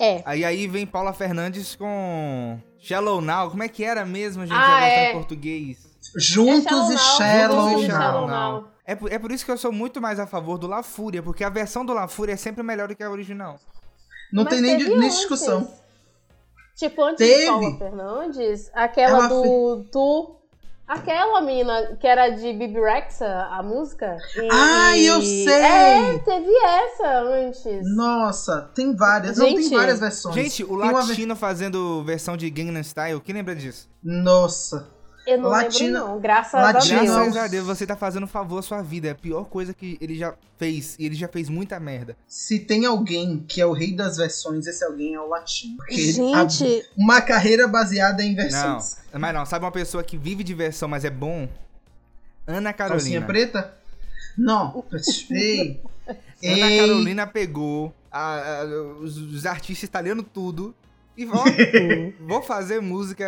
É. 0.02 0.22
Aí 0.26 0.46
aí 0.46 0.68
vem 0.68 0.86
Paula 0.88 1.12
Fernandes 1.14 1.76
com 1.76 2.58
Shallow 2.80 3.20
Now. 3.22 3.50
Como 3.52 3.64
é 3.64 3.68
que 3.68 3.84
era 3.84 4.06
mesmo, 4.06 4.46
gente? 4.46 4.56
Ah, 4.58 4.82
é. 4.88 5.10
em 5.12 5.14
português. 5.14 5.78
juntos 6.18 6.90
É 6.90 6.94
e 6.94 6.98
Shallow 6.98 7.18
Shallow 7.18 7.56
Now, 7.58 7.70
Juntos 7.72 7.84
e. 7.84 7.88
Shallow 7.92 8.28
Now. 8.28 8.68
É 8.86 8.96
por, 8.96 9.12
é 9.14 9.20
por 9.20 9.32
isso 9.32 9.46
que 9.46 9.52
eu 9.52 9.58
sou 9.58 9.72
muito 9.72 10.02
mais 10.02 10.20
a 10.20 10.26
favor 10.26 10.58
do 10.58 10.68
La 10.68 10.82
Fúria, 10.84 11.22
porque 11.22 11.44
a 11.44 11.50
versão 11.50 11.86
do 11.86 11.94
La 11.94 12.08
Fúria 12.08 12.34
é 12.34 12.38
sempre 12.38 12.64
melhor 12.64 12.88
do 12.88 12.96
que 12.96 13.04
a 13.04 13.10
original. 13.12 13.60
Não 14.34 14.44
Mas 14.46 14.54
tem 14.54 14.62
nem, 14.62 14.78
nem 14.98 15.10
discussão. 15.10 15.72
Tipo, 16.76 17.04
antes 17.04 17.18
Teve. 17.28 17.42
de 17.42 17.48
Paula 17.48 17.78
Fernandes, 17.78 18.72
aquela 18.74 19.18
Ela 19.18 19.28
do. 19.28 19.84
Tu. 19.92 20.39
Aquela 20.90 21.40
mina 21.42 21.96
que 22.00 22.08
era 22.08 22.30
de 22.30 22.52
Bibi 22.52 22.80
Rexa, 22.80 23.48
a 23.52 23.62
música. 23.62 24.18
E- 24.36 24.48
Ai, 24.52 25.02
eu 25.06 25.22
sei! 25.22 25.48
É, 25.54 26.18
teve 26.18 26.52
essa 26.66 27.22
antes. 27.22 27.96
Nossa, 27.96 28.72
tem 28.74 28.96
várias. 28.96 29.38
Não, 29.38 29.46
tem 29.46 29.62
Gente. 29.62 29.76
várias 29.76 30.00
versões. 30.00 30.34
Gente, 30.34 30.64
o 30.64 30.68
Tem 30.68 30.76
uma 30.78 30.92
latino 30.92 31.36
fazendo 31.36 32.04
versão 32.04 32.36
de 32.36 32.50
Gangnam 32.50 32.82
Style, 32.82 33.22
quem 33.22 33.36
lembra 33.36 33.56
disso? 33.56 33.88
Nossa. 34.04 34.88
Eu 35.28 35.38
não 35.38 35.50
Latina- 35.50 36.00
lembro, 36.00 36.14
não. 36.16 36.20
Graças 36.22 36.54
Latina- 36.54 37.00
a 37.00 37.04
Deus. 37.04 37.16
Graças 37.16 37.38
a 37.38 37.48
Deus, 37.48 37.66
você 37.68 37.86
tá 37.86 37.96
fazendo 37.96 38.26
favor 38.28 38.58
à 38.60 38.62
sua 38.62 38.82
vida. 38.82 39.08
É 39.10 39.12
a 39.12 39.16
pior 39.16 39.46
coisa 39.46 39.74
que 39.74 39.98
ele 40.02 40.16
já 40.18 40.34
fez. 40.58 40.96
E 40.98 41.06
ele 41.06 41.16
já 41.16 41.28
fez 41.28 41.50
muita 41.50 41.80
merda. 41.80 42.18
Se 42.28 42.60
tem 42.60 42.86
alguém 42.86 43.44
que 43.48 43.62
é 43.62 43.66
o 43.66 43.72
rei 43.74 43.94
das 43.96 44.18
versões, 44.18 44.66
esse 44.66 44.84
alguém 44.84 45.14
é 45.16 45.20
o 45.20 45.28
latino. 45.28 45.78
Porque 45.78 45.94
ele 45.94 46.34
ab- 46.34 46.50
Gente, 46.52 46.86
uma 46.98 47.22
carreira 47.22 47.68
baseada 47.68 48.24
em 48.24 48.30
Não, 48.30 48.36
versões. 48.36 48.98
mas 49.14 49.34
não. 49.34 49.46
Sabe 49.46 49.66
uma 49.66 49.72
pessoa 49.72 50.04
que 50.04 50.18
vive 50.18 50.44
de 50.44 50.54
versão, 50.54 50.88
mas 50.90 51.06
é 51.06 51.10
bom? 51.10 51.48
Ana 52.48 52.74
Calcinha 52.74 53.22
Carolina. 53.22 53.26
preta? 53.28 53.74
Não. 54.38 54.84
Ei. 55.32 55.80
Ana 56.44 56.70
Ei. 56.70 56.80
Carolina 56.80 57.28
pegou 57.28 57.94
a- 58.12 58.62
a- 58.62 58.66
os, 59.02 59.18
os 59.18 59.46
artistas 59.46 59.88
italianos 59.88 60.26
tudo 60.34 60.74
e 61.24 61.26
vou, 61.26 61.44
vou 62.28 62.42
fazer 62.42 62.82
música, 62.82 63.26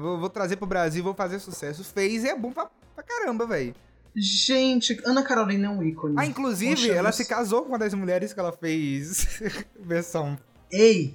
vou, 0.00 0.18
vou 0.18 0.28
trazer 0.30 0.56
pro 0.56 0.66
Brasil, 0.66 1.02
vou 1.04 1.14
fazer 1.14 1.38
sucesso. 1.38 1.84
Fez 1.84 2.24
e 2.24 2.28
é 2.28 2.36
bom 2.36 2.50
pra, 2.52 2.68
pra 2.94 3.04
caramba, 3.04 3.46
velho. 3.46 3.74
Gente, 4.16 5.00
Ana 5.04 5.22
Carolina 5.22 5.66
é 5.68 5.70
um 5.70 5.82
ícone. 5.82 6.16
Ah, 6.18 6.26
inclusive, 6.26 6.74
Poxa, 6.74 6.92
ela 6.92 7.02
Deus. 7.10 7.14
se 7.16 7.24
casou 7.28 7.62
com 7.62 7.68
uma 7.68 7.78
das 7.78 7.94
mulheres 7.94 8.32
que 8.32 8.40
ela 8.40 8.52
fez 8.52 9.40
versão. 9.78 10.36
Ei. 10.72 11.14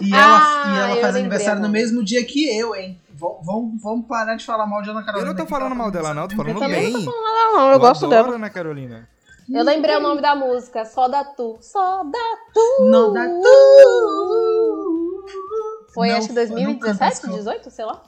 E 0.00 0.12
Ah, 0.14 0.16
ela, 0.16 0.74
e 0.74 0.78
ela 0.80 0.96
eu 0.96 1.00
faz 1.00 1.16
aniversário 1.16 1.62
no 1.62 1.68
mesmo 1.68 2.02
dia 2.04 2.24
que 2.24 2.48
eu, 2.58 2.74
hein? 2.74 3.00
Vamos, 3.14 4.06
parar 4.06 4.34
de 4.34 4.44
falar 4.44 4.66
mal 4.66 4.82
de 4.82 4.90
Ana 4.90 5.00
Eu 5.00 5.04
Carolina. 5.06 5.28
não 5.30 5.36
tô 5.36 5.42
aqui, 5.42 5.50
falando 5.50 5.76
mal 5.76 5.90
dela, 5.92 6.12
não, 6.14 6.26
tô 6.26 6.34
falando 6.36 6.58
mesmo 6.60 6.68
bem. 6.68 6.92
dia. 6.96 7.06
não, 7.06 7.54
não, 7.56 7.70
eu 7.72 7.78
gosto 7.78 8.06
adoro 8.06 8.24
dela. 8.24 8.34
Ana 8.36 8.50
Carolina. 8.50 9.08
Eu 9.52 9.62
lembrei 9.64 9.96
o 9.96 10.00
nome 10.00 10.20
da 10.22 10.34
música, 10.34 10.84
Só 10.84 11.08
da 11.08 11.24
Tu. 11.24 11.58
Só 11.60 12.02
da 12.04 12.36
Tu. 12.54 12.84
Não 12.90 13.12
dá 13.12 13.26
Foi 15.92 16.08
Não, 16.08 16.16
acho 16.16 16.28
que 16.28 16.34
não 16.34 16.78
canta 16.78 16.98
2017, 16.98 17.12
essa. 17.12 17.28
18, 17.28 17.70
sei 17.70 17.84
lá. 17.84 18.02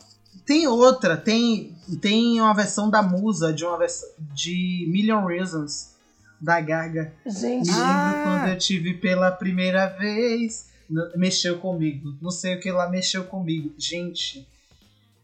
Tem 0.46 0.66
outra, 0.66 1.16
tem, 1.16 1.74
tem 2.00 2.40
uma 2.40 2.54
versão 2.54 2.90
da 2.90 3.02
Musa 3.02 3.52
de 3.52 3.64
uma 3.64 3.78
versão 3.78 4.08
de 4.34 4.86
Million 4.90 5.24
Reasons 5.24 5.94
da 6.40 6.60
Gaga. 6.60 7.12
Gente. 7.26 7.70
Ah! 7.72 8.22
quando 8.24 8.52
eu 8.52 8.58
tive 8.58 8.94
pela 8.94 9.30
primeira 9.30 9.86
vez. 9.86 10.72
Mexeu 11.16 11.58
comigo. 11.58 12.14
Não 12.20 12.30
sei 12.30 12.56
o 12.56 12.60
que 12.60 12.70
lá 12.70 12.88
mexeu 12.90 13.24
comigo. 13.24 13.72
Gente, 13.78 14.46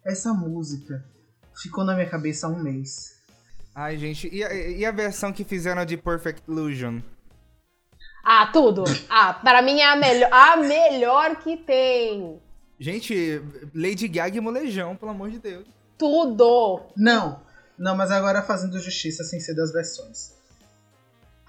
essa 0.02 0.32
música 0.32 1.04
ficou 1.54 1.84
na 1.84 1.94
minha 1.94 2.08
cabeça 2.08 2.46
há 2.46 2.50
um 2.50 2.58
mês. 2.58 3.20
Ai, 3.74 3.98
gente, 3.98 4.28
e 4.32 4.42
a, 4.42 4.54
e 4.54 4.84
a 4.84 4.90
versão 4.90 5.32
que 5.32 5.44
fizeram 5.44 5.84
de 5.84 5.96
Perfect 5.96 6.42
Illusion? 6.48 7.00
Ah, 8.22 8.46
tudo. 8.52 8.84
Ah, 9.08 9.34
para 9.34 9.62
mim 9.62 9.80
é 9.80 9.86
a 9.86 9.96
melhor, 9.96 10.32
a 10.32 10.56
melhor 10.56 11.36
que 11.36 11.56
tem. 11.56 12.40
Gente, 12.78 13.42
Lady 13.74 14.08
Gaga 14.08 14.36
e 14.36 14.40
Molejão, 14.40 14.96
pelo 14.96 15.10
amor 15.10 15.30
de 15.30 15.38
Deus. 15.38 15.66
Tudo! 15.98 16.80
Não, 16.96 17.40
não, 17.78 17.94
mas 17.96 18.10
agora 18.10 18.42
fazendo 18.42 18.78
justiça 18.78 19.22
sem 19.24 19.38
ser 19.38 19.54
das 19.54 19.72
versões. 19.72 20.34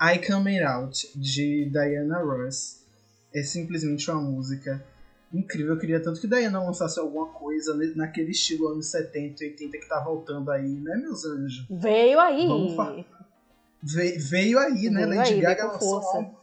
I 0.01 0.17
Coming 0.26 0.59
Out, 0.61 1.11
de 1.15 1.69
Diana 1.69 2.19
Ross, 2.19 2.82
é 3.34 3.43
simplesmente 3.43 4.09
uma 4.09 4.22
música 4.22 4.84
incrível. 5.34 5.76
Eu 5.76 5.80
queria 5.80 6.01
tanto 6.01 6.19
que 6.19 6.28
Diana 6.28 6.61
lançasse 6.61 6.99
alguma 6.99 7.28
coisa 7.28 7.74
naquele 7.95 8.32
estilo 8.32 8.67
anos 8.67 8.88
70 8.88 9.43
e 9.43 9.47
80 9.51 9.78
que 9.78 9.88
tá 9.88 9.99
voltando 10.03 10.51
aí, 10.51 10.67
né, 10.67 10.97
meus 10.97 11.24
anjos? 11.24 11.65
Veio 11.69 12.19
aí! 12.19 13.05
Ve 13.84 14.17
veio 14.17 14.59
aí, 14.59 14.89
né? 14.89 15.05
Veio 15.05 15.17
Lady 15.17 15.34
aí, 15.34 15.41
Gaga 15.41 15.65
lançou 15.67 16.40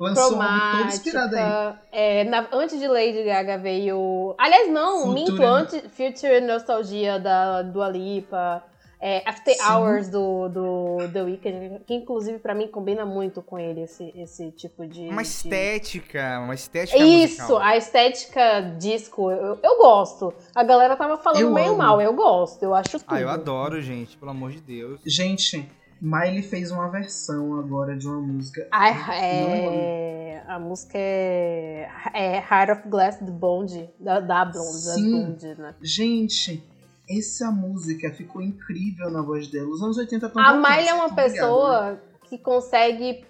lançou 0.00 0.36
um 0.36 0.42
álbum 0.42 0.78
todo 0.78 0.88
inspirado 0.88 1.36
aí. 1.36 1.74
É, 1.92 2.24
na, 2.24 2.48
antes 2.52 2.78
de 2.78 2.88
Lady 2.88 3.22
Gaga 3.22 3.58
veio. 3.58 4.34
Aliás, 4.38 4.70
não, 4.70 5.02
Future, 5.02 5.14
minto, 5.14 5.42
antes. 5.42 5.80
Future 5.92 6.40
Nostalgia 6.40 7.20
da 7.20 7.62
Dua 7.62 7.88
Lipa. 7.88 8.64
É, 9.02 9.22
After 9.26 9.54
Sim. 9.54 9.62
Hours 9.62 10.10
do, 10.10 10.48
do 10.50 10.98
The 11.10 11.22
Weeknd, 11.22 11.80
que 11.86 11.94
inclusive 11.94 12.38
para 12.38 12.54
mim 12.54 12.68
combina 12.68 13.06
muito 13.06 13.40
com 13.40 13.58
ele, 13.58 13.80
esse, 13.80 14.12
esse 14.14 14.50
tipo 14.50 14.86
de. 14.86 15.08
Uma 15.08 15.22
estética, 15.22 16.38
uma 16.44 16.54
estética. 16.54 16.98
Isso, 16.98 17.40
musical. 17.40 17.58
a 17.62 17.76
estética 17.78 18.60
disco, 18.78 19.30
eu, 19.30 19.58
eu 19.62 19.78
gosto. 19.78 20.34
A 20.54 20.62
galera 20.62 20.96
tava 20.96 21.16
falando 21.16 21.40
eu 21.40 21.50
meio 21.50 21.70
amo. 21.70 21.78
mal, 21.78 21.98
eu 21.98 22.12
gosto, 22.12 22.62
eu 22.62 22.74
acho 22.74 22.98
tudo. 22.98 23.04
Ah, 23.08 23.18
eu 23.18 23.30
adoro, 23.30 23.80
gente, 23.80 24.18
pelo 24.18 24.32
amor 24.32 24.50
de 24.50 24.60
Deus. 24.60 25.00
Gente, 25.06 25.66
Miley 26.00 26.42
fez 26.42 26.70
uma 26.70 26.88
versão 26.88 27.58
agora 27.58 27.96
de 27.96 28.08
uma 28.08 28.20
música. 28.20 28.66
Ai, 28.70 28.94
é... 29.22 30.42
A 30.46 30.58
música 30.58 30.96
é... 30.96 31.88
é 32.14 32.36
Heart 32.38 32.70
of 32.70 32.88
Glass 32.88 33.18
do 33.20 33.30
Bond, 33.30 33.88
da, 34.00 34.18
da 34.20 34.44
Blonde, 34.44 34.94
Sim. 34.94 35.10
Blonde, 35.10 35.60
né? 35.60 35.74
Gente, 35.82 36.66
essa 37.08 37.50
música 37.50 38.10
ficou 38.10 38.40
incrível 38.40 39.10
na 39.10 39.20
voz 39.20 39.48
dela. 39.48 39.68
Os 39.68 39.82
anos 39.82 39.98
80 39.98 40.26
estão 40.26 40.42
A 40.42 40.54
Miley 40.54 40.88
é 40.88 40.94
uma 40.94 41.14
pessoa 41.14 41.78
ligado, 41.78 41.92
né? 41.92 42.00
que 42.24 42.38
consegue 42.38 43.24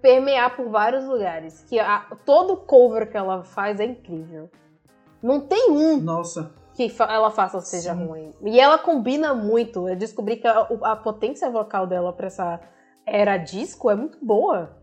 permear 0.00 0.56
por 0.56 0.70
vários 0.70 1.04
lugares. 1.04 1.64
Que 1.68 1.78
a, 1.78 2.00
todo 2.24 2.56
cover 2.56 3.10
que 3.10 3.16
ela 3.16 3.44
faz 3.44 3.78
é 3.78 3.84
incrível. 3.84 4.50
Não 5.22 5.40
tem 5.40 5.70
um. 5.70 6.00
Nossa 6.00 6.61
que 6.88 7.02
ela 7.02 7.30
faça 7.30 7.60
seja 7.60 7.94
Sim. 7.94 8.04
ruim. 8.04 8.34
E 8.44 8.60
ela 8.60 8.78
combina 8.78 9.34
muito. 9.34 9.88
Eu 9.88 9.96
descobri 9.96 10.36
que 10.36 10.46
a, 10.46 10.60
a 10.60 10.96
potência 10.96 11.50
vocal 11.50 11.86
dela 11.86 12.12
pra 12.12 12.26
essa 12.26 12.60
era 13.06 13.36
disco 13.36 13.90
é 13.90 13.94
muito 13.94 14.24
boa. 14.24 14.76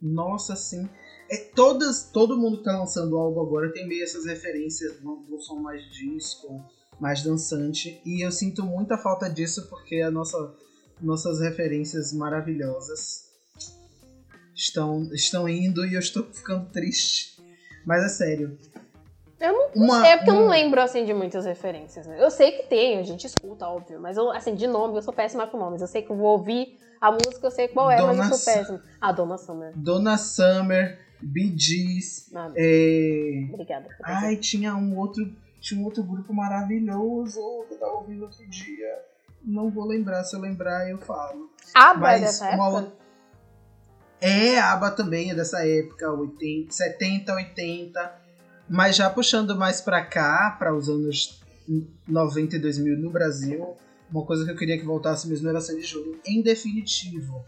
Nossa, 0.00 0.56
sim. 0.56 0.88
É, 1.30 1.36
todas, 1.54 2.10
todo 2.10 2.36
mundo 2.36 2.58
que 2.58 2.64
tá 2.64 2.78
lançando 2.78 3.16
álbum 3.16 3.40
agora 3.42 3.72
tem 3.72 3.86
meio 3.86 4.02
essas 4.02 4.24
referências 4.24 4.98
do 5.00 5.40
som 5.40 5.56
mais 5.56 5.82
disco, 5.90 6.64
mais 6.98 7.22
dançante. 7.22 8.00
E 8.04 8.24
eu 8.24 8.32
sinto 8.32 8.64
muita 8.64 8.98
falta 8.98 9.28
disso 9.28 9.68
porque 9.68 9.96
a 9.96 10.10
nossa, 10.10 10.54
nossas 11.00 11.40
referências 11.40 12.12
maravilhosas 12.12 13.30
estão, 14.54 15.08
estão 15.12 15.48
indo 15.48 15.86
e 15.86 15.94
eu 15.94 16.00
estou 16.00 16.24
ficando 16.32 16.70
triste. 16.70 17.40
Mas 17.86 18.04
é 18.04 18.08
sério, 18.08 18.58
eu 19.40 19.52
não, 19.52 19.86
uma, 19.86 20.06
é 20.06 20.18
porque 20.18 20.30
eu 20.30 20.34
não 20.34 20.48
lembro, 20.48 20.80
assim, 20.80 21.04
de 21.04 21.14
muitas 21.14 21.46
referências, 21.46 22.06
né? 22.06 22.22
Eu 22.22 22.30
sei 22.30 22.52
que 22.52 22.68
tem, 22.68 22.98
a 22.98 23.02
gente 23.02 23.26
escuta, 23.26 23.66
óbvio, 23.66 23.98
mas 23.98 24.18
eu, 24.18 24.30
assim, 24.30 24.54
de 24.54 24.66
nome, 24.66 24.96
eu 24.96 25.02
sou 25.02 25.14
péssima 25.14 25.46
com 25.46 25.56
nomes. 25.56 25.80
Eu 25.80 25.86
sei 25.86 26.02
que 26.02 26.10
eu 26.10 26.16
vou 26.16 26.32
ouvir 26.32 26.78
a 27.00 27.10
música, 27.10 27.46
eu 27.46 27.50
sei 27.50 27.66
qual 27.68 27.90
é, 27.90 27.96
Donna 27.96 28.12
mas 28.12 28.30
eu 28.30 28.36
sou 28.36 28.54
péssima. 28.54 28.82
Ah, 29.00 29.12
Donna 29.12 29.38
Summer. 29.38 29.72
Donna 29.74 30.18
Summer, 30.18 30.98
Bee 31.22 31.54
Gees. 31.56 32.30
Ah, 32.34 32.52
é... 32.54 33.46
Obrigada. 33.50 33.88
Ai, 34.04 34.36
tinha 34.36 34.74
um 34.76 34.98
outro, 34.98 35.34
tinha 35.58 35.80
um 35.80 35.84
outro 35.84 36.02
grupo 36.02 36.34
maravilhoso 36.34 37.40
que 37.66 37.74
eu 37.74 37.78
tava 37.78 37.92
ouvindo 37.92 38.24
outro 38.24 38.46
dia. 38.46 38.98
Não 39.42 39.70
vou 39.70 39.86
lembrar, 39.86 40.22
se 40.24 40.36
eu 40.36 40.40
lembrar 40.40 40.90
eu 40.90 40.98
falo. 40.98 41.50
Aba 41.74 42.12
é 42.12 42.20
dessa 42.20 42.46
época? 42.46 42.62
Uma... 42.62 42.92
É, 44.20 44.58
Aba 44.58 44.90
também 44.90 45.30
é 45.30 45.34
dessa 45.34 45.66
época, 45.66 46.12
80, 46.12 46.70
70, 46.70 47.32
80. 47.32 48.29
Mas 48.70 48.94
já 48.94 49.10
puxando 49.10 49.56
mais 49.56 49.80
para 49.80 50.04
cá, 50.04 50.54
para 50.56 50.72
os 50.72 50.88
anos 50.88 51.42
90 52.06 52.54
e 52.54 52.58
2000 52.60 52.98
no 52.98 53.10
Brasil, 53.10 53.76
uma 54.12 54.24
coisa 54.24 54.44
que 54.44 54.52
eu 54.52 54.56
queria 54.56 54.78
que 54.78 54.84
voltasse 54.84 55.28
mesmo 55.28 55.48
era 55.48 55.60
Sandy 55.60 55.82
Júnior. 55.82 56.18
Em 56.24 56.40
definitivo, 56.40 57.44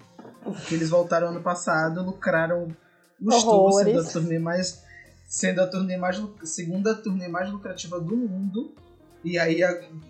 que 0.66 0.74
eles 0.74 0.90
voltaram 0.90 1.28
ano 1.28 1.40
passado, 1.40 2.02
lucraram 2.02 2.76
os 3.20 3.44
tubos, 3.44 3.76
sendo 3.76 4.00
a 4.00 4.04
turnê 4.04 4.38
mais 4.40 4.82
sendo 5.28 5.62
a 5.62 5.66
turnê 5.68 5.96
mais 5.96 6.20
segunda 6.42 6.92
turnê 6.92 7.28
mais 7.28 7.48
lucrativa 7.50 8.00
do 8.00 8.16
mundo. 8.16 8.74
E 9.24 9.38
aí 9.38 9.60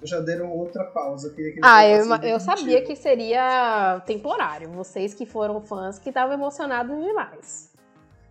já 0.02 0.20
deram 0.20 0.50
outra 0.50 0.84
pausa. 0.84 1.28
Que 1.28 1.60
ah, 1.62 1.86
eu, 1.86 2.06
eu 2.22 2.40
sabia 2.40 2.82
que 2.82 2.96
seria 2.96 4.02
temporário. 4.06 4.70
Vocês 4.70 5.12
que 5.12 5.26
foram 5.26 5.60
fãs 5.60 5.98
que 5.98 6.08
estavam 6.08 6.32
emocionados 6.32 6.96
demais. 7.04 7.71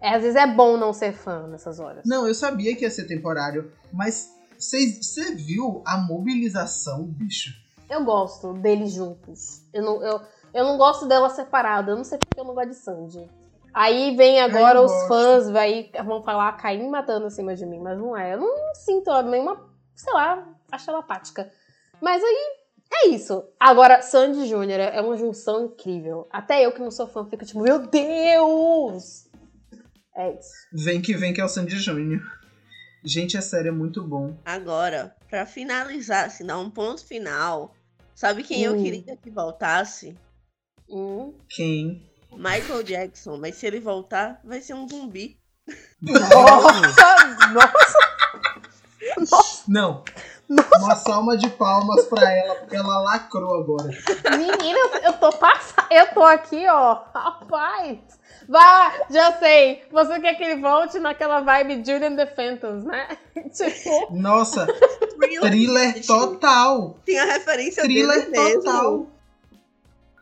É, 0.02 0.16
às 0.16 0.24
vezes 0.24 0.36
é 0.36 0.47
bom 0.47 0.78
não 0.78 0.91
ser 0.91 1.14
fã 1.14 1.47
nessas 1.47 1.80
horas. 1.80 2.04
Não, 2.06 2.28
eu 2.28 2.34
sabia 2.34 2.76
que 2.76 2.84
ia 2.84 2.89
ser 2.89 3.06
temporário, 3.06 3.72
mas 3.93 4.32
você 4.58 5.36
viu 5.36 5.84
a 5.86 5.97
mobilização, 5.97 7.04
bicho? 7.04 7.54
Eu 7.89 8.04
gosto 8.04 8.54
deles 8.54 8.93
juntos. 8.93 9.64
Eu 9.74 9.84
não, 9.84 10.04
eu, 10.04 10.22
eu 10.54 10.64
não 10.64 10.78
gosto 10.78 11.08
dela 11.08 11.30
separada. 11.30 11.91
Eu 11.91 11.97
não 11.97 12.04
sei 12.04 12.18
porque 12.18 12.39
eu 12.39 12.43
não 12.43 12.56
gosto 12.56 12.70
de 12.70 12.76
Sandy. 12.76 13.30
Aí 13.74 14.16
vem 14.16 14.41
agora 14.41 14.82
os 14.82 14.91
gosto. 14.91 15.08
fãs, 15.08 15.49
vai, 15.49 15.89
vão 16.04 16.22
falar 16.24 16.52
Caim 16.54 16.89
matando 16.89 17.28
em 17.28 17.30
cima 17.30 17.56
de 17.56 17.66
mim, 17.66 17.80
mas 17.80 17.97
não 17.97 18.18
é. 18.18 18.34
Eu 18.34 18.39
não 18.39 18.76
sinto 18.76 19.10
a 19.12 19.24
mesma, 19.24 19.62
sei 19.95 20.14
lá, 20.14 20.47
acho 20.72 20.89
ela 20.89 20.99
apática. 20.99 21.52
Mas 22.02 22.22
aí 22.24 22.62
é 22.93 23.08
isso. 23.10 23.43
Agora, 23.60 24.02
Sandy 24.02 24.47
Júnior 24.47 24.80
é 24.80 24.99
uma 25.02 25.16
junção 25.16 25.66
incrível. 25.66 26.28
Até 26.30 26.66
eu 26.66 26.72
que 26.74 26.82
não 26.82 26.91
sou 26.91 27.08
fã 27.08 27.26
fico 27.26 27.45
tipo, 27.45 27.62
meu 27.62 27.80
Deus! 27.80 29.31
É 30.16 30.34
isso. 30.34 30.51
Vem 30.74 31.01
que 31.01 31.16
vem 31.16 31.34
que 31.34 31.41
é 31.41 31.45
o 31.45 31.49
Sandy 31.49 31.78
Júnior. 31.80 32.22
Gente, 33.03 33.38
a 33.38 33.41
série 33.41 33.70
é 33.70 33.72
muito 33.72 34.03
bom. 34.03 34.38
Agora, 34.45 35.16
para 35.30 35.45
finalizar, 35.45 36.26
assim, 36.26 36.45
dar 36.45 36.59
um 36.59 36.70
ponto 36.70 37.03
final, 37.05 37.74
sabe 38.14 38.43
quem 38.43 38.68
hum. 38.68 38.76
eu 38.76 38.84
queria 38.84 39.18
que 39.18 39.30
voltasse? 39.30 40.16
Hum. 40.88 41.34
Quem? 41.49 42.07
Michael 42.32 42.84
Jackson, 42.84 43.38
mas 43.38 43.55
se 43.55 43.66
ele 43.66 43.80
voltar, 43.80 44.39
vai 44.43 44.62
ser 44.62 44.74
um 44.74 44.88
zumbi. 44.88 45.38
Nossa! 46.01 47.51
Nossa! 47.53 48.12
Não. 49.68 50.03
Nossa. 50.47 50.78
Uma 50.78 50.95
salva 50.95 51.38
de 51.38 51.49
palmas 51.49 52.05
pra 52.07 52.30
ela, 52.30 52.55
porque 52.55 52.76
ela 52.76 53.01
lacrou 53.01 53.62
agora. 53.62 53.89
Menina, 54.38 54.80
eu 55.03 55.14
tô 55.14 55.32
passando. 55.32 55.88
Eu 55.89 56.14
tô 56.14 56.24
aqui, 56.24 56.68
ó. 56.68 57.03
Rapaz. 57.14 57.99
Vá, 58.48 58.94
já 59.10 59.34
sei. 59.34 59.84
Você 59.92 60.20
quer 60.20 60.36
que 60.36 60.44
ele 60.44 60.62
volte 60.62 61.00
naquela 61.00 61.42
vibe 61.42 61.84
Julian 61.86 62.16
the 62.16 62.26
Phantoms, 62.26 62.84
né? 62.84 63.18
tipo. 63.54 64.14
Nossa, 64.14 64.68
thriller 65.42 66.06
total. 66.06 66.98
Tem 67.06 67.20
a 67.20 67.26
referência 67.26 67.84
thriller 67.84 68.30
dele 68.30 68.56
total. 68.56 69.08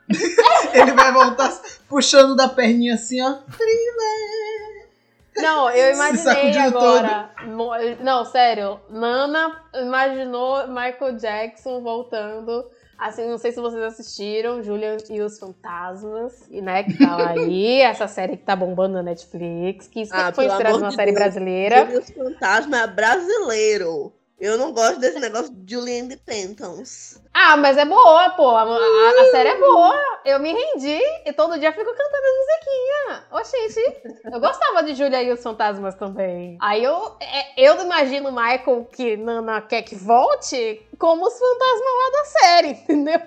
ele 0.73 0.91
vai 0.93 1.11
voltar 1.11 1.55
puxando 1.87 2.35
da 2.35 2.49
perninha 2.49 2.95
assim, 2.95 3.21
ó. 3.21 3.33
Thriller. 3.55 4.89
Não, 5.37 5.69
eu 5.69 5.93
imaginei 5.93 6.57
agora. 6.57 7.31
Todo. 7.37 8.03
Não, 8.03 8.25
sério. 8.25 8.79
Nana 8.89 9.63
imaginou 9.75 10.67
Michael 10.67 11.15
Jackson 11.17 11.81
voltando 11.81 12.65
Assim, 12.99 13.29
não 13.29 13.37
sei 13.37 13.53
se 13.53 13.61
vocês 13.61 13.81
assistiram, 13.81 14.61
Julian 14.61 14.97
e 15.09 15.21
os 15.21 15.39
Fantasmas, 15.39 16.45
e, 16.51 16.61
né, 16.61 16.83
que 16.83 16.97
tá 16.97 17.29
aí, 17.29 17.79
essa 17.81 18.09
série 18.09 18.35
que 18.35 18.43
tá 18.43 18.57
bombando 18.57 18.95
na 18.95 19.03
Netflix, 19.03 19.87
que 19.87 20.03
ah, 20.11 20.33
foi 20.33 20.47
inspirada 20.47 20.77
numa 20.77 20.89
de 20.89 20.95
série 20.95 21.13
Deus, 21.13 21.23
brasileira. 21.23 21.85
Julian 21.85 21.95
e 21.95 21.99
os 21.99 22.09
Fantasmas 22.09 22.81
é 22.81 22.87
brasileiro. 22.87 24.13
Eu 24.39 24.57
não 24.57 24.71
gosto 24.71 24.99
desse 24.99 25.19
negócio 25.19 25.53
de 25.53 25.75
Julian 25.75 26.07
the 26.07 26.15
Pentons. 26.15 27.21
Ah, 27.33 27.57
mas 27.57 27.77
é 27.77 27.83
boa, 27.83 28.29
pô. 28.31 28.51
A, 28.51 28.61
a, 28.61 29.21
a, 29.21 29.31
série 29.31 29.49
é 29.49 29.59
boa. 29.59 29.93
Eu 30.23 30.39
me 30.39 30.53
rendi 30.53 30.97
e 31.25 31.33
todo 31.33 31.59
dia 31.59 31.73
fico 31.73 31.91
cantando 31.91 32.25
as 32.25 32.37
musiquinhas. 32.39 33.23
Ô, 33.31 33.43
gente, 33.43 34.33
eu 34.33 34.39
gostava 34.39 34.83
de 34.83 34.95
Julia 34.95 35.21
e 35.21 35.33
os 35.33 35.43
Fantasmas 35.43 35.93
também. 35.95 36.57
Aí 36.61 36.81
eu, 36.81 37.17
é, 37.19 37.61
eu 37.61 37.81
imagino 37.81 38.29
o 38.29 38.31
Michael 38.31 38.87
que 38.89 39.17
Nana 39.17 39.61
quer 39.61 39.81
que 39.81 39.95
volte 39.95 40.87
como 40.97 41.27
os 41.27 41.33
fantasmas 41.37 41.91
lá 41.97 42.11
da 42.11 42.25
série, 42.25 42.69
entendeu? 42.87 43.21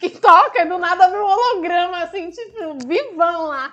Que 0.00 0.10
toca 0.10 0.62
e 0.62 0.68
do 0.68 0.78
nada 0.78 1.08
vê 1.08 1.16
um 1.16 1.24
holograma 1.24 2.02
assim, 2.02 2.28
tipo, 2.30 2.76
vivão 2.86 3.46
lá. 3.46 3.72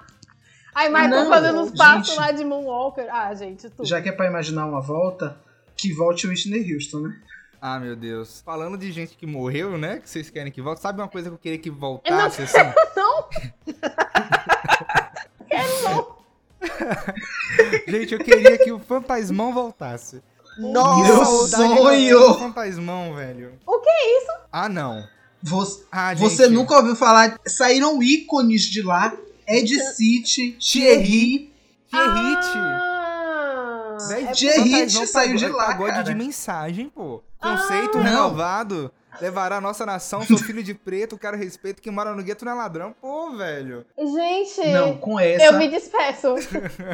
Aí 0.76 0.90
Michael 0.90 1.10
não, 1.10 1.30
fazendo 1.30 1.62
os 1.62 1.72
passos 1.72 2.16
lá 2.16 2.32
de 2.32 2.44
Moonwalker. 2.44 3.08
Ah, 3.12 3.34
gente, 3.34 3.70
tudo. 3.70 3.86
Já 3.86 4.02
que 4.02 4.10
é 4.10 4.12
pra 4.12 4.28
imaginar 4.28 4.66
uma 4.66 4.82
volta, 4.82 5.38
que 5.78 5.94
volte 5.94 6.26
o 6.28 6.30
Whitney 6.30 6.74
Houston, 6.74 7.00
né? 7.02 7.16
Ah, 7.62 7.80
meu 7.80 7.96
Deus. 7.96 8.42
Falando 8.46 8.78
de 8.78 8.92
gente 8.92 9.16
que 9.16 9.26
morreu, 9.26 9.78
né? 9.78 10.00
Que 10.00 10.10
vocês 10.10 10.30
querem 10.30 10.52
que 10.52 10.62
volte. 10.62 10.82
Sabe 10.82 11.00
uma 11.00 11.08
coisa 11.08 11.30
que 11.30 11.36
eu 11.36 11.40
queria 11.40 11.58
que 11.58 11.70
voltasse, 11.70 12.40
não, 12.42 12.46
assim? 12.46 12.74
Não! 12.96 13.24
Quero 15.50 15.84
não! 15.84 16.14
gente, 17.88 18.14
eu 18.14 18.20
queria 18.20 18.58
que 18.58 18.72
o 18.72 18.80
Fantasmão 18.80 19.54
voltasse. 19.54 20.22
Nossa, 20.58 21.58
Meu 21.58 21.78
sonho! 21.78 22.20
do 22.20 22.34
Fantasmão, 22.40 23.16
velho. 23.16 23.54
O 23.66 23.80
que 23.80 23.90
é 23.90 24.18
isso? 24.20 24.32
Ah, 24.52 24.70
não. 24.70 25.08
Você, 25.42 25.84
Ah, 25.92 26.14
você 26.16 26.48
nunca 26.48 26.76
ouviu 26.78 26.96
falar. 26.96 27.40
Saíram 27.46 28.02
ícones 28.02 28.62
de 28.64 28.82
lá. 28.82 29.14
Ed 29.48 29.74
City, 29.94 30.58
Thierry. 30.60 31.52
Thierry. 31.90 32.36
Ah, 32.40 32.93
Véi, 34.08 34.26
é 34.26 34.32
Thierry 34.32 34.70
Fantasmão 34.72 35.08
saiu 35.08 35.36
de 35.36 35.48
lá, 35.48 35.66
pagode 35.68 35.92
cara. 35.92 36.04
de 36.04 36.16
mensagem, 36.16 36.90
pô. 36.90 37.24
Conceito 37.40 37.98
Não. 37.98 38.04
renovado. 38.04 38.92
Levará 39.22 39.58
a 39.58 39.62
nossa 39.62 39.86
nação, 39.86 40.24
sou 40.24 40.40
filho 40.40 40.64
de 40.64 40.74
preto, 40.74 41.20
quero 41.20 41.38
respeito, 41.38 41.82
que 41.84 41.92
mora 41.92 42.16
no 42.16 42.24
gueto 42.24 42.44
não 42.46 42.54
é 42.54 42.56
ladrão. 42.56 42.96
Pô, 43.00 43.30
velho. 43.38 43.86
Gente, 43.96 44.68
Não, 44.72 44.98
com 44.98 45.20
essa. 45.20 45.46
eu 45.46 45.54
me 45.54 45.68
despeço. 45.70 46.34